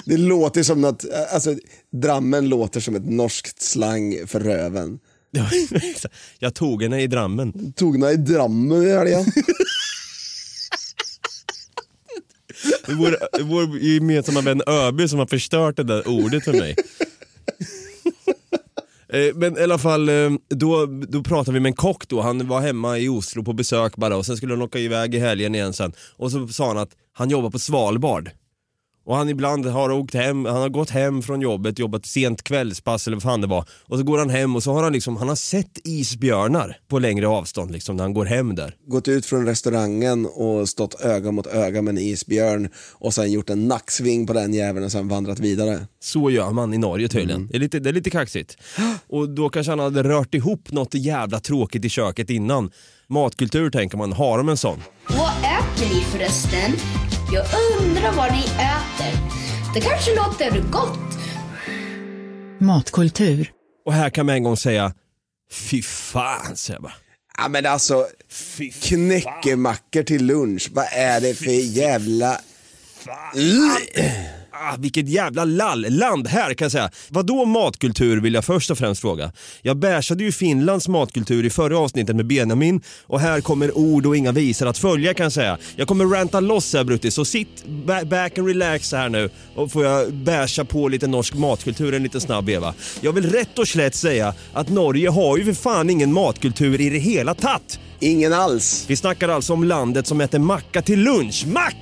Det 0.05 0.17
låter 0.17 0.63
som 0.63 0.81
något, 0.81 1.05
alltså 1.33 1.57
Drammen 1.93 2.49
låter 2.49 2.81
som 2.81 2.95
ett 2.95 3.11
norskt 3.11 3.63
slang 3.63 4.27
för 4.27 4.41
röven. 4.41 4.99
jag 6.39 6.55
tog 6.55 6.83
henne 6.83 7.03
i 7.03 7.07
Drammen. 7.07 7.73
Tog 7.73 7.95
henne 7.95 8.13
i 8.13 8.17
Drammen 8.17 8.83
i 8.83 8.91
helgen. 8.91 9.25
Det 12.87 12.93
är 12.93 13.43
vår, 13.43 13.79
gemensamma 13.79 14.41
vän 14.41 14.63
Öby 14.67 15.09
som 15.09 15.19
har 15.19 15.27
förstört 15.27 15.77
det 15.77 15.83
där 15.83 16.09
ordet 16.09 16.45
för 16.45 16.53
mig. 16.53 16.77
Eh, 19.15 19.35
men 19.35 19.59
i 19.59 19.62
alla 19.62 19.79
fall, 19.79 20.09
eh, 20.09 20.31
då, 20.49 20.87
då 20.87 21.23
pratade 21.23 21.53
vi 21.55 21.61
med 21.61 21.71
en 21.71 21.77
kock 21.77 22.09
då. 22.09 22.21
Han 22.21 22.49
var 22.49 22.61
hemma 22.61 22.99
i 22.99 23.09
Oslo 23.09 23.45
på 23.45 23.53
besök 23.53 23.97
bara 23.97 24.17
och 24.17 24.27
sen 24.27 24.37
skulle 24.37 24.53
han 24.53 24.62
åka 24.62 24.79
iväg 24.79 25.15
i 25.15 25.19
helgen 25.19 25.55
igen 25.55 25.73
sen. 25.73 25.93
Och 26.17 26.33
så 26.33 26.49
sa 26.49 26.69
han 26.69 26.79
att 26.79 26.91
han 27.12 27.31
jobbar 27.31 27.51
på 27.51 27.59
Svalbard. 27.59 28.31
Och 29.07 29.17
han 29.17 29.29
ibland 29.29 29.67
har 29.67 29.91
åkt 29.91 30.15
hem, 30.15 30.45
han 30.45 30.57
har 30.57 30.69
gått 30.69 30.91
hem 30.91 31.23
från 31.23 31.41
jobbet, 31.41 31.79
jobbat 31.79 32.07
sent 32.07 32.43
kvällspass 32.43 33.07
eller 33.07 33.17
vad 33.17 33.23
fan 33.23 33.41
det 33.41 33.47
var. 33.47 33.69
Och 33.89 33.99
så 33.99 34.05
går 34.05 34.19
han 34.19 34.31
hem 34.31 34.57
och 34.57 34.63
så 34.63 34.73
har 34.73 34.83
han 34.83 34.93
liksom, 34.93 35.17
han 35.17 35.29
har 35.29 35.37
sett 35.37 35.79
isbjörnar 35.85 36.77
på 36.89 36.99
längre 36.99 37.29
avstånd 37.29 37.71
liksom 37.71 37.97
när 37.97 38.05
han 38.05 38.15
går 38.15 38.25
hem 38.25 38.55
där. 38.55 38.77
Gått 38.87 39.09
ut 39.09 39.27
från 39.27 39.47
restaurangen 39.47 40.27
och 40.27 40.69
stått 40.69 41.01
öga 41.01 41.33
mot 41.33 41.47
öga 41.47 41.83
med 41.83 41.93
en 41.93 41.99
isbjörn 41.99 42.69
och 42.93 43.15
sen 43.15 43.33
gjort 43.33 43.51
en 43.51 43.69
nacksving 43.69 44.27
på 44.27 44.33
den 44.33 44.55
jäveln 44.55 44.85
och 44.85 44.93
sen 44.93 45.09
vandrat 45.09 45.39
vidare. 45.39 45.87
Så 46.01 46.31
gör 46.31 46.51
man 46.51 46.75
i 46.75 46.79
Norge 46.79 47.09
tydligen. 47.09 47.47
Det, 47.47 47.57
är 47.57 47.61
lite, 47.61 47.79
det 47.79 47.89
är 47.89 47.93
lite 47.93 48.11
kaxigt. 48.11 48.57
Och 49.09 49.29
då 49.29 49.49
kanske 49.49 49.73
han 49.73 49.79
hade 49.79 50.03
rört 50.03 50.35
ihop 50.35 50.73
något 50.73 50.95
jävla 50.95 51.41
tråkigt 51.41 51.85
i 51.85 51.89
köket 51.89 52.31
innan. 52.31 52.71
Matkultur 53.09 53.71
tänker 53.71 53.97
man, 53.97 54.13
har 54.13 54.39
de 54.39 54.49
en 54.49 54.57
sån? 54.57 54.83
Vad 55.09 55.31
äter 55.31 55.95
ni 55.95 56.01
förresten? 56.01 56.73
Jag 57.35 57.47
undrar 57.80 58.12
vad 58.12 58.32
ni 58.32 58.43
äter. 58.45 59.18
Det 59.74 59.80
kanske 59.80 60.14
låter 60.14 60.70
gott. 60.70 61.18
Matkultur. 62.61 63.51
Och 63.87 63.93
här 63.93 64.11
kan 64.11 64.26
man 64.26 64.35
en 64.35 64.43
gång 64.43 64.57
säga, 64.57 64.95
fy 65.53 65.82
fan 65.82 66.57
säger 66.57 66.76
jag 66.76 66.82
bara. 66.82 66.93
Ja 67.39 67.49
men 67.49 67.66
alltså, 67.66 68.07
knäckemackor 68.82 70.03
till 70.03 70.26
lunch, 70.26 70.70
vad 70.72 70.87
är 70.93 71.20
det 71.20 71.35
för 71.35 71.76
jävla... 71.76 72.41
Ah, 74.57 74.77
vilket 74.79 75.09
jävla 75.09 75.45
lall. 75.45 75.87
Land 75.89 76.29
här 76.29 76.55
kan 76.55 76.65
jag 76.65 76.73
säga. 76.73 76.91
Vadå 77.09 77.45
matkultur 77.45 78.21
vill 78.21 78.35
jag 78.35 78.45
först 78.45 78.71
och 78.71 78.79
främst 78.79 79.01
fråga. 79.01 79.33
Jag 79.63 79.77
bärsade 79.77 80.25
ju 80.25 80.33
Finlands 80.33 80.89
matkultur 80.89 81.45
i 81.45 81.51
förra 81.51 81.79
avsnittet 81.79 82.17
med 82.17 82.27
Benjamin 82.27 82.81
och 83.07 83.21
här 83.21 83.41
kommer 83.41 83.79
ord 83.79 84.07
och 84.07 84.17
inga 84.17 84.33
visor 84.33 84.67
att 84.67 84.79
följa 84.79 85.15
kan 85.15 85.25
jag 85.25 85.33
säga. 85.33 85.59
Jag 85.77 85.89
kommer 85.89 86.05
ranta 86.07 86.41
loss 86.41 86.75
här 86.75 86.85
Brutti, 86.85 87.11
så 87.11 87.25
sitt 87.25 87.65
ba- 87.67 88.05
back 88.05 88.39
and 88.39 88.49
relax 88.49 88.93
här 88.93 89.09
nu 89.09 89.31
och 89.55 89.73
får 89.73 89.85
jag 89.85 90.13
bärsa 90.15 90.65
på 90.65 90.89
lite 90.89 91.07
norsk 91.07 91.35
matkultur 91.35 91.95
en 91.95 92.03
liten 92.03 92.21
snabb 92.21 92.47
veva. 92.47 92.75
Jag 93.01 93.13
vill 93.13 93.31
rätt 93.31 93.59
och 93.59 93.69
slätt 93.69 93.95
säga 93.95 94.35
att 94.53 94.69
Norge 94.69 95.09
har 95.11 95.37
ju 95.39 95.45
för 95.45 95.53
fan 95.63 95.91
ingen 95.91 96.13
matkultur 96.13 96.81
i 96.81 96.91
det 96.91 96.99
hela 96.99 97.35
tatt. 97.35 97.79
Ingen 98.01 98.33
alls. 98.33 98.85
Vi 98.89 98.97
snackar 98.97 99.29
alltså 99.29 99.53
om 99.53 99.65
landet 99.65 100.07
som 100.07 100.21
äter 100.21 100.39
macka 100.39 100.83
till 100.83 101.01
lunch. 101.01 101.45
Macka! 101.47 101.77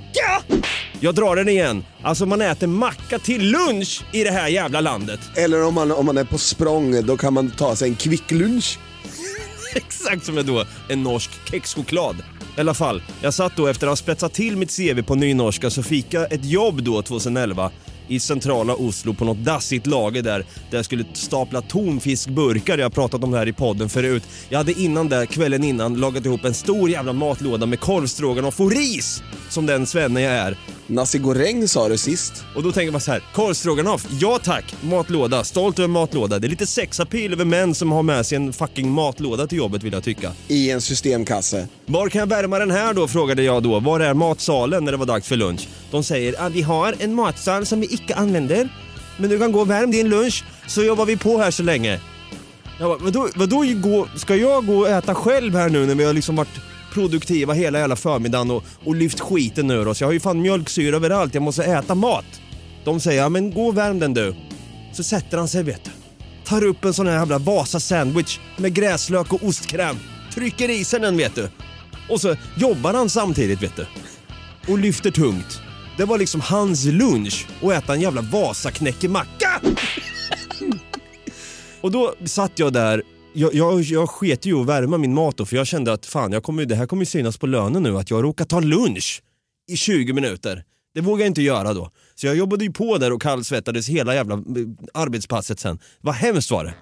Jag 1.00 1.14
drar 1.14 1.36
den 1.36 1.48
igen. 1.48 1.84
Alltså 2.02 2.26
man 2.26 2.40
äter 2.40 2.66
macka 2.66 3.18
till 3.18 3.50
lunch 3.50 4.04
i 4.12 4.24
det 4.24 4.30
här 4.30 4.48
jävla 4.48 4.80
landet. 4.80 5.20
Eller 5.36 5.64
om 5.64 5.74
man, 5.74 5.92
om 5.92 6.06
man 6.06 6.18
är 6.18 6.24
på 6.24 6.38
språng, 6.38 7.06
då 7.06 7.16
kan 7.16 7.34
man 7.34 7.50
ta 7.50 7.76
sig 7.76 7.88
en 7.88 7.96
kvicklunch. 7.96 8.78
Exakt 9.74 10.24
som 10.24 10.38
är 10.38 10.42
då 10.42 10.64
en 10.88 11.02
norsk 11.02 11.30
kexchoklad. 11.50 12.16
I 12.56 12.60
alla 12.60 12.74
fall, 12.74 13.02
jag 13.22 13.34
satt 13.34 13.56
då 13.56 13.66
efter 13.66 13.86
att 13.86 13.90
ha 13.90 13.96
spetsat 13.96 14.34
till 14.34 14.56
mitt 14.56 14.76
CV 14.76 15.02
på 15.02 15.14
nynorska 15.14 15.70
så 15.70 15.82
fick 15.82 16.14
jag 16.14 16.32
ett 16.32 16.44
jobb 16.44 16.82
då 16.82 17.02
2011 17.02 17.70
i 18.08 18.20
centrala 18.20 18.74
Oslo 18.74 19.14
på 19.14 19.24
något 19.24 19.44
dassigt 19.44 19.86
lager 19.86 20.22
där, 20.22 20.44
där 20.70 20.78
jag 20.78 20.84
skulle 20.84 21.04
stapla 21.12 21.60
tonfiskburkar. 21.60 22.78
Jag 22.78 22.84
har 22.84 22.90
pratat 22.90 23.24
om 23.24 23.30
det 23.30 23.38
här 23.38 23.48
i 23.48 23.52
podden 23.52 23.88
förut. 23.88 24.22
Jag 24.48 24.58
hade 24.58 24.80
innan 24.80 25.08
där, 25.08 25.26
kvällen 25.26 25.64
innan, 25.64 25.94
lagat 25.94 26.26
ihop 26.26 26.44
en 26.44 26.54
stor 26.54 26.90
jävla 26.90 27.12
matlåda 27.12 27.66
med 27.66 27.80
korvstroganoff 27.80 28.60
och 28.60 28.70
ris! 28.70 29.22
Som 29.48 29.66
den 29.66 29.86
svenne 29.86 30.20
jag 30.20 30.32
är. 30.32 30.56
Nasi 30.86 31.18
goreng 31.18 31.68
sa 31.68 31.88
du 31.88 31.98
sist. 31.98 32.44
Och 32.56 32.62
då 32.62 32.72
tänker 32.72 32.92
man 32.92 33.00
så 33.00 33.12
här, 33.12 33.22
korvstroganoff, 33.34 34.06
ja 34.20 34.38
tack, 34.42 34.74
matlåda, 34.80 35.44
stolt 35.44 35.78
över 35.78 35.88
matlåda. 35.88 36.38
Det 36.38 36.46
är 36.46 36.48
lite 36.48 36.66
sexapil 36.66 37.32
över 37.32 37.44
män 37.44 37.74
som 37.74 37.92
har 37.92 38.02
med 38.02 38.26
sig 38.26 38.36
en 38.36 38.52
fucking 38.52 38.90
matlåda 38.90 39.46
till 39.46 39.58
jobbet 39.58 39.82
vill 39.82 39.92
jag 39.92 40.04
tycka. 40.04 40.32
I 40.48 40.70
en 40.70 40.80
systemkasse. 40.80 41.68
Var 41.86 42.08
kan 42.08 42.18
jag 42.18 42.26
värma 42.26 42.58
den 42.58 42.70
här 42.70 42.94
då, 42.94 43.08
frågade 43.08 43.42
jag 43.42 43.62
då. 43.62 43.80
Var 43.80 44.00
är 44.00 44.14
matsalen 44.14 44.84
när 44.84 44.92
det 44.92 44.98
var 44.98 45.06
dags 45.06 45.28
för 45.28 45.36
lunch? 45.36 45.68
De 45.90 46.04
säger 46.04 46.40
att 46.40 46.52
vi 46.52 46.62
har 46.62 46.94
en 46.98 47.14
matsal 47.14 47.66
som 47.66 47.80
vi 47.80 47.94
icke 47.94 48.14
använder. 48.14 48.68
Men 49.16 49.30
du 49.30 49.38
kan 49.38 49.52
gå 49.52 49.60
och 49.60 49.70
värm 49.70 49.90
din 49.90 50.08
lunch 50.08 50.44
så 50.66 50.82
jobbar 50.82 51.06
vi 51.06 51.16
på 51.16 51.38
här 51.38 51.50
så 51.50 51.62
länge. 51.62 52.00
Jag 52.78 52.88
bara, 52.88 52.98
vadå, 52.98 53.28
vadå 53.34 53.64
gå, 53.74 54.08
ska 54.16 54.36
jag 54.36 54.66
gå 54.66 54.78
och 54.78 54.88
äta 54.88 55.14
själv 55.14 55.54
här 55.54 55.68
nu 55.68 55.86
när 55.86 55.94
vi 55.94 56.04
har 56.04 56.12
liksom 56.12 56.36
varit 56.36 56.71
produktiva 56.92 57.54
hela 57.54 57.78
jävla 57.78 57.96
förmiddagen 57.96 58.50
och, 58.50 58.64
och 58.84 58.96
lyft 58.96 59.20
skiten 59.20 59.70
ur 59.70 59.88
oss. 59.88 60.00
Jag 60.00 60.08
har 60.08 60.12
ju 60.12 60.20
fan 60.20 60.42
mjölksyra 60.42 60.96
överallt, 60.96 61.34
jag 61.34 61.42
måste 61.42 61.64
äta 61.64 61.94
mat. 61.94 62.24
De 62.84 63.00
säger, 63.00 63.22
ja 63.22 63.28
men 63.28 63.54
gå 63.54 63.66
och 63.66 63.76
värm 63.76 63.98
den 63.98 64.14
du. 64.14 64.34
Så 64.92 65.02
sätter 65.02 65.38
han 65.38 65.48
sig 65.48 65.62
vet 65.62 65.84
du. 65.84 65.90
Tar 66.44 66.64
upp 66.64 66.84
en 66.84 66.94
sån 66.94 67.06
här 67.06 67.14
jävla 67.14 67.38
Vasa 67.38 67.80
sandwich 67.80 68.38
med 68.56 68.74
gräslök 68.74 69.32
och 69.32 69.42
ostkräm. 69.42 69.96
Trycker 70.34 70.70
i 70.70 70.84
sig 70.84 71.00
den 71.00 71.16
vet 71.16 71.34
du. 71.34 71.48
Och 72.08 72.20
så 72.20 72.36
jobbar 72.56 72.94
han 72.94 73.10
samtidigt 73.10 73.62
vet 73.62 73.76
du. 73.76 73.86
Och 74.72 74.78
lyfter 74.78 75.10
tungt. 75.10 75.60
Det 75.96 76.04
var 76.04 76.18
liksom 76.18 76.40
hans 76.40 76.84
lunch 76.84 77.46
och 77.62 77.74
äta 77.74 77.94
en 77.94 78.00
jävla 78.00 78.20
Vasaknäckemacka. 78.20 79.60
och 81.80 81.90
då 81.90 82.14
satt 82.24 82.58
jag 82.58 82.72
där 82.72 83.02
jag, 83.32 83.54
jag, 83.54 83.80
jag 83.80 84.08
sket 84.10 84.46
ju 84.46 84.60
att 84.60 84.66
värma 84.66 84.98
min 84.98 85.14
mat 85.14 85.36
då 85.36 85.46
för 85.46 85.56
jag 85.56 85.66
kände 85.66 85.92
att 85.92 86.06
fan, 86.06 86.32
jag 86.32 86.42
kommer, 86.42 86.64
det 86.64 86.74
här 86.74 86.86
kommer 86.86 87.02
ju 87.02 87.06
synas 87.06 87.36
på 87.38 87.46
lönen 87.46 87.82
nu 87.82 87.98
att 87.98 88.10
jag 88.10 88.24
råkar 88.24 88.44
ta 88.44 88.60
lunch 88.60 89.22
i 89.72 89.76
20 89.76 90.12
minuter. 90.12 90.64
Det 90.94 91.00
vågar 91.00 91.22
jag 91.24 91.30
inte 91.30 91.42
göra 91.42 91.74
då. 91.74 91.90
Så 92.14 92.26
jag 92.26 92.36
jobbade 92.36 92.64
ju 92.64 92.72
på 92.72 92.98
där 92.98 93.12
och 93.12 93.22
kallsvettades 93.22 93.88
hela 93.88 94.14
jävla 94.14 94.34
eh, 94.34 94.40
arbetspasset 94.94 95.60
sen. 95.60 95.78
Vad 96.00 96.14
hemskt 96.14 96.50
var 96.50 96.64
det. 96.64 96.74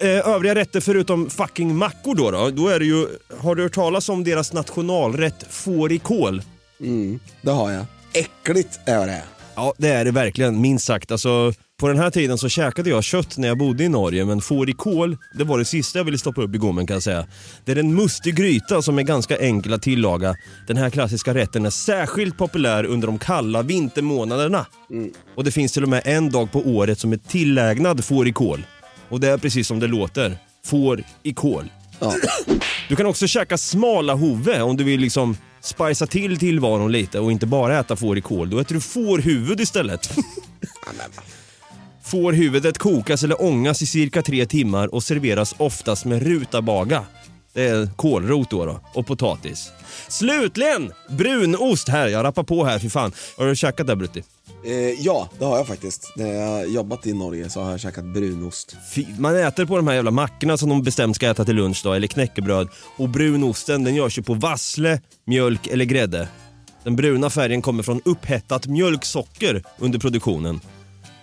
Eh, 0.00 0.28
Övriga 0.28 0.54
rätter 0.54 0.80
förutom 0.80 1.30
fucking 1.30 1.76
mackor 1.76 2.14
då, 2.14 2.30
då, 2.30 2.50
då 2.50 2.68
är 2.68 2.78
det 2.78 2.84
ju, 2.84 3.06
har 3.38 3.54
du 3.54 3.62
hört 3.62 3.74
talas 3.74 4.08
om 4.08 4.24
deras 4.24 4.52
nationalrätt 4.52 5.46
fårikål? 5.50 6.42
Mm, 6.80 7.20
det 7.42 7.50
har 7.50 7.70
jag. 7.70 7.84
Äckligt 8.12 8.80
är 8.84 9.06
det. 9.06 9.22
Ja, 9.54 9.74
det 9.78 9.88
är 9.88 10.04
det 10.04 10.10
verkligen, 10.10 10.60
minst 10.60 10.86
sagt. 10.86 11.12
Alltså, 11.12 11.52
på 11.80 11.88
den 11.88 11.98
här 11.98 12.10
tiden 12.10 12.38
så 12.38 12.48
käkade 12.48 12.90
jag 12.90 13.04
kött 13.04 13.36
när 13.36 13.48
jag 13.48 13.58
bodde 13.58 13.84
i 13.84 13.88
Norge, 13.88 14.24
men 14.24 14.40
fårikål, 14.40 15.16
det 15.34 15.44
var 15.44 15.58
det 15.58 15.64
sista 15.64 15.98
jag 15.98 16.04
ville 16.04 16.18
stoppa 16.18 16.42
upp 16.42 16.54
i 16.54 16.58
gommen 16.58 16.86
kan 16.86 16.94
jag 16.94 17.02
säga. 17.02 17.26
Det 17.64 17.72
är 17.72 17.76
en 17.76 17.94
mustig 17.94 18.34
gryta 18.34 18.82
som 18.82 18.98
är 18.98 19.02
ganska 19.02 19.38
enkel 19.38 19.72
att 19.72 19.82
tillaga. 19.82 20.34
Den 20.66 20.76
här 20.76 20.90
klassiska 20.90 21.34
rätten 21.34 21.66
är 21.66 21.70
särskilt 21.70 22.38
populär 22.38 22.84
under 22.84 23.06
de 23.06 23.18
kalla 23.18 23.62
vintermånaderna. 23.62 24.66
Mm. 24.90 25.12
Och 25.34 25.44
det 25.44 25.50
finns 25.50 25.72
till 25.72 25.82
och 25.82 25.88
med 25.88 26.02
en 26.04 26.30
dag 26.30 26.52
på 26.52 26.60
året 26.60 26.98
som 26.98 27.12
är 27.12 27.16
tillägnad 27.16 28.04
fårikål. 28.04 28.66
Och 29.08 29.20
det 29.20 29.28
är 29.28 29.38
precis 29.38 29.68
som 29.68 29.80
det 29.80 29.86
låter. 29.86 30.38
Får 30.64 31.04
i 31.22 31.34
kål. 31.34 31.64
Ja. 31.98 32.14
Du 32.88 32.96
kan 32.96 33.06
också 33.06 33.26
käka 33.26 33.58
smala 33.58 34.14
hove 34.14 34.62
om 34.62 34.76
du 34.76 34.84
vill 34.84 35.00
liksom 35.00 35.36
spicea 35.60 36.06
till 36.06 36.38
tillvaron 36.38 36.92
lite 36.92 37.20
och 37.20 37.32
inte 37.32 37.46
bara 37.46 37.78
äta 37.78 37.96
får 37.96 38.18
i 38.18 38.20
kål. 38.20 38.50
Då 38.50 38.58
äter 38.58 38.74
du 38.74 38.80
fårhuvud 38.80 39.60
istället. 39.60 40.10
Fårhuvudet 42.08 42.78
kokas 42.78 43.22
eller 43.22 43.42
ångas 43.42 43.82
i 43.82 43.86
cirka 43.86 44.22
tre 44.22 44.46
timmar 44.46 44.94
och 44.94 45.02
serveras 45.02 45.54
oftast 45.58 46.04
med 46.04 46.22
rutabaga. 46.22 47.06
Det 47.52 47.62
är 47.68 47.88
kålrot 47.96 48.50
då, 48.50 48.64
då 48.64 48.80
och 48.94 49.06
potatis. 49.06 49.72
Slutligen 50.08 50.92
brunost 51.10 51.88
här. 51.88 52.08
Jag 52.08 52.24
rappar 52.24 52.42
på 52.42 52.64
här 52.64 52.78
för 52.78 52.88
fan. 52.88 53.12
Har 53.36 53.46
du 53.46 53.56
käkat 53.56 53.86
det 53.86 53.96
Brutti? 53.96 54.22
Eh, 54.64 54.72
ja, 54.74 55.30
det 55.38 55.44
har 55.44 55.56
jag 55.56 55.66
faktiskt. 55.66 56.12
När 56.16 56.34
jag 56.34 56.46
har 56.46 56.64
jobbat 56.64 57.06
i 57.06 57.12
Norge 57.12 57.50
så 57.50 57.60
har 57.60 57.70
jag 57.70 57.80
käkat 57.80 58.04
brunost. 58.04 58.76
Fy, 58.94 59.06
man 59.18 59.36
äter 59.36 59.64
på 59.64 59.76
de 59.76 59.86
här 59.86 59.94
jävla 59.94 60.10
mackorna 60.10 60.56
som 60.56 60.68
de 60.68 60.82
bestämt 60.82 61.16
ska 61.16 61.30
äta 61.30 61.44
till 61.44 61.56
lunch 61.56 61.80
då, 61.84 61.92
eller 61.92 62.06
knäckebröd. 62.06 62.68
Och 62.96 63.08
brunosten 63.08 63.84
den 63.84 63.94
görs 63.94 64.18
ju 64.18 64.22
på 64.22 64.34
vassle, 64.34 65.00
mjölk 65.24 65.66
eller 65.66 65.84
grädde. 65.84 66.28
Den 66.84 66.96
bruna 66.96 67.30
färgen 67.30 67.62
kommer 67.62 67.82
från 67.82 68.00
upphettat 68.04 68.66
mjölksocker 68.66 69.62
under 69.78 69.98
produktionen. 69.98 70.60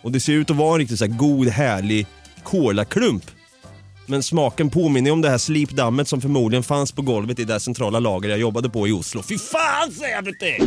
Och 0.05 0.11
det 0.11 0.19
ser 0.19 0.33
ut 0.33 0.49
att 0.49 0.57
vara 0.57 0.73
en 0.73 0.79
riktigt 0.79 0.99
så 0.99 1.05
här 1.05 1.11
god, 1.11 1.47
härlig 1.47 2.07
kolaklump. 2.43 3.23
Men 4.05 4.23
smaken 4.23 4.69
påminner 4.69 5.11
om 5.11 5.21
det 5.21 5.29
här 5.29 5.37
slipdammet 5.37 6.07
som 6.07 6.21
förmodligen 6.21 6.63
fanns 6.63 6.91
på 6.91 7.01
golvet 7.01 7.39
i 7.39 7.43
det 7.43 7.59
centrala 7.59 7.99
lager 7.99 8.29
jag 8.29 8.39
jobbade 8.39 8.69
på 8.69 8.87
i 8.87 8.91
Oslo. 8.91 9.23
Fy 9.23 9.37
fan 9.37 9.91
säger 9.91 10.15
jag 10.15 10.23
Brutti! 10.23 10.57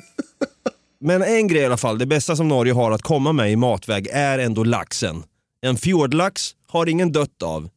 Men 1.00 1.22
en 1.22 1.48
grej 1.48 1.62
i 1.62 1.66
alla 1.66 1.76
fall, 1.76 1.98
det 1.98 2.06
bästa 2.06 2.36
som 2.36 2.48
Norge 2.48 2.72
har 2.72 2.90
att 2.90 3.02
komma 3.02 3.32
med 3.32 3.52
i 3.52 3.56
matväg 3.56 4.08
är 4.12 4.38
ändå 4.38 4.64
laxen. 4.64 5.22
En 5.60 5.76
fjordlax 5.76 6.50
har 6.68 6.88
ingen 6.88 7.12
dött 7.12 7.42
av, 7.42 7.68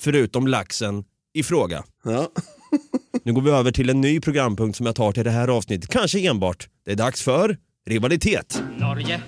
förutom 0.00 0.46
laxen 0.46 1.04
i 1.34 1.42
fråga. 1.42 1.84
Ja. 2.04 2.28
Nu 3.24 3.32
går 3.32 3.42
vi 3.42 3.50
över 3.50 3.72
till 3.72 3.90
en 3.90 4.00
ny 4.00 4.20
programpunkt 4.20 4.76
som 4.76 4.86
jag 4.86 4.94
tar 4.94 5.12
till 5.12 5.24
det 5.24 5.30
här 5.30 5.48
avsnittet, 5.48 5.90
kanske 5.90 6.20
enbart. 6.20 6.68
Det 6.84 6.92
är 6.92 6.96
dags 6.96 7.22
för 7.22 7.56
rivalitet. 7.86 8.62
Norge, 8.78 9.20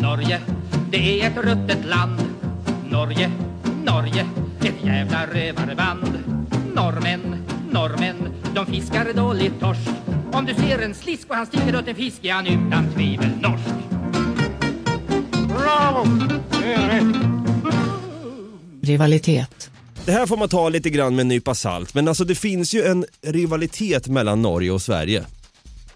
Norge, 0.00 0.40
det 0.90 1.20
är 1.20 1.30
ett 1.30 1.36
ruttet 1.36 1.84
land. 1.84 2.20
Norge, 2.90 3.30
Norge, 3.84 4.26
ett 4.60 4.84
jävla 4.84 5.26
rövarband. 5.26 6.18
Norrmän, 6.74 7.20
norrmän, 7.70 8.16
de 8.54 8.66
fiskar 8.66 9.12
dåligt 9.14 9.60
torsk. 9.60 9.90
Om 10.32 10.44
du 10.46 10.54
ser 10.54 10.78
en 10.78 10.94
slisk 10.94 11.30
och 11.30 11.36
han 11.36 11.46
sticker 11.46 11.76
åt 11.76 11.88
en 11.88 11.94
fisk 11.94 12.24
är 12.24 12.32
han 12.32 12.46
utan 12.46 12.92
tvivel 12.94 13.30
norsk. 13.40 13.74
Bravo! 15.48 16.06
Det 16.50 16.72
är 16.72 16.88
rätt. 16.88 17.16
Rivalitet. 18.82 19.70
Det 20.04 20.12
här 20.12 20.26
får 20.26 20.36
man 20.36 20.48
ta 20.48 20.68
lite 20.68 20.90
grann 20.90 21.14
med 21.14 21.20
en 21.20 21.28
nypa 21.28 21.54
salt, 21.54 21.94
men 21.94 22.08
alltså 22.08 22.24
det 22.24 22.34
finns 22.34 22.74
ju 22.74 22.82
en 22.82 23.04
rivalitet 23.22 24.08
mellan 24.08 24.42
Norge 24.42 24.70
och 24.70 24.82
Sverige. 24.82 25.24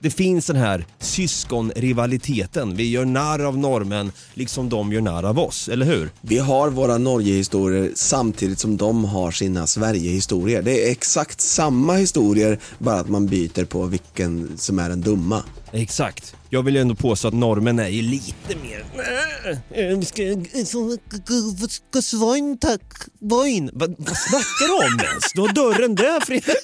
Det 0.03 0.11
finns 0.11 0.47
den 0.47 0.57
här 0.57 0.87
syskonrivaliteten. 0.99 2.77
Vi 2.77 2.91
gör 2.91 3.05
narr 3.05 3.45
av 3.45 3.59
norrmän 3.59 4.13
liksom 4.35 4.69
de 4.69 4.93
gör 4.93 5.01
narr 5.01 5.25
av 5.25 5.39
oss, 5.39 5.69
eller 5.69 5.87
hur? 5.87 6.11
Vi 6.21 6.39
har 6.39 6.71
våra 6.71 6.99
Norgehistorier 6.99 7.93
samtidigt 7.95 8.59
som 8.59 8.77
de 8.77 9.05
har 9.05 9.31
sina 9.31 9.67
Sverigehistorier. 9.67 10.63
Det 10.63 10.87
är 10.87 10.91
exakt 10.91 11.41
samma 11.41 11.95
historier, 11.95 12.59
bara 12.79 13.01
att 13.01 13.09
man 13.09 13.27
byter 13.27 13.65
på 13.65 13.85
vilken 13.85 14.59
som 14.59 14.79
är 14.79 14.89
den 14.89 15.01
dumma. 15.01 15.43
Exakt. 15.73 16.35
Jag 16.51 16.63
vill 16.63 16.75
ju 16.75 16.81
ändå 16.81 16.95
påstå 16.95 17.29
att 17.29 17.35
norrmän 17.35 17.79
är 17.79 17.89
ju 17.89 18.03
lite 18.03 18.57
mer... 18.63 18.85
Eh, 18.95 19.59
vad 23.99 24.17
snackar 24.17 24.67
du 24.67 24.75
om 24.75 25.01
ens? 25.01 25.33
Du 25.35 25.41
har 25.41 25.53
dörren 25.53 25.95
där 25.95 26.21
Fredrik. 26.21 26.57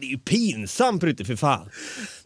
Det 0.00 0.06
är 0.06 0.10
ju 0.10 0.18
pinsamt 0.18 1.00
Brutte 1.00 1.24
för 1.24 1.36
fan. 1.36 1.70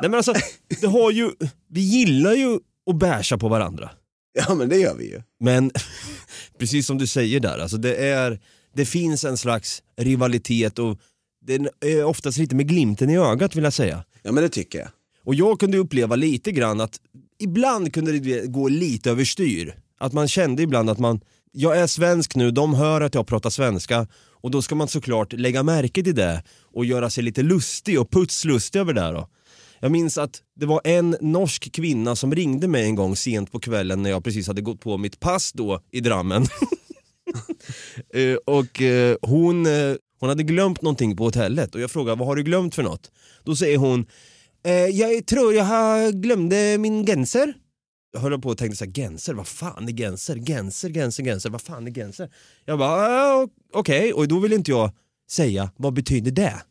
Nej 0.00 0.10
men 0.10 0.14
alltså, 0.14 0.34
det 0.80 0.86
har 0.86 1.10
ju... 1.10 1.30
Vi 1.68 1.80
gillar 1.80 2.32
ju 2.32 2.58
att 2.90 2.98
bärsa 2.98 3.38
på 3.38 3.48
varandra. 3.48 3.90
Ja 4.32 4.54
men 4.54 4.68
det 4.68 4.76
gör 4.76 4.94
vi 4.94 5.10
ju. 5.10 5.22
Men 5.40 5.70
precis 6.58 6.86
som 6.86 6.98
du 6.98 7.06
säger 7.06 7.40
där, 7.40 7.58
alltså 7.58 7.76
det, 7.76 7.96
är, 7.96 8.40
det 8.74 8.86
finns 8.86 9.24
en 9.24 9.36
slags 9.36 9.82
rivalitet 9.96 10.78
och 10.78 10.98
den 11.46 11.68
är 11.80 12.04
oftast 12.04 12.38
lite 12.38 12.54
med 12.54 12.68
glimten 12.68 13.10
i 13.10 13.18
ögat 13.18 13.56
vill 13.56 13.64
jag 13.64 13.72
säga. 13.72 14.04
Ja 14.22 14.32
men 14.32 14.42
det 14.42 14.48
tycker 14.48 14.78
jag. 14.78 14.88
Och 15.24 15.34
jag 15.34 15.60
kunde 15.60 15.78
uppleva 15.78 16.16
lite 16.16 16.52
grann 16.52 16.80
att 16.80 17.00
ibland 17.38 17.94
kunde 17.94 18.12
det 18.18 18.46
gå 18.46 18.68
lite 18.68 19.10
överstyr. 19.10 19.74
Att 19.98 20.12
man 20.12 20.28
kände 20.28 20.62
ibland 20.62 20.90
att 20.90 20.98
man, 20.98 21.20
jag 21.52 21.78
är 21.78 21.86
svensk 21.86 22.34
nu, 22.34 22.50
de 22.50 22.74
hör 22.74 23.00
att 23.00 23.14
jag 23.14 23.26
pratar 23.26 23.50
svenska 23.50 24.06
och 24.43 24.51
då 24.51 24.62
ska 24.62 24.74
man 24.74 24.88
såklart 24.88 25.32
lägga 25.32 25.62
märke 25.62 26.03
till 26.03 26.14
det 26.14 26.43
och 26.74 26.84
göra 26.84 27.11
sig 27.11 27.24
lite 27.24 27.43
lustig 27.43 28.01
och 28.01 28.11
putslustig 28.11 28.80
över 28.80 28.93
det 28.93 29.12
då. 29.12 29.28
Jag 29.80 29.93
minns 29.93 30.18
att 30.18 30.43
det 30.57 30.66
var 30.66 30.80
en 30.84 31.16
norsk 31.20 31.72
kvinna 31.72 32.16
som 32.16 32.34
ringde 32.34 32.68
mig 32.68 32.84
en 32.84 32.95
gång 32.95 33.16
sent 33.16 33.53
på 33.53 33.61
kvällen 33.61 34.03
när 34.03 34.11
jag 34.11 34.24
precis 34.24 34.47
hade 34.47 34.61
gått 34.61 34.80
på 34.80 34.99
mitt 34.99 35.20
pass 35.20 35.53
då 35.53 35.80
i 35.90 36.01
Drammen. 36.01 36.47
Eh, 38.14 38.34
och 38.34 38.82
eh, 38.82 39.16
hon, 39.22 39.66
eh, 39.66 39.95
hon 40.20 40.28
hade 40.28 40.43
glömt 40.43 40.82
någonting 40.82 41.16
på 41.16 41.24
hotellet 41.24 41.74
och 41.74 41.80
jag 41.80 41.90
frågade 41.90 42.18
vad 42.18 42.28
har 42.28 42.36
du 42.36 42.43
glömt 42.43 42.74
för 42.74 42.82
något? 42.82 43.11
Då 43.45 43.57
säger 43.57 43.78
hon 43.78 44.07
jag 44.93 45.26
tror 45.26 45.55
jag 45.55 46.12
glömde 46.22 46.78
min 46.78 47.07
genser. 47.07 47.55
Jag 48.12 48.20
höll 48.20 48.40
på 48.40 48.48
och 48.48 48.58
tänkte 48.58 48.76
så 48.76 48.84
här, 48.84 48.92
genser, 48.92 49.34
vad 49.34 49.46
fan 49.46 49.88
är 49.88 49.92
genser? 49.92 50.36
Genser, 50.36 50.90
genser, 50.90 51.24
genser, 51.24 51.50
vad 51.50 51.62
fan 51.62 51.86
är 51.86 51.90
genser? 51.90 52.30
Jag 52.64 52.78
bara, 52.78 52.90
ah, 52.90 53.48
okej, 53.72 54.12
och 54.12 54.28
då 54.28 54.38
vill 54.38 54.52
inte 54.52 54.70
jag 54.70 54.90
säga, 55.30 55.70
vad 55.76 55.92
betyder 55.92 56.30
det? 56.30 56.62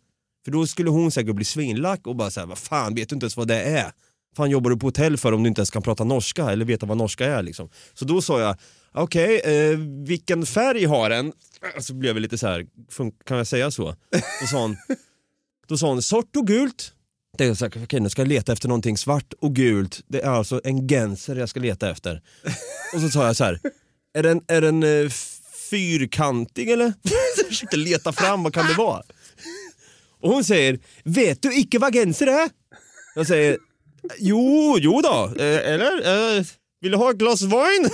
För 0.45 0.51
då 0.51 0.67
skulle 0.67 0.89
hon 0.89 1.11
säkert 1.11 1.35
bli 1.35 1.45
svinlack 1.45 2.07
och 2.07 2.15
bara 2.15 2.31
säga, 2.31 2.45
vad 2.45 2.57
fan, 2.57 2.95
vet 2.95 3.09
du 3.09 3.15
inte 3.15 3.23
ens 3.23 3.37
vad 3.37 3.47
det 3.47 3.61
är? 3.61 3.91
Fan 4.35 4.49
jobbar 4.49 4.69
du 4.69 4.77
på 4.77 4.87
hotell 4.87 5.17
för 5.17 5.31
om 5.31 5.43
du 5.43 5.47
inte 5.47 5.59
ens 5.59 5.69
kan 5.69 5.81
prata 5.81 6.03
norska 6.03 6.51
eller 6.51 6.65
veta 6.65 6.85
vad 6.85 6.97
norska 6.97 7.25
är 7.25 7.43
liksom? 7.43 7.69
Så 7.93 8.05
då 8.05 8.21
sa 8.21 8.39
jag, 8.41 8.55
okej, 8.91 9.39
eh, 9.39 9.77
vilken 10.07 10.45
färg 10.45 10.85
har 10.85 11.09
den? 11.09 11.33
Så 11.79 11.93
blev 11.93 12.15
jag 12.15 12.21
lite 12.21 12.37
så 12.37 12.47
här, 12.47 12.65
kan 13.25 13.37
jag 13.37 13.47
säga 13.47 13.71
så? 13.71 13.95
Då 14.41 14.47
sa 14.47 14.61
hon, 14.61 14.77
då 15.67 15.77
sa 15.77 15.87
hon 15.87 16.01
svart 16.01 16.35
och 16.35 16.47
gult. 16.47 16.93
Det 17.41 17.47
är 17.47 17.53
så 17.53 17.65
här, 17.65 17.83
okej, 17.83 17.99
nu 17.99 18.09
ska 18.09 18.21
jag 18.21 18.29
leta 18.29 18.53
efter 18.53 18.67
någonting 18.67 18.97
svart 18.97 19.33
och 19.39 19.55
gult. 19.55 20.01
Det 20.07 20.21
är 20.21 20.29
alltså 20.29 20.61
en 20.63 20.87
genser 20.87 21.35
jag 21.35 21.49
ska 21.49 21.59
leta 21.59 21.89
efter. 21.89 22.21
Och 22.93 23.01
så 23.01 23.09
sa 23.09 23.25
jag 23.25 23.35
så 23.35 23.43
här, 23.43 23.59
är 24.13 24.23
den, 24.23 24.41
är 24.47 24.61
den 24.61 24.83
eh, 24.83 25.09
fyrkantig 25.69 26.69
eller? 26.69 26.93
Jag 27.37 27.47
försökte 27.47 27.77
leta 27.77 28.11
fram, 28.11 28.43
vad 28.43 28.53
kan 28.53 28.67
det 28.67 28.73
vara? 28.73 29.03
Och 30.21 30.29
hon 30.29 30.43
säger, 30.43 30.79
vet 31.03 31.41
du 31.41 31.59
icke 31.59 31.79
vad 31.79 31.93
genser 31.93 32.27
är? 32.27 32.49
Jag 33.15 33.27
säger, 33.27 33.57
jo, 34.17 34.77
jo 34.79 35.01
då, 35.01 35.33
eh, 35.39 35.71
eller? 35.73 36.37
Eh, 36.37 36.43
vill 36.81 36.91
du 36.91 36.97
ha 36.97 37.11
ett 37.11 37.17
glas 37.17 37.41
vin? 37.41 37.51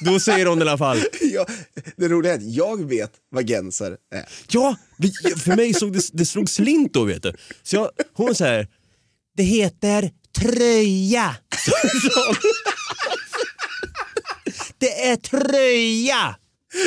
Då 0.00 0.20
säger 0.20 0.46
hon 0.46 0.58
i 0.58 0.62
alla 0.62 0.78
fall, 0.78 0.98
Ja, 1.20 1.46
det 1.96 2.08
roliga 2.08 2.32
är 2.32 2.36
att 2.36 2.42
jag 2.54 2.88
vet 2.88 3.10
vad 3.30 3.48
genser 3.48 3.96
är. 4.14 4.24
Ja, 4.50 4.76
vi- 4.98 5.12
för 5.36 5.56
mig 5.56 5.74
såg 5.74 5.92
det, 5.92 6.02
det 6.12 6.24
slog 6.26 6.50
slint 6.50 6.92
då 6.94 7.04
vet 7.04 7.22
du. 7.22 7.32
Så 7.62 7.76
jag, 7.76 7.90
hon 8.14 8.34
säger, 8.34 8.68
det 9.36 9.42
heter 9.42 10.10
tröja. 10.38 11.36
Så- 11.64 11.88
så- 12.10 12.34
Det 14.78 15.06
är 15.08 15.16
tröja! 15.16 16.36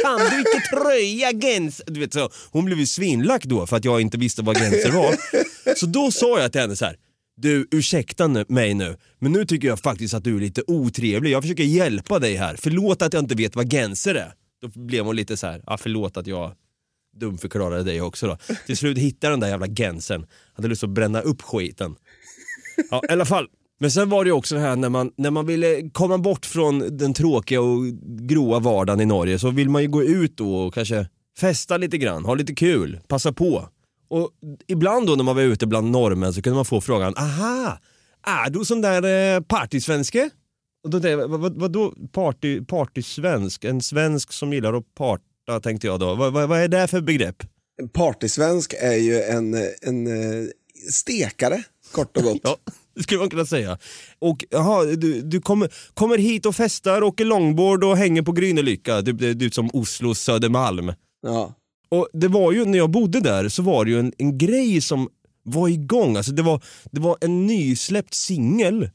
Kan 0.03 0.20
du 0.20 0.38
inte 0.38 0.62
tröja 0.70 1.32
gens? 1.32 1.82
Du 1.88 1.99
vet, 1.99 2.14
så, 2.14 2.30
hon 2.51 2.66
blev 2.66 2.80
ju 2.80 2.86
svinlack 2.88 3.43
då 3.45 3.68
för 3.68 3.78
att 3.78 3.86
jag 3.86 4.01
inte 4.01 4.18
visste 4.18 4.41
vad 4.41 4.57
genser 4.57 4.91
var. 4.91 5.16
Så 5.76 5.86
då 5.86 6.12
sa 6.12 6.39
jag 6.39 6.51
till 6.51 6.62
henne 6.62 6.76
så 6.76 6.86
här. 6.86 6.95
Du 7.41 7.67
ursäkta 7.71 8.27
mig 8.47 8.73
nu, 8.73 8.97
men 9.19 9.31
nu 9.31 9.45
tycker 9.45 9.67
jag 9.67 9.79
faktiskt 9.79 10.13
att 10.13 10.23
du 10.23 10.35
är 10.35 10.39
lite 10.39 10.63
otrevlig. 10.67 11.31
Jag 11.31 11.43
försöker 11.43 11.63
hjälpa 11.63 12.19
dig 12.19 12.35
här. 12.35 12.55
Förlåt 12.59 13.01
att 13.01 13.13
jag 13.13 13.23
inte 13.23 13.35
vet 13.35 13.55
vad 13.55 13.71
genser 13.71 14.15
är. 14.15 14.33
Då 14.61 14.79
blev 14.79 15.05
hon 15.05 15.15
lite 15.15 15.37
så 15.37 15.47
här, 15.47 15.61
ah, 15.65 15.77
förlåt 15.77 16.17
att 16.17 16.27
jag 16.27 16.51
dumförklarade 17.17 17.83
dig 17.83 18.01
också 18.01 18.27
då. 18.27 18.37
Till 18.65 18.77
slut 18.77 18.97
hittade 18.97 19.27
jag 19.27 19.33
den 19.33 19.39
där 19.39 19.47
jävla 19.47 19.67
gensen. 19.67 20.25
Hade 20.53 20.67
lust 20.67 20.83
att 20.83 20.89
bränna 20.89 21.21
upp 21.21 21.41
skiten. 21.41 21.95
Ja, 22.91 23.01
i 23.09 23.11
alla 23.11 23.25
fall. 23.25 23.47
Men 23.79 23.91
sen 23.91 24.09
var 24.09 24.23
det 24.23 24.27
ju 24.27 24.33
också 24.33 24.55
det 24.55 24.61
här 24.61 24.75
när 24.75 24.89
man, 24.89 25.11
när 25.17 25.31
man 25.31 25.45
ville 25.45 25.89
komma 25.89 26.17
bort 26.17 26.45
från 26.45 26.97
den 26.97 27.13
tråkiga 27.13 27.61
och 27.61 27.85
gråa 28.03 28.59
vardagen 28.59 29.01
i 29.01 29.05
Norge 29.05 29.39
så 29.39 29.49
vill 29.49 29.69
man 29.69 29.81
ju 29.81 29.87
gå 29.87 30.03
ut 30.03 30.37
då 30.37 30.55
och 30.55 30.73
kanske 30.73 31.07
festa 31.39 31.77
lite 31.77 31.97
grann, 31.97 32.25
ha 32.25 32.35
lite 32.35 32.55
kul, 32.55 32.99
passa 33.07 33.33
på. 33.33 33.69
Och 34.12 34.30
ibland 34.68 35.07
då 35.07 35.16
när 35.16 35.24
man 35.24 35.36
var 35.36 35.43
ute 35.43 35.68
bland 35.68 35.91
norrmän 35.91 36.34
så 36.34 36.41
kunde 36.41 36.55
man 36.55 36.66
få 36.66 36.82
frågan, 36.82 37.14
aha, 37.18 37.80
är 38.28 38.49
du 38.49 38.66
sån 38.66 38.82
där 38.82 39.36
eh, 39.36 39.41
partysvenske? 39.41 40.30
Och 40.84 40.89
då 40.89 41.09
jag, 41.09 41.28
vad, 41.28 41.39
vad, 41.39 41.59
vadå 41.59 41.93
party, 42.12 42.62
partysvensk? 42.62 43.64
En 43.64 43.82
svensk 43.82 44.34
som 44.34 44.53
gillar 44.53 44.74
att 44.74 44.95
parta 44.95 45.59
tänkte 45.64 45.88
jag 45.88 45.99
då. 45.99 46.16
Vad, 46.16 46.34
vad, 46.34 46.49
vad 46.49 46.59
är 46.59 46.68
det 46.68 46.88
för 46.88 47.01
begrepp? 47.01 47.43
Partysvensk 47.93 48.74
är 48.80 48.95
ju 48.95 49.22
en, 49.22 49.53
en 49.82 50.07
eh, 50.07 50.47
stekare, 50.91 51.64
kort 51.91 52.18
och 52.18 52.24
gott. 52.24 52.41
Ja, 52.43 52.57
det 52.95 53.03
skulle 53.03 53.20
man 53.20 53.30
kunna 53.30 53.45
säga. 53.45 53.78
Och 54.20 54.45
jaha, 54.49 54.86
du, 54.86 55.22
du 55.22 55.41
kommer, 55.41 55.74
kommer 55.93 56.18
hit 56.18 56.45
och 56.45 56.55
festar, 56.55 57.03
åker 57.03 57.26
longboard 57.26 57.84
och 57.84 57.97
hänger 57.97 58.22
på 58.22 58.32
Grynelycka, 58.32 59.01
du, 59.01 59.12
du, 59.12 59.34
du 59.34 59.51
som 59.51 59.70
Oslos 59.74 60.20
Södermalm. 60.20 60.93
Ja. 61.22 61.55
Och 61.91 62.09
det 62.13 62.27
var 62.27 62.51
ju, 62.51 62.65
när 62.65 62.77
jag 62.77 62.91
bodde 62.91 63.19
där 63.19 63.49
så 63.49 63.63
var 63.63 63.85
det 63.85 63.91
ju 63.91 63.99
en, 63.99 64.13
en 64.17 64.37
grej 64.37 64.81
som 64.81 65.09
var 65.43 65.67
igång. 65.67 66.17
Alltså 66.17 66.31
det 66.31 66.41
var, 66.41 66.63
det 66.91 66.99
var 66.99 67.17
en 67.21 67.47
nysläppt 67.47 68.13
singel 68.13 68.89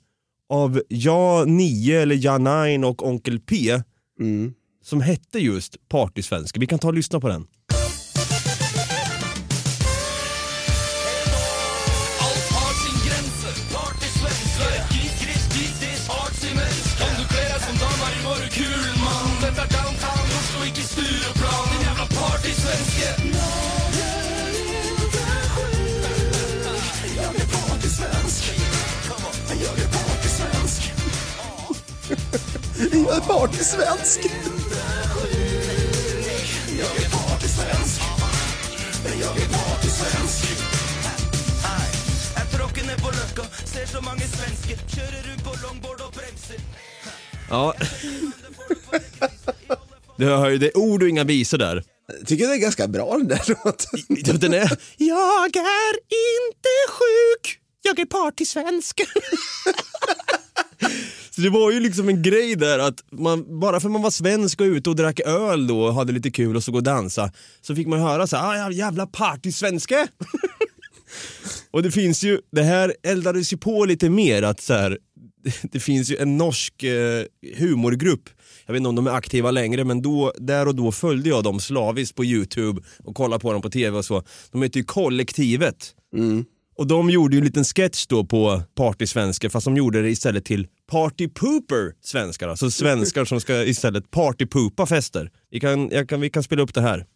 av 0.49 0.82
Ja 0.88 1.44
9 1.47 2.01
eller 2.01 2.16
Ja 2.20 2.38
9 2.38 2.84
och 2.84 3.07
Onkel 3.07 3.40
P 3.40 3.82
som 4.84 5.01
hette 5.01 5.38
just 5.38 5.88
Partysvenska. 5.88 6.61
Vi 6.61 6.66
kan 6.66 6.78
ta 6.78 6.88
och 6.88 6.94
lyssna 6.94 7.20
på 7.20 7.28
den. 7.28 7.47
Är 33.17 33.21
partysvensk. 33.21 34.21
Jag 36.79 37.05
är 37.05 37.11
partysvensk 37.11 38.01
Jag 39.05 39.37
är 39.37 39.49
Ja. 47.49 47.75
Det 50.19 50.25
hör 50.25 50.51
ju, 50.51 50.59
det 50.59 50.67
är 50.67 50.77
ord 50.77 51.03
och 51.03 51.09
inga 51.09 51.25
visor 51.25 51.59
där. 51.59 51.85
Jag 52.19 52.27
tycker 52.27 52.47
det 52.47 52.55
är 52.55 52.59
ganska 52.59 52.89
bra 52.89 53.19
den 53.19 53.29
där 53.29 53.43
låten. 53.49 54.41
Den 54.41 54.55
är, 54.55 54.79
jag 54.97 55.57
är 55.57 55.95
inte 55.95 56.69
sjuk, 56.91 57.61
jag 57.83 57.99
är 57.99 58.07
partysvensk. 58.07 59.01
Så 61.37 61.43
det 61.43 61.51
var 61.51 61.70
ju 61.70 61.80
liksom 61.80 62.09
en 62.09 62.22
grej 62.22 62.57
där 62.57 62.78
att 62.78 63.05
man, 63.12 63.61
bara 63.61 63.80
för 63.80 63.89
man 63.89 64.03
var 64.03 64.11
svensk 64.11 64.61
och 64.61 64.64
ute 64.64 64.91
och 64.91 64.97
drack 64.97 65.20
öl 65.20 65.66
då 65.66 65.82
och 65.82 65.95
hade 65.95 66.12
lite 66.12 66.30
kul 66.30 66.57
och 66.57 66.62
så 66.64 66.72
gå 66.72 66.78
och 66.78 66.84
dansa 66.84 67.32
så 67.61 67.74
fick 67.74 67.87
man 67.87 68.01
höra 68.01 68.26
så 68.26 68.37
här, 68.37 68.66
ah, 68.66 68.70
jävla 68.70 69.07
partysvenske. 69.07 70.09
och 71.70 71.82
det 71.82 71.91
finns 71.91 72.22
ju, 72.24 72.41
det 72.53 72.62
här 72.62 72.95
eldades 73.03 73.53
ju 73.53 73.57
på 73.57 73.84
lite 73.84 74.11
mer 74.11 74.43
att 74.43 74.61
så 74.61 74.74
här, 74.74 74.99
det 75.72 75.80
finns 75.80 76.11
ju 76.11 76.16
en 76.16 76.37
norsk 76.37 76.82
eh, 76.82 77.24
humorgrupp 77.57 78.28
jag 78.66 78.72
vet 78.72 78.80
inte 78.80 78.89
om 78.89 78.95
de 78.95 79.07
är 79.07 79.11
aktiva 79.11 79.51
längre 79.51 79.84
men 79.84 80.03
då, 80.03 80.32
där 80.39 80.68
och 80.68 80.74
då 80.74 80.93
följde 80.93 81.28
jag 81.28 81.45
dem 81.45 81.61
slaviskt 81.61 82.16
på 82.16 82.24
youtube 82.24 82.82
och 83.05 83.14
kollade 83.14 83.41
på 83.41 83.53
dem 83.53 83.62
på 83.62 83.70
tv 83.70 83.99
och 83.99 84.05
så. 84.05 84.22
De 84.51 84.62
heter 84.62 84.78
ju 84.78 84.84
Kollektivet. 84.84 85.95
Mm. 86.14 86.45
Och 86.79 86.87
de 86.87 87.11
gjorde 87.11 87.37
ju 87.37 87.39
en 87.39 87.45
liten 87.45 87.64
sketch 87.64 88.07
då 88.07 88.24
på 88.24 88.62
partysvenskar 88.74 89.49
fast 89.49 89.64
de 89.64 89.77
gjorde 89.77 90.03
det 90.03 90.11
istället 90.11 90.45
till 90.45 90.66
party 90.91 91.29
pooper 91.29 91.93
svenskar. 92.05 92.49
Alltså 92.49 92.70
svenskar 92.70 93.24
som 93.24 93.41
ska 93.41 93.64
istället 93.64 94.11
partypoopa 94.11 94.87
fester. 94.87 95.31
Vi 95.51 95.61
kan, 95.61 95.89
jag 95.91 96.09
kan, 96.09 96.20
vi 96.20 96.31
kan 96.31 96.43
spela 96.43 96.62
upp 96.62 96.74
det 96.74 96.81
här. 96.81 97.07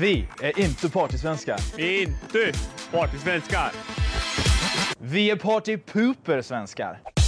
Vi 0.00 0.28
är 0.42 0.60
inte 0.60 0.88
partysvenskar. 0.88 1.60
Inte 1.78 2.52
partysvenskar. 2.92 3.72
Vi 5.00 5.30
är 5.30 5.36
partypooper-svenskar. 5.36 7.21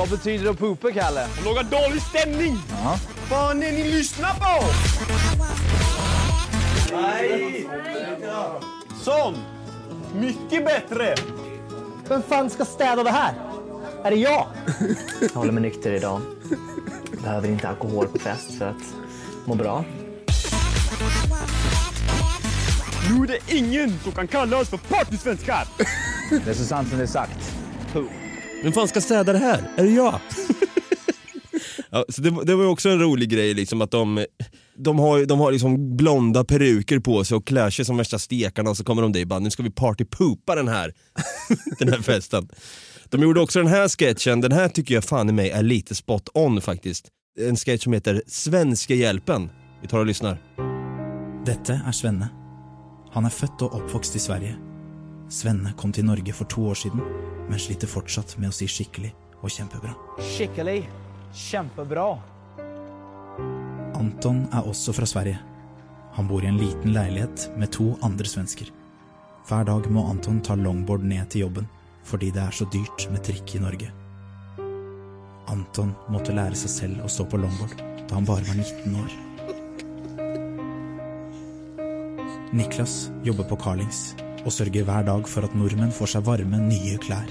Vad 0.00 0.10
betyder 0.10 0.44
det 0.44 0.50
att 0.50 0.58
poopa, 0.58 0.92
Kalle? 0.92 1.26
Någon 1.44 1.70
dålig 1.70 2.02
stämning. 2.02 2.58
Ja. 2.70 2.98
Vad 3.30 3.50
är 3.50 3.54
ni 3.54 3.84
lyssnar 3.84 4.34
på? 4.34 4.66
Nej! 6.92 7.68
Sån! 9.02 9.34
Mycket 10.14 10.64
bättre! 10.64 11.14
Vem 12.08 12.22
fan 12.22 12.50
ska 12.50 12.64
städa 12.64 13.02
det 13.02 13.10
här? 13.10 13.34
Är 14.04 14.10
det 14.10 14.16
jag? 14.16 14.46
Jag 15.20 15.28
håller 15.28 15.52
mig 15.52 15.62
nykter 15.62 15.92
idag. 15.92 16.20
Behöver 17.22 17.48
inte 17.48 17.68
alkohol 17.68 18.08
på 18.08 18.18
fest 18.18 18.58
för 18.58 18.68
att 18.68 18.82
må 19.44 19.54
bra. 19.54 19.84
Nu 23.10 23.22
är 23.22 23.26
det 23.26 23.54
ingen 23.56 23.98
som 24.02 24.12
kan 24.12 24.28
kalla 24.28 24.58
oss 24.58 24.68
för 24.68 24.76
partysvenskar! 24.76 25.68
Det 26.44 26.50
är 26.50 26.54
så 26.54 26.64
sant 26.64 26.88
som 26.88 26.98
det 26.98 27.04
är 27.04 27.06
sagt. 27.06 27.39
Vem 28.62 28.72
fan 28.72 28.88
ska 28.88 29.00
städa 29.00 29.32
det 29.32 29.38
här? 29.38 29.70
Är 29.76 29.84
det 29.84 29.90
jag? 29.90 30.20
ja, 31.90 32.04
så 32.08 32.22
det, 32.22 32.30
var- 32.30 32.44
det 32.44 32.54
var 32.54 32.62
ju 32.64 32.68
också 32.70 32.88
en 32.88 33.00
rolig 33.00 33.28
grej 33.30 33.54
liksom 33.54 33.82
att 33.82 33.90
de, 33.90 34.26
de 34.76 34.98
har, 34.98 35.24
de 35.26 35.38
har 35.40 35.52
liksom 35.52 35.96
blonda 35.96 36.44
peruker 36.44 36.98
på 36.98 37.24
sig 37.24 37.36
och 37.36 37.46
klär 37.46 37.70
sig 37.70 37.84
som 37.84 37.96
värsta 37.96 38.18
stekarna 38.18 38.70
och 38.70 38.76
så 38.76 38.84
kommer 38.84 39.02
de 39.02 39.12
dit 39.12 39.22
och 39.24 39.28
bara 39.28 39.38
nu 39.38 39.50
ska 39.50 39.62
vi 39.62 39.70
partypoopa 39.70 40.54
den 40.54 40.68
här, 40.68 40.92
den 41.78 41.88
här 41.88 42.02
festen. 42.02 42.48
De 43.08 43.22
gjorde 43.22 43.40
också 43.40 43.58
den 43.58 43.68
här 43.68 43.88
sketchen, 43.88 44.40
den 44.40 44.52
här 44.52 44.68
tycker 44.68 44.94
jag 44.94 45.04
fan 45.04 45.28
i 45.28 45.32
mig 45.32 45.50
är 45.50 45.62
lite 45.62 45.94
spot 45.94 46.28
on 46.34 46.60
faktiskt. 46.60 47.08
en 47.40 47.56
sketch 47.56 47.84
som 47.84 47.92
heter 47.92 48.22
Svenska 48.26 48.94
hjälpen. 48.94 49.50
Vi 49.82 49.88
tar 49.88 49.98
och 49.98 50.06
lyssnar. 50.06 50.38
Dette 51.46 51.80
er 51.88 51.92
Svenne. 51.92 52.28
Han 53.12 53.24
er 53.26 53.30
født 53.32 53.62
og 53.64 53.74
oppvokst 53.74 54.16
i 54.16 54.18
Sverige. 54.22 54.54
Svenne 55.30 55.72
kom 55.78 55.92
til 55.92 56.04
Norge 56.04 56.32
for 56.32 56.44
to 56.44 56.66
år 56.68 56.74
siden, 56.74 57.00
men 57.50 57.58
sliter 57.58 57.90
fortsatt 57.90 58.36
med 58.38 58.52
å 58.52 58.54
si 58.54 58.68
skikkelig 58.70 59.10
og 59.42 59.50
kjempebra. 59.50 59.94
Skikkelig. 60.22 60.84
Kjempebra. 61.34 62.06
Anton 63.98 64.44
er 64.54 64.66
også 64.70 64.94
fra 64.94 65.06
Sverige. 65.06 65.40
Han 66.14 66.28
bor 66.30 66.44
i 66.44 66.50
en 66.50 66.58
liten 66.58 66.94
leilighet 66.94 67.50
med 67.58 67.72
to 67.74 67.92
andre 68.06 68.26
svensker. 68.26 68.70
Hver 69.48 69.66
dag 69.66 69.86
må 69.90 70.06
Anton 70.10 70.40
ta 70.46 70.54
longboard 70.54 71.02
ned 71.06 71.30
til 71.30 71.46
jobben, 71.46 71.66
fordi 72.06 72.30
det 72.34 72.42
er 72.44 72.54
så 72.54 72.66
dyrt 72.70 73.08
med 73.10 73.24
trikk 73.26 73.56
i 73.58 73.62
Norge. 73.62 73.90
Anton 75.50 75.94
måtte 76.10 76.34
lære 76.36 76.58
seg 76.58 76.70
selv 76.76 77.04
å 77.04 77.10
stå 77.10 77.26
på 77.26 77.40
longboard 77.42 77.82
da 78.06 78.18
han 78.18 78.26
bare 78.26 78.46
var 78.46 78.58
19 78.58 78.94
år. 79.02 79.10
Niklas 82.54 83.10
jobber 83.26 83.46
på 83.46 83.58
Carlings 83.62 84.14
og 84.44 84.52
sørger 84.54 84.86
hver 84.88 85.06
dag 85.06 85.28
for 85.28 85.46
at 85.46 85.54
nordmenn 85.56 85.92
får 85.94 86.14
seg 86.14 86.26
varme, 86.26 86.60
nye 86.64 86.96
klær. 87.02 87.30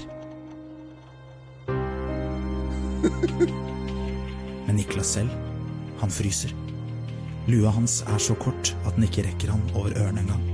Men 4.66 4.76
Niklas 4.78 5.14
selv, 5.16 5.32
han 6.00 6.12
fryser. 6.12 6.52
Lua 7.50 7.72
hans 7.74 8.00
er 8.06 8.20
så 8.22 8.36
kort 8.38 8.74
at 8.84 8.94
den 8.96 9.08
ikke 9.08 9.24
rekker 9.26 9.50
han 9.50 9.62
over 9.74 9.96
ørene 9.96 10.22
engang. 10.22 10.44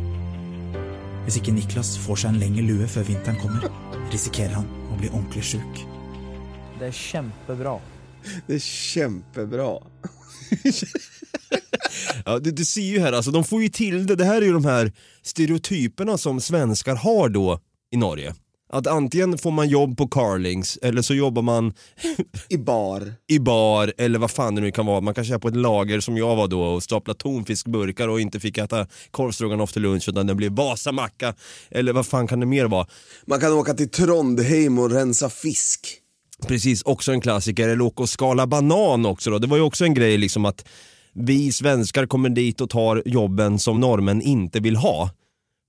Hvis 1.27 1.41
ikke 1.41 1.57
Niklas 1.57 1.97
får 1.99 2.23
seg 2.23 2.33
en 2.33 2.41
lengre 2.41 2.65
lue 2.65 2.87
før 2.89 3.05
vinteren 3.09 3.41
kommer, 3.43 3.67
risikerer 4.13 4.55
han 4.61 4.69
å 4.93 4.99
bli 5.01 5.11
ordentlig 5.11 5.45
sjuk. 5.51 5.83
Det 6.79 6.89
er 6.89 6.97
kjempebra. 6.97 7.79
Det 8.47 8.55
är 8.55 8.59
kämpebra. 8.59 9.79
Ja, 12.27 12.39
du, 12.39 12.51
du 12.51 12.65
ser 12.65 12.81
ju 12.81 13.01
här, 13.01 13.13
alltså, 13.13 13.31
de 13.31 13.45
får 13.45 13.63
ju 13.63 13.69
till 13.69 14.07
det. 14.07 14.17
Det 14.17 14.25
här 14.25 14.43
är 14.43 14.47
ju 14.47 14.53
de 14.53 14.65
här 14.65 14.93
stereotyperna 15.23 16.19
som 16.19 16.41
svenskar 16.41 16.95
har 16.97 17.29
då 17.29 17.61
i 17.93 17.97
Norge. 17.97 18.35
Att 18.73 18.87
antingen 18.87 19.39
får 19.39 19.51
man 19.51 19.69
jobb 19.69 19.99
på 19.99 20.09
Carlings 20.09 20.79
eller 20.83 21.03
så 21.03 21.15
jobbar 21.15 21.43
man 21.43 21.75
I 22.49 22.57
bar. 22.57 23.15
i 23.29 23.39
bar 23.39 23.93
eller 23.99 24.19
vad 24.19 24.31
fan 24.31 24.55
det 24.55 24.61
nu 24.61 24.71
kan 24.71 24.87
vara. 24.87 25.01
Man 25.01 25.15
kanske 25.15 25.35
är 25.35 25.39
på 25.39 25.49
ett 25.49 25.57
lager 25.57 26.01
som 26.01 26.17
jag 26.17 26.37
var 26.37 26.49
då 26.49 26.63
och 26.63 26.83
stapla 26.83 27.15
tonfiskburkar 27.15 28.09
och 28.09 28.21
inte 28.21 28.41
fick 28.41 28.59
äta 28.59 28.87
korvstroganoff 29.11 29.73
till 29.73 29.83
lunch 29.83 30.09
utan 30.09 30.27
det 30.27 30.35
blev 30.35 30.53
Vasamacka. 30.53 31.35
Eller 31.71 31.93
vad 31.93 32.07
fan 32.07 32.27
kan 32.27 32.41
det 32.41 32.47
mer 32.47 32.65
vara? 32.65 32.87
Man 33.27 33.41
kan 33.41 33.53
åka 33.53 33.75
till 33.75 33.91
Trondheim 33.91 34.79
och 34.79 34.91
rensa 34.91 35.31
fisk. 35.31 35.81
Precis, 36.47 36.83
också 36.83 37.13
en 37.13 37.21
klassiker. 37.21 37.69
Eller 37.69 37.85
åka 37.85 38.03
och 38.03 38.09
skala 38.09 38.47
banan 38.47 39.07
också 39.07 39.31
då. 39.31 39.39
Det 39.39 39.47
var 39.47 39.57
ju 39.57 39.63
också 39.63 39.85
en 39.85 39.95
grej 39.95 40.19
liksom 40.19 40.45
att 40.45 40.65
vi 41.17 41.53
svenskar 41.53 42.07
kommer 42.07 42.29
dit 42.29 42.61
och 42.61 42.71
tar 42.71 43.03
jobben 43.07 43.59
som 43.59 43.81
norrmän 43.81 44.23
inte 44.23 44.61
vill 44.61 44.77
ha. 44.77 45.11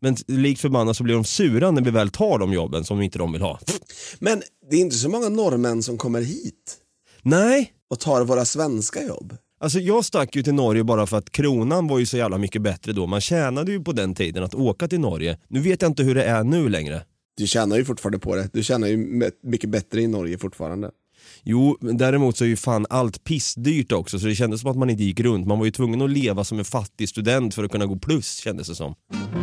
Men 0.01 0.15
likt 0.27 0.61
förbannat 0.61 0.97
så 0.97 1.03
blir 1.03 1.15
de 1.15 1.23
sura 1.23 1.71
när 1.71 1.81
vi 1.81 1.91
väl 1.91 2.09
tar 2.09 2.39
de 2.39 2.53
jobben 2.53 2.83
som 2.83 3.01
inte 3.01 3.17
de 3.19 3.31
vill 3.31 3.41
ha. 3.41 3.59
Men 4.19 4.41
det 4.69 4.75
är 4.75 4.79
inte 4.79 4.95
så 4.95 5.09
många 5.09 5.29
norrmän 5.29 5.83
som 5.83 5.97
kommer 5.97 6.21
hit 6.21 6.77
Nej, 7.21 7.73
och 7.89 7.99
tar 7.99 8.23
våra 8.23 8.45
svenska 8.45 9.03
jobb. 9.03 9.37
Alltså 9.59 9.79
jag 9.79 10.05
stack 10.05 10.35
ju 10.35 10.43
till 10.43 10.53
Norge 10.53 10.83
bara 10.83 11.07
för 11.07 11.17
att 11.17 11.31
kronan 11.31 11.87
var 11.87 11.99
ju 11.99 12.05
så 12.05 12.17
jävla 12.17 12.37
mycket 12.37 12.61
bättre 12.61 12.93
då. 12.93 13.07
Man 13.07 13.21
tjänade 13.21 13.71
ju 13.71 13.83
på 13.83 13.91
den 13.91 14.15
tiden 14.15 14.43
att 14.43 14.55
åka 14.55 14.87
till 14.87 14.99
Norge. 14.99 15.37
Nu 15.47 15.59
vet 15.59 15.81
jag 15.81 15.89
inte 15.89 16.03
hur 16.03 16.15
det 16.15 16.23
är 16.23 16.43
nu 16.43 16.69
längre. 16.69 17.01
Du 17.37 17.47
tjänar 17.47 17.77
ju 17.77 17.85
fortfarande 17.85 18.19
på 18.19 18.35
det. 18.35 18.49
Du 18.53 18.63
tjänar 18.63 18.87
ju 18.87 19.29
mycket 19.43 19.69
bättre 19.69 20.01
i 20.01 20.07
Norge 20.07 20.37
fortfarande. 20.37 20.91
Jo, 21.49 21.77
däremot 21.79 22.37
så 22.37 22.43
är 22.43 22.47
ju 22.47 22.55
fan 22.55 22.85
allt 22.89 23.23
pissdyrt 23.23 23.91
också 23.91 24.19
så 24.19 24.27
det 24.27 24.35
kändes 24.35 24.61
som 24.61 24.71
att 24.71 24.77
man 24.77 24.89
inte 24.89 25.03
gick 25.03 25.19
runt. 25.19 25.47
Man 25.47 25.59
var 25.59 25.65
ju 25.65 25.71
tvungen 25.71 26.01
att 26.01 26.09
leva 26.09 26.43
som 26.43 26.59
en 26.59 26.65
fattig 26.65 27.09
student 27.09 27.55
för 27.55 27.63
att 27.63 27.71
kunna 27.71 27.85
gå 27.85 27.95
plus 27.95 28.37
kändes 28.37 28.67
det 28.67 28.75
som. 28.75 28.95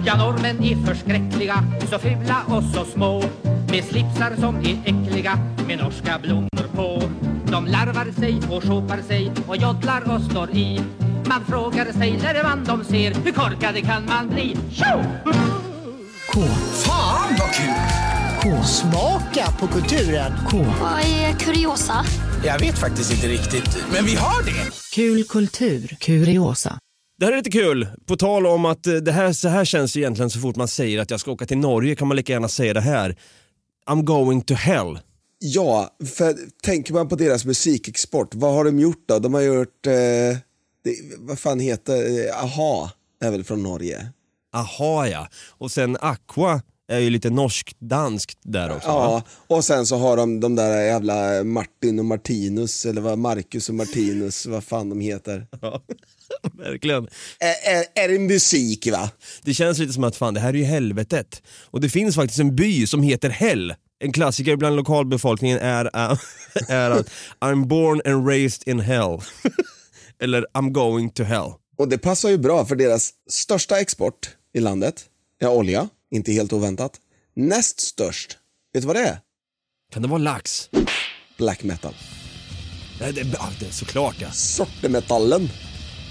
Ja, 0.07 0.17
norrmän 0.17 0.65
är 0.65 0.87
förskräckliga, 0.87 1.65
så 1.91 1.99
fula 1.99 2.43
och 2.47 2.63
så 2.63 2.85
små 2.85 3.25
Med 3.71 3.85
slipsar 3.85 4.37
som 4.41 4.57
är 4.57 4.83
äckliga, 4.85 5.39
med 5.67 5.79
norska 5.79 6.19
blommor 6.23 6.69
på 6.77 7.03
De 7.51 7.67
larvar 7.67 8.21
sig 8.21 8.41
och 8.51 8.63
sjopar 8.63 9.03
sig 9.03 9.33
och 9.47 9.57
joddlar 9.57 10.15
och 10.15 10.23
slår 10.23 10.51
i 10.51 10.81
Man 11.29 11.45
frågar 11.49 11.93
sig 11.93 12.19
när 12.23 12.43
man 12.43 12.65
de 12.65 12.85
ser, 12.85 13.15
hur 13.25 13.33
korkade 13.33 13.81
kan 13.81 14.07
man 14.07 14.29
bli? 14.29 14.57
Tjo! 14.73 15.03
K. 16.33 16.41
Fan 16.85 17.37
vad 17.39 17.55
kul! 17.55 18.04
K. 18.45 18.51
Smaka 18.63 19.53
på 19.61 19.67
kulturen. 19.67 20.33
K. 20.51 20.57
Vad 20.81 21.01
är 21.01 21.39
kuriosa? 21.39 22.05
Jag 22.45 22.59
vet 22.59 22.79
faktiskt 22.79 23.13
inte 23.13 23.29
riktigt, 23.29 23.77
men 23.93 24.05
vi 24.05 24.15
har 24.15 24.43
det. 24.43 24.71
Kul 24.93 25.25
kultur. 25.25 25.97
Kuriosa. 26.01 26.79
Det 27.19 27.25
här 27.25 27.33
är 27.33 27.37
lite 27.37 27.51
kul. 27.51 27.89
På 28.07 28.17
tal 28.17 28.47
om 28.47 28.65
att 28.65 28.87
eh, 28.87 28.95
det 28.95 29.13
här, 29.13 29.33
så 29.33 29.49
här 29.49 29.65
känns 29.65 29.93
det 29.93 30.01
egentligen 30.01 30.31
så 30.31 30.41
fort 30.41 30.57
man 30.57 30.69
säger 30.69 30.99
att 30.99 31.11
jag 31.11 31.21
ska 31.21 31.31
åka 31.31 31.47
till 31.47 31.59
Norge 31.59 31.95
kan 31.95 32.09
man 32.09 32.17
lika 32.17 32.33
gärna 32.33 32.49
säga 32.49 32.75
det 32.75 32.81
här. 32.81 33.17
I'm 33.87 34.03
going 34.03 34.43
to 34.43 34.55
hell. 34.55 34.99
Ja, 35.39 35.97
för 36.17 36.35
tänker 36.63 36.95
man 36.95 37.09
på 37.09 37.17
deras 37.17 37.45
musikexport, 37.45 38.35
vad 38.35 38.55
har 38.55 38.65
de 38.65 38.79
gjort 38.79 39.05
då? 39.09 39.19
De 39.19 39.35
har 39.35 39.41
gjort, 39.41 39.87
eh, 39.87 39.93
det, 39.93 40.97
vad 41.19 41.39
fan 41.39 41.61
heter 41.61 42.27
eh, 42.27 42.43
Aha 42.45 42.91
är 43.21 43.31
väl 43.31 43.45
från 43.45 43.63
Norge? 43.63 44.07
Aha 44.53 45.07
ja. 45.07 45.29
Och 45.59 45.71
sen 45.71 45.97
Aqua 46.01 46.63
är 46.89 46.99
ju 46.99 47.11
lite 47.11 47.31
norsk-danskt 47.31 48.39
där 48.43 48.77
också. 48.77 48.89
Ja, 48.89 49.11
va? 49.11 49.23
och 49.57 49.65
sen 49.65 49.87
så 49.87 49.97
har 49.97 50.17
de 50.17 50.41
de 50.41 50.57
där 50.57 50.83
jävla 50.83 51.45
Martin 51.45 51.99
och 51.99 52.05
Martinus, 52.05 52.87
eller 52.87 53.01
vad, 53.01 53.19
Marcus 53.19 53.69
och 53.69 53.75
Martinus, 53.75 54.47
vad 54.47 54.65
fan 54.65 54.89
de 54.89 55.01
heter. 55.01 55.47
Ja, 55.61 55.83
verkligen. 56.59 57.09
Är, 57.39 57.75
är, 57.77 58.05
är 58.05 58.09
det 58.09 58.19
musik 58.19 58.89
va? 58.93 59.11
Det 59.43 59.55
känns 59.55 59.79
lite 59.79 59.93
som 59.93 60.05
att 60.05 60.17
fan 60.17 60.35
det 60.35 60.41
här 60.41 60.49
är 60.49 60.59
ju 60.59 60.65
helvetet. 60.65 61.43
Och 61.71 61.81
det 61.81 61.89
finns 61.89 62.15
faktiskt 62.15 62.41
en 62.41 62.57
by 62.57 62.87
som 62.87 63.03
heter 63.03 63.31
Hell. 63.31 63.75
En 63.99 64.13
klassiker 64.13 64.57
bland 64.57 64.77
lokalbefolkningen 64.77 65.59
är, 65.59 65.85
är 66.69 66.91
att 66.91 67.11
I'm 67.41 67.67
born 67.67 68.01
and 68.05 68.29
raised 68.29 68.69
in 68.69 68.81
hell. 68.81 69.21
Eller 70.23 70.47
I'm 70.55 70.71
going 70.71 71.11
to 71.11 71.23
hell. 71.23 71.53
Och 71.79 71.89
det 71.89 71.99
passar 71.99 72.29
ju 72.29 72.39
bra 72.39 72.65
för 72.65 72.77
deras 72.77 73.11
största 73.31 73.81
export 73.81 74.31
i 74.55 74.61
landet 74.61 75.05
är 75.41 75.49
olja, 75.49 75.89
inte 76.15 76.33
helt 76.33 76.53
oväntat. 76.53 77.01
Näst 77.37 77.81
störst, 77.81 78.39
vet 78.73 78.83
du 78.83 78.87
vad 78.87 78.97
det 78.97 79.03
är? 79.03 79.19
Kan 79.93 80.03
det 80.03 80.09
vara 80.09 80.19
lax? 80.19 80.71
Black 81.39 81.63
metal. 81.63 81.95
Nej, 83.01 83.13
det, 83.13 83.23
det 83.61 83.73
såklart 83.73 84.17
ja. 84.19 84.31
Sortemetallen. 84.31 85.51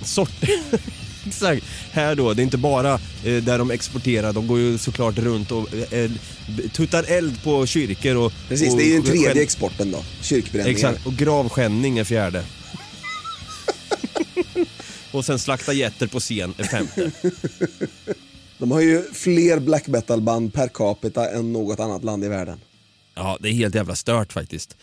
Sort... 0.06 0.30
Exakt. 1.28 1.64
Här 1.92 2.16
då, 2.16 2.34
det 2.34 2.42
är 2.42 2.44
inte 2.44 2.58
bara 2.58 2.94
eh, 2.94 3.44
där 3.44 3.58
de 3.58 3.72
exporterar, 3.72 4.34
de 4.34 4.48
går 4.48 4.60
ju 4.60 4.78
såklart 4.78 5.18
runt 5.18 5.52
och 5.52 5.74
eh, 5.74 6.12
b- 6.58 6.70
tuttar 6.74 7.04
eld 7.04 7.44
på 7.44 7.66
kyrkor 7.66 8.16
och... 8.16 8.34
Precis, 8.48 8.72
och, 8.72 8.78
det 8.78 8.84
är 8.84 8.88
ju 8.88 8.94
den 8.94 9.04
tredje 9.04 9.44
exporten 9.44 9.92
då. 9.92 10.04
Kyrkbränningar. 10.22 10.76
Exakt, 10.76 11.06
och 11.06 11.14
gravskändning 11.14 11.98
är 12.00 12.04
fjärde. 12.04 12.46
och 15.12 15.26
sen 15.26 15.40
slakta 15.40 15.74
getter 15.74 16.08
på 16.08 16.20
scen 16.20 16.54
är 16.58 16.64
femte. 16.64 17.12
De 18.64 18.72
har 18.72 18.82
ju 18.82 19.02
fler 19.02 19.60
black 19.60 19.88
metal-band 19.88 20.54
per 20.54 20.68
capita 20.68 21.30
än 21.30 21.54
något 21.54 21.80
annat 21.80 22.04
land 22.04 22.24
i 22.24 22.28
världen. 22.28 22.60
Ja, 23.16 23.38
det 23.42 23.50
är 23.50 23.54
helt 23.54 23.76
jävla 23.76 23.96
stört 23.96 24.34
faktiskt. 24.34 24.78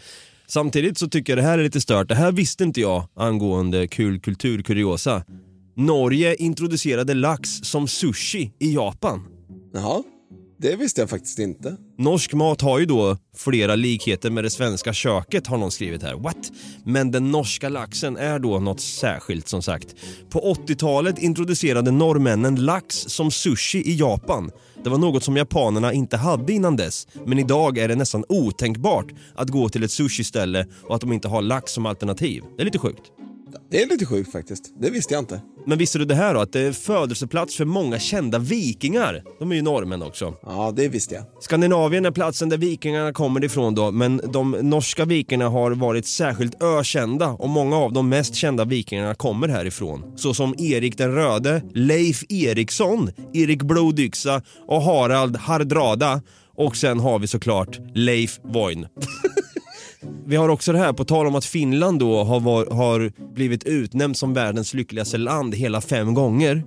Samtidigt 0.46 0.98
så 0.98 1.08
tycker 1.08 1.32
jag 1.32 1.38
det 1.38 1.48
här 1.48 1.58
är 1.58 1.62
lite 1.62 1.80
stört. 1.80 2.08
Det 2.08 2.14
här 2.14 2.32
visste 2.32 2.64
inte 2.64 2.80
jag 2.80 3.08
angående 3.14 3.88
kul 3.88 4.20
kulturkuriosa. 4.20 5.24
Norge 5.76 6.34
introducerade 6.34 7.14
lax 7.14 7.50
som 7.50 7.88
sushi 7.88 8.52
i 8.58 8.74
Japan. 8.74 9.26
Jaha, 9.72 10.02
det 10.60 10.76
visste 10.76 11.00
jag 11.00 11.10
faktiskt 11.10 11.38
inte. 11.38 11.76
Norsk 11.98 12.32
mat 12.32 12.60
har 12.60 12.78
ju 12.78 12.86
då 12.86 13.16
flera 13.36 13.74
likheter 13.74 14.30
med 14.30 14.44
det 14.44 14.50
svenska 14.50 14.92
köket 14.92 15.46
har 15.46 15.58
någon 15.58 15.70
skrivit 15.70 16.02
här. 16.02 16.14
What? 16.14 16.52
Men 16.84 17.10
den 17.10 17.30
norska 17.30 17.68
laxen 17.68 18.16
är 18.16 18.38
då 18.38 18.58
något 18.58 18.80
särskilt 18.80 19.48
som 19.48 19.62
sagt. 19.62 19.94
På 20.30 20.54
80-talet 20.54 21.18
introducerade 21.18 21.90
norrmännen 21.90 22.64
lax 22.64 22.96
som 22.96 23.30
sushi 23.30 23.78
i 23.78 23.96
Japan. 23.96 24.50
Det 24.84 24.90
var 24.90 24.98
något 24.98 25.24
som 25.24 25.36
japanerna 25.36 25.92
inte 25.92 26.16
hade 26.16 26.52
innan 26.52 26.76
dess. 26.76 27.08
Men 27.26 27.38
idag 27.38 27.78
är 27.78 27.88
det 27.88 27.96
nästan 27.96 28.24
otänkbart 28.28 29.06
att 29.34 29.48
gå 29.48 29.68
till 29.68 29.82
ett 29.82 29.90
sushiställe 29.90 30.66
och 30.82 30.94
att 30.94 31.00
de 31.00 31.12
inte 31.12 31.28
har 31.28 31.42
lax 31.42 31.72
som 31.72 31.86
alternativ. 31.86 32.42
Det 32.56 32.62
är 32.62 32.64
lite 32.64 32.78
sjukt. 32.78 33.02
Det 33.70 33.82
är 33.82 33.88
lite 33.88 34.06
sjukt 34.06 34.32
faktiskt. 34.32 34.72
Det 34.80 34.90
visste 34.90 35.14
jag 35.14 35.22
inte. 35.22 35.40
Men 35.66 35.78
visste 35.78 35.98
du 35.98 36.04
det 36.04 36.14
här 36.14 36.34
då? 36.34 36.40
Att 36.40 36.52
det 36.52 36.60
är 36.60 36.72
födelseplats 36.72 37.56
för 37.56 37.64
många 37.64 37.98
kända 37.98 38.38
vikingar. 38.38 39.22
De 39.38 39.52
är 39.52 39.56
ju 39.56 39.62
norrmän 39.62 40.02
också. 40.02 40.34
Ja, 40.42 40.72
det 40.76 40.88
visste 40.88 41.14
jag. 41.14 41.24
Skandinavien 41.40 42.04
är 42.06 42.10
platsen 42.10 42.48
där 42.48 42.56
vikingarna 42.56 43.12
kommer 43.12 43.44
ifrån 43.44 43.74
då, 43.74 43.90
men 43.90 44.20
de 44.32 44.50
norska 44.50 45.04
vikingarna 45.04 45.50
har 45.50 45.70
varit 45.70 46.06
särskilt 46.06 46.62
ökända 46.62 47.28
och 47.28 47.48
många 47.48 47.76
av 47.76 47.92
de 47.92 48.08
mest 48.08 48.34
kända 48.34 48.64
vikingarna 48.64 49.14
kommer 49.14 49.48
härifrån. 49.48 50.12
Såsom 50.16 50.54
Erik 50.58 50.98
den 50.98 51.14
röde, 51.14 51.62
Leif 51.74 52.22
Eriksson, 52.28 53.10
Erik 53.32 53.62
Blodyxa 53.62 54.42
och 54.66 54.82
Harald 54.82 55.36
Hardrada. 55.36 56.22
Och 56.56 56.76
sen 56.76 57.00
har 57.00 57.18
vi 57.18 57.26
såklart 57.26 57.78
Leif 57.94 58.40
Voin. 58.44 58.86
Vi 60.30 60.36
har 60.36 60.48
också 60.48 60.72
det 60.72 60.78
här, 60.78 60.92
på 60.92 61.04
tal 61.04 61.26
om 61.26 61.34
att 61.34 61.44
Finland 61.44 61.98
då 61.98 62.24
har, 62.24 62.40
var, 62.40 62.66
har 62.66 63.12
blivit 63.34 63.64
utnämnt 63.64 64.18
som 64.18 64.34
världens 64.34 64.74
lyckligaste 64.74 65.18
land 65.18 65.54
hela 65.54 65.80
fem 65.80 66.14
gånger. 66.14 66.64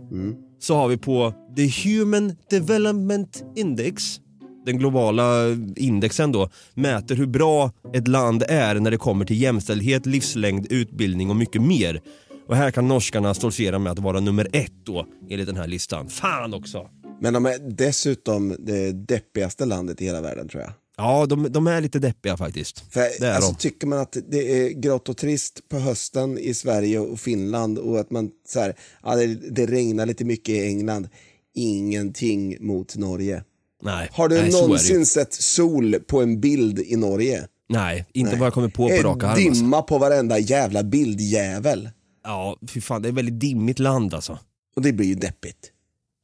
Så 0.59 0.75
har 0.75 0.87
vi 0.87 0.97
på 0.97 1.33
The 1.55 1.89
Human 1.89 2.35
Development 2.49 3.43
Index, 3.55 4.19
den 4.65 4.77
globala 4.77 5.43
indexen 5.75 6.31
då, 6.31 6.49
mäter 6.73 7.15
hur 7.15 7.25
bra 7.25 7.71
ett 7.93 8.07
land 8.07 8.43
är 8.47 8.75
när 8.75 8.91
det 8.91 8.97
kommer 8.97 9.25
till 9.25 9.41
jämställdhet, 9.41 10.05
livslängd, 10.05 10.67
utbildning 10.69 11.29
och 11.29 11.35
mycket 11.35 11.61
mer. 11.61 12.01
Och 12.47 12.55
här 12.55 12.71
kan 12.71 12.87
norskarna 12.87 13.33
stoltsera 13.33 13.79
med 13.79 13.91
att 13.91 13.99
vara 13.99 14.19
nummer 14.19 14.47
ett 14.53 14.85
då, 14.85 15.05
enligt 15.29 15.47
den 15.47 15.57
här 15.57 15.67
listan. 15.67 16.09
Fan 16.09 16.53
också! 16.53 16.87
Men 17.21 17.33
de 17.33 17.45
är 17.45 17.75
dessutom 17.77 18.55
det 18.59 18.91
deppigaste 18.91 19.65
landet 19.65 20.01
i 20.01 20.05
hela 20.05 20.21
världen 20.21 20.47
tror 20.47 20.63
jag. 20.63 20.71
Ja, 21.03 21.25
de, 21.25 21.51
de 21.51 21.67
är 21.67 21.81
lite 21.81 21.99
deppiga 21.99 22.37
faktiskt. 22.37 22.93
För, 22.93 23.01
alltså, 23.01 23.51
de. 23.51 23.57
Tycker 23.57 23.87
man 23.87 23.99
att 23.99 24.17
det 24.29 24.37
är 24.37 24.69
grått 24.69 25.09
och 25.09 25.17
trist 25.17 25.69
på 25.69 25.79
hösten 25.79 26.37
i 26.37 26.53
Sverige 26.53 26.99
och 26.99 27.19
Finland 27.19 27.77
och 27.77 27.99
att 27.99 28.11
man 28.11 28.29
så 28.47 28.59
här, 28.59 28.75
ja, 29.03 29.15
det, 29.15 29.27
det 29.27 29.65
regnar 29.65 30.05
lite 30.05 30.25
mycket 30.25 30.49
i 30.49 30.67
England. 30.67 31.09
Ingenting 31.55 32.57
mot 32.67 32.95
Norge. 32.95 33.43
Nej, 33.83 34.09
Har 34.13 34.29
du 34.29 34.41
nej, 34.41 34.51
någonsin 34.51 35.05
sett 35.05 35.33
sol 35.33 35.95
på 36.07 36.21
en 36.21 36.39
bild 36.39 36.79
i 36.79 36.95
Norge? 36.95 37.47
Nej, 37.69 38.05
inte 38.13 38.31
Nej. 38.31 38.39
vad 38.39 38.45
jag 38.45 38.53
kommer 38.53 38.69
på 38.69 38.87
på 38.87 38.93
En 38.93 39.03
rak 39.03 39.23
arm. 39.23 39.29
Alltså. 39.29 39.53
dimma 39.53 39.81
på 39.81 39.97
varenda 39.97 40.39
jävla 40.39 40.83
bildjävel. 40.83 41.89
Ja, 42.23 42.57
fy 42.67 42.81
fan, 42.81 43.01
det 43.01 43.07
är 43.07 43.09
ett 43.09 43.17
väldigt 43.17 43.39
dimmigt 43.39 43.79
land 43.79 44.13
alltså. 44.13 44.39
Och 44.75 44.81
det 44.81 44.93
blir 44.93 45.07
ju 45.07 45.15
deppigt. 45.15 45.72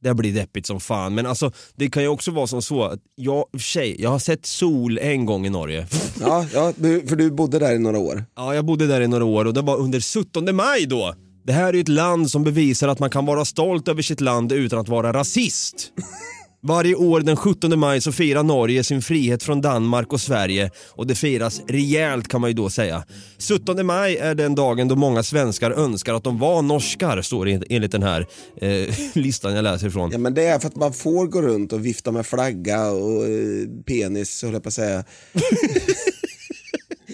Det 0.02 0.14
blir 0.14 0.34
deppigt 0.34 0.66
som 0.66 0.80
fan. 0.80 1.14
Men 1.14 1.26
alltså, 1.26 1.52
det 1.76 1.90
kan 1.90 2.02
ju 2.02 2.08
också 2.08 2.30
vara 2.30 2.46
som 2.46 2.62
så 2.62 2.84
att 2.84 3.00
jag, 3.14 3.60
sig, 3.60 4.02
jag 4.02 4.10
har 4.10 4.18
sett 4.18 4.46
sol 4.46 4.98
en 4.98 5.26
gång 5.26 5.46
i 5.46 5.50
Norge. 5.50 5.86
Ja, 6.20 6.46
ja, 6.54 6.72
du- 6.76 7.06
för 7.06 7.16
du 7.16 7.30
bodde 7.30 7.58
där 7.58 7.74
i 7.74 7.78
några 7.78 7.98
år. 7.98 8.24
Ja, 8.36 8.54
jag 8.54 8.64
bodde 8.64 8.86
där 8.86 9.00
i 9.00 9.08
några 9.08 9.24
år 9.24 9.44
och 9.44 9.54
det 9.54 9.62
var 9.62 9.76
under 9.76 10.00
17 10.24 10.56
maj 10.56 10.86
då. 10.86 11.14
Det 11.46 11.52
här 11.52 11.68
är 11.68 11.72
ju 11.72 11.80
ett 11.80 11.88
land 11.88 12.30
som 12.30 12.44
bevisar 12.44 12.88
att 12.88 12.98
man 12.98 13.10
kan 13.10 13.26
vara 13.26 13.44
stolt 13.44 13.88
över 13.88 14.02
sitt 14.02 14.20
land 14.20 14.52
utan 14.52 14.78
att 14.78 14.88
vara 14.88 15.12
rasist. 15.12 15.92
Varje 16.62 16.94
år 16.94 17.20
den 17.20 17.36
17 17.36 17.78
maj 17.78 18.00
så 18.00 18.12
firar 18.12 18.42
Norge 18.42 18.84
sin 18.84 19.02
frihet 19.02 19.42
från 19.42 19.60
Danmark 19.60 20.12
och 20.12 20.20
Sverige 20.20 20.70
och 20.88 21.06
det 21.06 21.14
firas 21.14 21.60
rejält 21.68 22.28
kan 22.28 22.40
man 22.40 22.50
ju 22.50 22.54
då 22.54 22.70
säga. 22.70 23.04
17 23.48 23.86
maj 23.86 24.16
är 24.16 24.34
den 24.34 24.54
dagen 24.54 24.88
då 24.88 24.96
många 24.96 25.22
svenskar 25.22 25.70
önskar 25.70 26.14
att 26.14 26.24
de 26.24 26.38
var 26.38 26.62
norskar, 26.62 27.22
står 27.22 27.46
det 27.46 27.62
enligt 27.70 27.92
den 27.92 28.02
här 28.02 28.26
eh, 28.56 28.94
listan 29.14 29.54
jag 29.54 29.62
läser 29.62 29.86
ifrån. 29.86 30.10
Ja, 30.12 30.18
men 30.18 30.34
det 30.34 30.46
är 30.46 30.58
för 30.58 30.68
att 30.68 30.76
man 30.76 30.92
får 30.92 31.26
gå 31.26 31.42
runt 31.42 31.72
och 31.72 31.86
vifta 31.86 32.12
med 32.12 32.26
flagga 32.26 32.90
och 32.90 33.24
eh, 33.24 33.68
penis, 33.86 34.42
höll 34.42 34.52
jag 34.52 34.62
på 34.62 34.68
att 34.68 34.74
säga. 34.74 35.04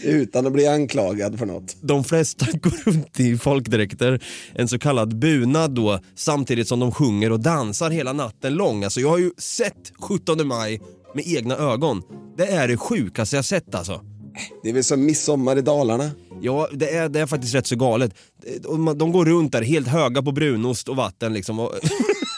Utan 0.06 0.46
att 0.46 0.52
bli 0.52 0.66
anklagad 0.66 1.38
för 1.38 1.46
något. 1.46 1.76
De 1.80 2.04
flesta 2.04 2.46
går 2.52 2.90
runt 2.90 3.20
i 3.20 3.38
folkdräkter, 3.38 4.22
en 4.54 4.68
så 4.68 4.78
kallad 4.78 5.18
bunad 5.18 5.74
då, 5.74 6.00
samtidigt 6.14 6.68
som 6.68 6.80
de 6.80 6.92
sjunger 6.92 7.32
och 7.32 7.40
dansar 7.40 7.90
hela 7.90 8.12
natten 8.12 8.54
lång. 8.54 8.84
Alltså 8.84 9.00
jag 9.00 9.08
har 9.08 9.18
ju 9.18 9.30
sett 9.38 9.92
17 10.00 10.46
maj 10.46 10.80
med 11.14 11.26
egna 11.26 11.56
ögon. 11.56 12.02
Det 12.36 12.46
är 12.46 12.68
det 12.68 12.76
sjukaste 12.76 13.36
jag 13.36 13.44
sett 13.44 13.74
alltså. 13.74 14.00
Det 14.62 14.68
är 14.68 14.72
väl 14.72 14.84
som 14.84 15.04
midsommar 15.04 15.58
i 15.58 15.62
Dalarna. 15.62 16.10
Ja, 16.40 16.68
det 16.72 16.94
är, 16.94 17.08
det 17.08 17.20
är 17.20 17.26
faktiskt 17.26 17.54
rätt 17.54 17.66
så 17.66 17.76
galet. 17.76 18.14
De 18.96 19.12
går 19.12 19.24
runt 19.24 19.52
där 19.52 19.62
helt 19.62 19.88
höga 19.88 20.22
på 20.22 20.32
brunost 20.32 20.88
och 20.88 20.96
vatten 20.96 21.34
liksom. 21.34 21.60
Och 21.60 21.72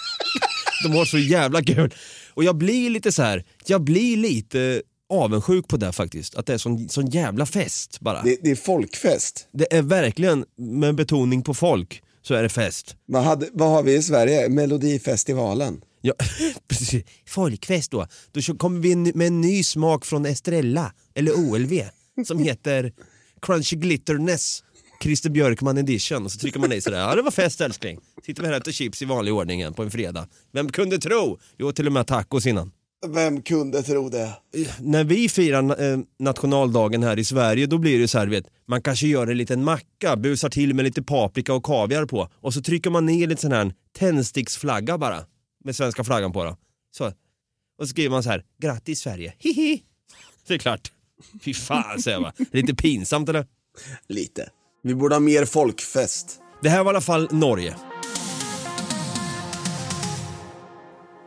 de 0.83 0.93
har 0.93 1.05
så 1.05 1.19
jävla 1.19 1.63
kul. 1.63 1.95
Och 2.35 2.45
jag 2.45 2.57
blir 2.57 2.91
lite 2.91 3.13
så 3.13 3.23
här, 3.23 3.45
jag 3.67 3.85
blir 3.85 4.17
lite 4.17 4.83
avundsjuk 5.09 5.69
på 5.69 5.77
det 5.77 5.93
faktiskt. 5.93 6.35
Att 6.35 6.47
det 6.47 6.55
är 6.55 6.59
sån, 6.59 6.89
sån 6.89 7.07
jävla 7.07 7.47
fest 7.47 8.01
bara. 8.01 8.23
Det, 8.23 8.37
det 8.43 8.51
är 8.51 8.57
folkfest. 8.57 9.49
Det 9.53 9.77
är 9.77 9.83
verkligen, 9.83 10.45
med 10.57 10.95
betoning 10.95 11.43
på 11.43 11.55
folk, 11.55 12.03
så 12.23 12.35
är 12.35 12.43
det 12.43 12.49
fest. 12.49 12.97
Vad, 13.07 13.23
hade, 13.23 13.49
vad 13.53 13.69
har 13.71 13.83
vi 13.83 13.95
i 13.95 14.03
Sverige? 14.03 14.49
Melodifestivalen. 14.49 15.81
Ja, 16.01 16.15
precis. 16.69 17.05
Folkfest 17.27 17.91
då. 17.91 18.07
Då 18.33 18.55
kommer 18.55 18.81
vi 18.81 18.97
med 18.97 19.27
en 19.27 19.41
ny 19.41 19.65
smak 19.65 20.05
från 20.05 20.27
Estrella, 20.27 20.93
eller 21.15 21.33
OLV, 21.33 21.73
som 22.27 22.39
heter 22.39 22.93
Crunchy 23.43 23.77
Glitterness. 23.77 24.65
Christer 25.03 25.31
Björkman 25.31 25.79
edition 25.79 26.25
och 26.25 26.33
så 26.33 26.39
trycker 26.39 26.61
man 26.61 26.73
i 26.73 26.81
sådär, 26.81 26.99
ja 26.99 27.15
det 27.15 27.23
var 27.23 27.31
fest 27.31 27.61
älskling. 27.61 27.99
Sitter 28.27 28.43
vi 28.43 28.49
här 28.49 28.55
och 28.55 28.61
äter 28.61 28.73
chips 28.73 29.03
i 29.03 29.05
vanlig 29.05 29.35
ordning 29.35 29.61
igen 29.61 29.75
på 29.75 29.83
en 29.83 29.91
fredag. 29.91 30.29
Vem 30.53 30.73
kunde 30.73 30.99
tro? 30.99 31.39
Jo, 31.59 31.73
till 31.73 31.87
och 31.87 31.93
med 31.93 32.07
tacos 32.07 32.47
innan. 32.47 32.71
Vem 33.07 33.43
kunde 33.43 33.83
tro 33.83 34.09
det? 34.09 34.37
När 34.81 35.05
vi 35.05 35.29
firar 35.29 35.93
eh, 35.93 35.99
nationaldagen 36.19 37.03
här 37.03 37.19
i 37.19 37.25
Sverige 37.25 37.67
då 37.67 37.79
blir 37.79 37.99
det 37.99 38.09
så 38.09 38.19
här, 38.19 38.27
vet, 38.27 38.47
man 38.67 38.83
kanske 38.83 39.07
gör 39.07 39.27
en 39.27 39.37
liten 39.37 39.65
macka, 39.65 40.17
busar 40.17 40.49
till 40.49 40.75
med 40.75 40.85
lite 40.85 41.03
paprika 41.03 41.55
och 41.55 41.65
kaviar 41.65 42.05
på 42.05 42.29
och 42.35 42.55
så 42.55 42.63
trycker 42.63 42.91
man 42.91 43.07
ner 43.07 43.27
lite 43.27 43.41
sån 43.43 43.53
här 43.53 43.75
tändsticksflagga 43.99 44.99
bara 44.99 45.25
med 45.65 45.77
svenska 45.77 46.05
flaggan 46.05 46.33
på 46.33 46.45
då. 46.45 46.57
Så. 46.91 47.07
Och 47.79 47.85
så 47.85 47.87
skriver 47.87 48.11
man 48.11 48.23
så 48.23 48.31
här, 48.31 48.45
grattis 48.63 49.01
Sverige, 49.01 49.35
hihi. 49.39 49.83
Det 50.47 50.55
är 50.55 50.59
klart. 50.59 50.93
Fy 51.43 51.55
fan 51.55 52.03
säger 52.03 52.15
jag 52.17 52.23
bara. 52.23 52.47
Lite 52.53 52.75
pinsamt 52.75 53.29
eller? 53.29 53.47
Lite. 54.09 54.51
Vi 54.83 54.95
borde 54.95 55.15
ha 55.15 55.21
mer 55.21 55.45
folkfest. 55.45 56.41
Det 56.63 56.69
här 56.69 56.85
var 56.85 56.93
i 56.93 56.95
alla 56.95 57.01
fall 57.01 57.29
Norge. 57.33 57.77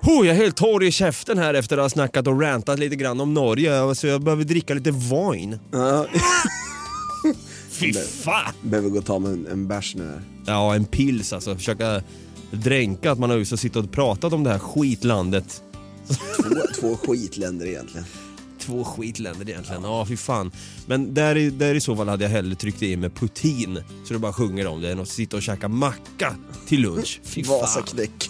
Oh, 0.03 0.27
jag 0.27 0.35
är 0.35 0.41
helt 0.41 0.55
torr 0.55 0.83
i 0.83 0.91
käften 0.91 1.37
här 1.37 1.53
efter 1.53 1.77
att 1.77 1.83
ha 1.83 1.89
snackat 1.89 2.27
och 2.27 2.41
rantat 2.41 2.79
lite 2.79 2.95
grann 2.95 3.21
om 3.21 3.33
Norge, 3.33 3.95
så 3.95 4.07
jag 4.07 4.21
behöver 4.21 4.43
dricka 4.43 4.73
lite 4.73 4.91
wine. 4.91 5.59
Ja. 5.71 6.05
Fy 7.69 7.93
fan! 7.93 8.53
Behöver 8.61 8.89
gå 8.89 8.97
och 8.97 9.05
ta 9.05 9.19
mig 9.19 9.33
en, 9.33 9.47
en 9.47 9.67
bärs 9.67 9.95
nu 9.95 10.03
här. 10.03 10.21
Ja, 10.45 10.75
en 10.75 10.85
pils 10.85 11.33
alltså. 11.33 11.55
Försöka 11.55 12.03
dränka 12.51 13.11
att 13.11 13.19
man 13.19 13.29
har 13.29 13.37
just 13.37 13.59
suttit 13.59 13.75
och 13.75 13.91
pratat 13.91 14.33
om 14.33 14.43
det 14.43 14.49
här 14.49 14.59
skitlandet. 14.59 15.63
Två, 16.35 16.55
två 16.79 16.97
skitländer 16.97 17.65
egentligen. 17.65 18.05
Två 18.59 18.83
skitländer 18.83 19.49
egentligen. 19.49 19.83
Ja, 19.83 20.05
fy 20.05 20.17
fan. 20.17 20.51
Men 20.85 21.13
där 21.13 21.37
i, 21.37 21.49
där 21.49 21.75
i 21.75 21.81
så 21.81 21.95
fall 21.95 22.07
hade 22.09 22.23
jag 22.23 22.31
hellre 22.31 22.55
tryckt 22.55 22.83
i 22.83 22.97
med 22.97 23.15
putin, 23.15 23.79
så 24.07 24.13
det 24.13 24.19
bara 24.19 24.33
sjunger 24.33 24.67
om 24.67 24.81
det, 24.81 24.91
än 24.91 24.99
att 24.99 25.09
sitta 25.09 25.37
och 25.37 25.43
käka 25.43 25.67
macka 25.67 26.35
till 26.67 26.81
lunch. 26.81 27.19
Fy 27.23 27.43
fan. 27.43 27.59
Vasaknäck. 27.59 28.29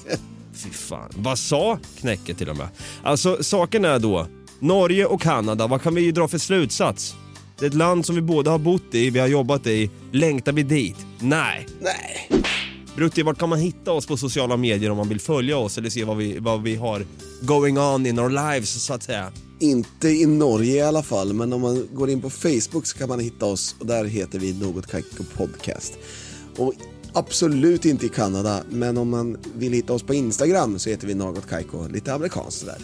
Fy 0.54 0.70
fan. 0.70 1.10
Vad 1.16 1.40
sa 1.40 1.80
knäcket 2.00 2.38
till 2.38 2.50
och 2.50 2.58
med? 2.58 2.68
Alltså, 3.04 3.44
saken 3.44 3.86
är 3.86 4.00
då, 4.00 4.28
Norge 4.60 5.06
och 5.06 5.22
Kanada, 5.22 5.68
vad 5.68 5.82
kan 5.82 5.96
vi 5.96 6.12
dra 6.12 6.28
för 6.28 6.38
slutsats? 6.38 7.16
Det 7.60 7.66
är 7.66 7.70
ett 7.70 7.76
land 7.76 8.06
som 8.06 8.16
vi 8.16 8.22
båda 8.22 8.52
har 8.52 8.60
bott 8.60 8.96
i, 8.96 9.10
vi 9.10 9.20
har 9.20 9.28
jobbat 9.28 9.68
i. 9.68 9.90
Längtar 10.12 10.52
vi 10.52 10.64
dit? 10.64 10.96
Nej. 11.20 11.68
Nej. 11.82 12.42
Brutti, 12.96 13.24
vart 13.24 13.38
kan 13.38 13.50
man 13.50 13.60
hitta 13.60 13.92
oss 13.92 14.08
på 14.08 14.18
sociala 14.18 14.58
medier 14.58 14.90
om 14.90 14.98
man 14.98 15.10
vill 15.10 15.20
följa 15.20 15.58
oss 15.58 15.78
eller 15.78 15.90
se 15.90 16.04
vad 16.04 16.18
vi, 16.18 16.40
vad 16.40 16.62
vi 16.62 16.76
har 16.76 17.06
going 17.42 17.80
on 17.80 18.06
in 18.06 18.20
our 18.20 18.30
lives 18.30 18.84
så 18.84 18.94
att 18.94 19.04
säga? 19.04 19.32
Inte 19.60 20.10
i 20.10 20.26
Norge 20.26 20.76
i 20.76 20.82
alla 20.82 21.04
fall, 21.04 21.34
men 21.34 21.54
om 21.54 21.62
man 21.62 21.88
går 21.94 22.10
in 22.10 22.22
på 22.22 22.30
Facebook 22.30 22.86
så 22.86 22.98
kan 22.98 23.10
man 23.10 23.20
hitta 23.20 23.46
oss 23.46 23.76
och 23.80 23.86
där 23.86 24.06
heter 24.06 24.40
vi 24.40 24.54
Något 24.54 24.88
Kaiko 24.88 25.24
Podcast. 25.38 25.94
Och 26.58 26.74
absolut 27.14 27.86
inte 27.86 28.06
i 28.06 28.10
Kanada, 28.10 28.64
men 28.70 28.98
om 28.98 29.10
man 29.10 29.38
vill 29.56 29.74
hitta 29.74 29.94
oss 29.94 30.04
på 30.04 30.14
Instagram 30.14 30.80
så 30.80 30.90
heter 30.90 31.08
vi 31.08 31.14
Något 31.14 31.50
Kaiko, 31.50 31.88
lite 31.88 32.14
amerikanskt 32.14 32.60
sådär. 32.60 32.78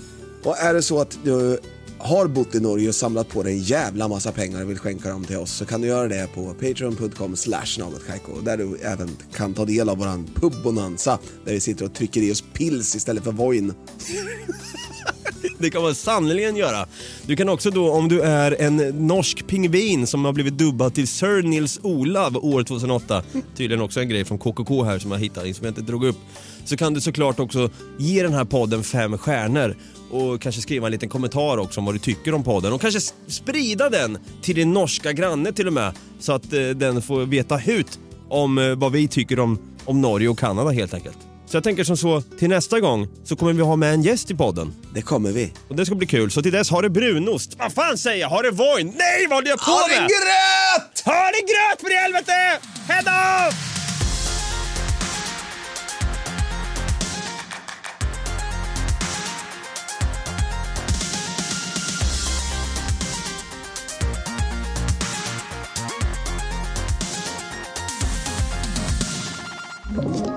Och 0.43 0.57
är 0.57 0.73
det 0.73 0.81
så 0.81 1.01
att 1.01 1.19
du 1.23 1.59
har 1.97 2.27
bott 2.27 2.55
i 2.55 2.59
Norge 2.59 2.89
och 2.89 2.95
samlat 2.95 3.29
på 3.29 3.43
dig 3.43 3.53
en 3.53 3.59
jävla 3.59 4.07
massa 4.07 4.31
pengar 4.31 4.63
och 4.63 4.69
vill 4.69 4.79
skänka 4.79 5.09
dem 5.09 5.25
till 5.25 5.37
oss 5.37 5.51
så 5.51 5.65
kan 5.65 5.81
du 5.81 5.87
göra 5.87 6.07
det 6.07 6.29
på 6.35 6.53
patreon.com 6.53 7.35
slash 7.35 7.79
någotkaiko 7.79 8.41
där 8.41 8.57
du 8.57 8.77
även 8.77 9.09
kan 9.33 9.53
ta 9.53 9.65
del 9.65 9.89
av 9.89 9.97
våran 9.97 10.29
pubbonanza 10.35 11.19
där 11.45 11.53
vi 11.53 11.59
sitter 11.59 11.85
och 11.85 11.93
trycker 11.93 12.21
i 12.21 12.31
oss 12.31 12.43
pils 12.53 12.95
istället 12.95 13.23
för 13.23 13.31
voin. 13.31 13.73
Det 15.57 15.69
kan 15.69 15.81
man 15.81 15.95
sannerligen 15.95 16.55
göra. 16.55 16.85
Du 17.25 17.35
kan 17.35 17.49
också 17.49 17.71
då, 17.71 17.91
om 17.91 18.09
du 18.09 18.21
är 18.21 18.61
en 18.61 18.77
norsk 19.07 19.47
pingvin 19.47 20.07
som 20.07 20.25
har 20.25 20.33
blivit 20.33 20.57
dubbad 20.57 20.93
till 20.93 21.07
Sir 21.07 21.43
Nils 21.43 21.79
Olav 21.83 22.37
år 22.37 22.63
2008, 22.63 23.23
tydligen 23.55 23.83
också 23.83 23.99
en 23.99 24.09
grej 24.09 24.25
från 24.25 24.37
KKK 24.37 24.83
här 24.83 24.99
som 24.99 25.11
jag 25.11 25.19
hittade, 25.19 25.53
som 25.53 25.65
jag 25.65 25.71
inte 25.71 25.81
drog 25.81 26.05
upp, 26.05 26.17
så 26.65 26.77
kan 26.77 26.93
du 26.93 27.01
såklart 27.01 27.39
också 27.39 27.69
ge 27.97 28.23
den 28.23 28.33
här 28.33 28.45
podden 28.45 28.83
fem 28.83 29.17
stjärnor 29.17 29.75
och 30.11 30.41
kanske 30.41 30.61
skriva 30.61 30.87
en 30.87 30.91
liten 30.91 31.09
kommentar 31.09 31.57
också 31.57 31.79
om 31.79 31.85
vad 31.85 31.95
du 31.95 31.99
tycker 31.99 32.33
om 32.33 32.43
podden 32.43 32.73
och 32.73 32.81
kanske 32.81 32.99
sprida 33.27 33.89
den 33.89 34.17
till 34.41 34.55
din 34.55 34.73
norska 34.73 35.11
granne 35.11 35.51
till 35.51 35.67
och 35.67 35.73
med 35.73 35.93
så 36.19 36.33
att 36.33 36.53
eh, 36.53 36.61
den 36.61 37.01
får 37.01 37.25
veta 37.25 37.57
hut 37.57 37.99
om 38.29 38.57
eh, 38.57 38.75
vad 38.75 38.91
vi 38.91 39.07
tycker 39.07 39.39
om, 39.39 39.59
om 39.85 40.01
Norge 40.01 40.29
och 40.29 40.39
Kanada 40.39 40.69
helt 40.69 40.93
enkelt. 40.93 41.17
Så 41.47 41.57
jag 41.57 41.63
tänker 41.63 41.83
som 41.83 41.97
så, 41.97 42.21
till 42.21 42.49
nästa 42.49 42.79
gång 42.79 43.07
så 43.23 43.35
kommer 43.35 43.53
vi 43.53 43.61
ha 43.61 43.75
med 43.75 43.93
en 43.93 44.01
gäst 44.01 44.31
i 44.31 44.35
podden. 44.35 44.73
Det 44.93 45.01
kommer 45.01 45.31
vi. 45.31 45.53
Och 45.67 45.75
det 45.75 45.85
ska 45.85 45.95
bli 45.95 46.07
kul. 46.07 46.31
Så 46.31 46.41
till 46.41 46.51
dess, 46.51 46.69
har 46.69 46.81
det 46.81 46.89
brunost. 46.89 47.55
Vad 47.59 47.73
fan 47.73 47.97
säger 47.97 48.21
jag? 48.21 48.29
Har 48.29 48.43
det 48.43 48.51
voin? 48.51 48.93
Nej, 48.97 49.27
vad 49.27 49.37
håller 49.37 49.49
jag 49.49 49.59
på 49.59 49.71
har 49.71 49.89
med? 49.89 49.97
Har 49.97 50.03
det 50.03 50.07
gröt! 50.07 51.15
Har 51.15 51.31
det 51.31 51.41
gröt 51.41 51.81
för 51.81 51.91
i 51.91 51.97
helvete! 51.97 52.59
Hejdå! 52.87 53.51
thank 69.97 70.36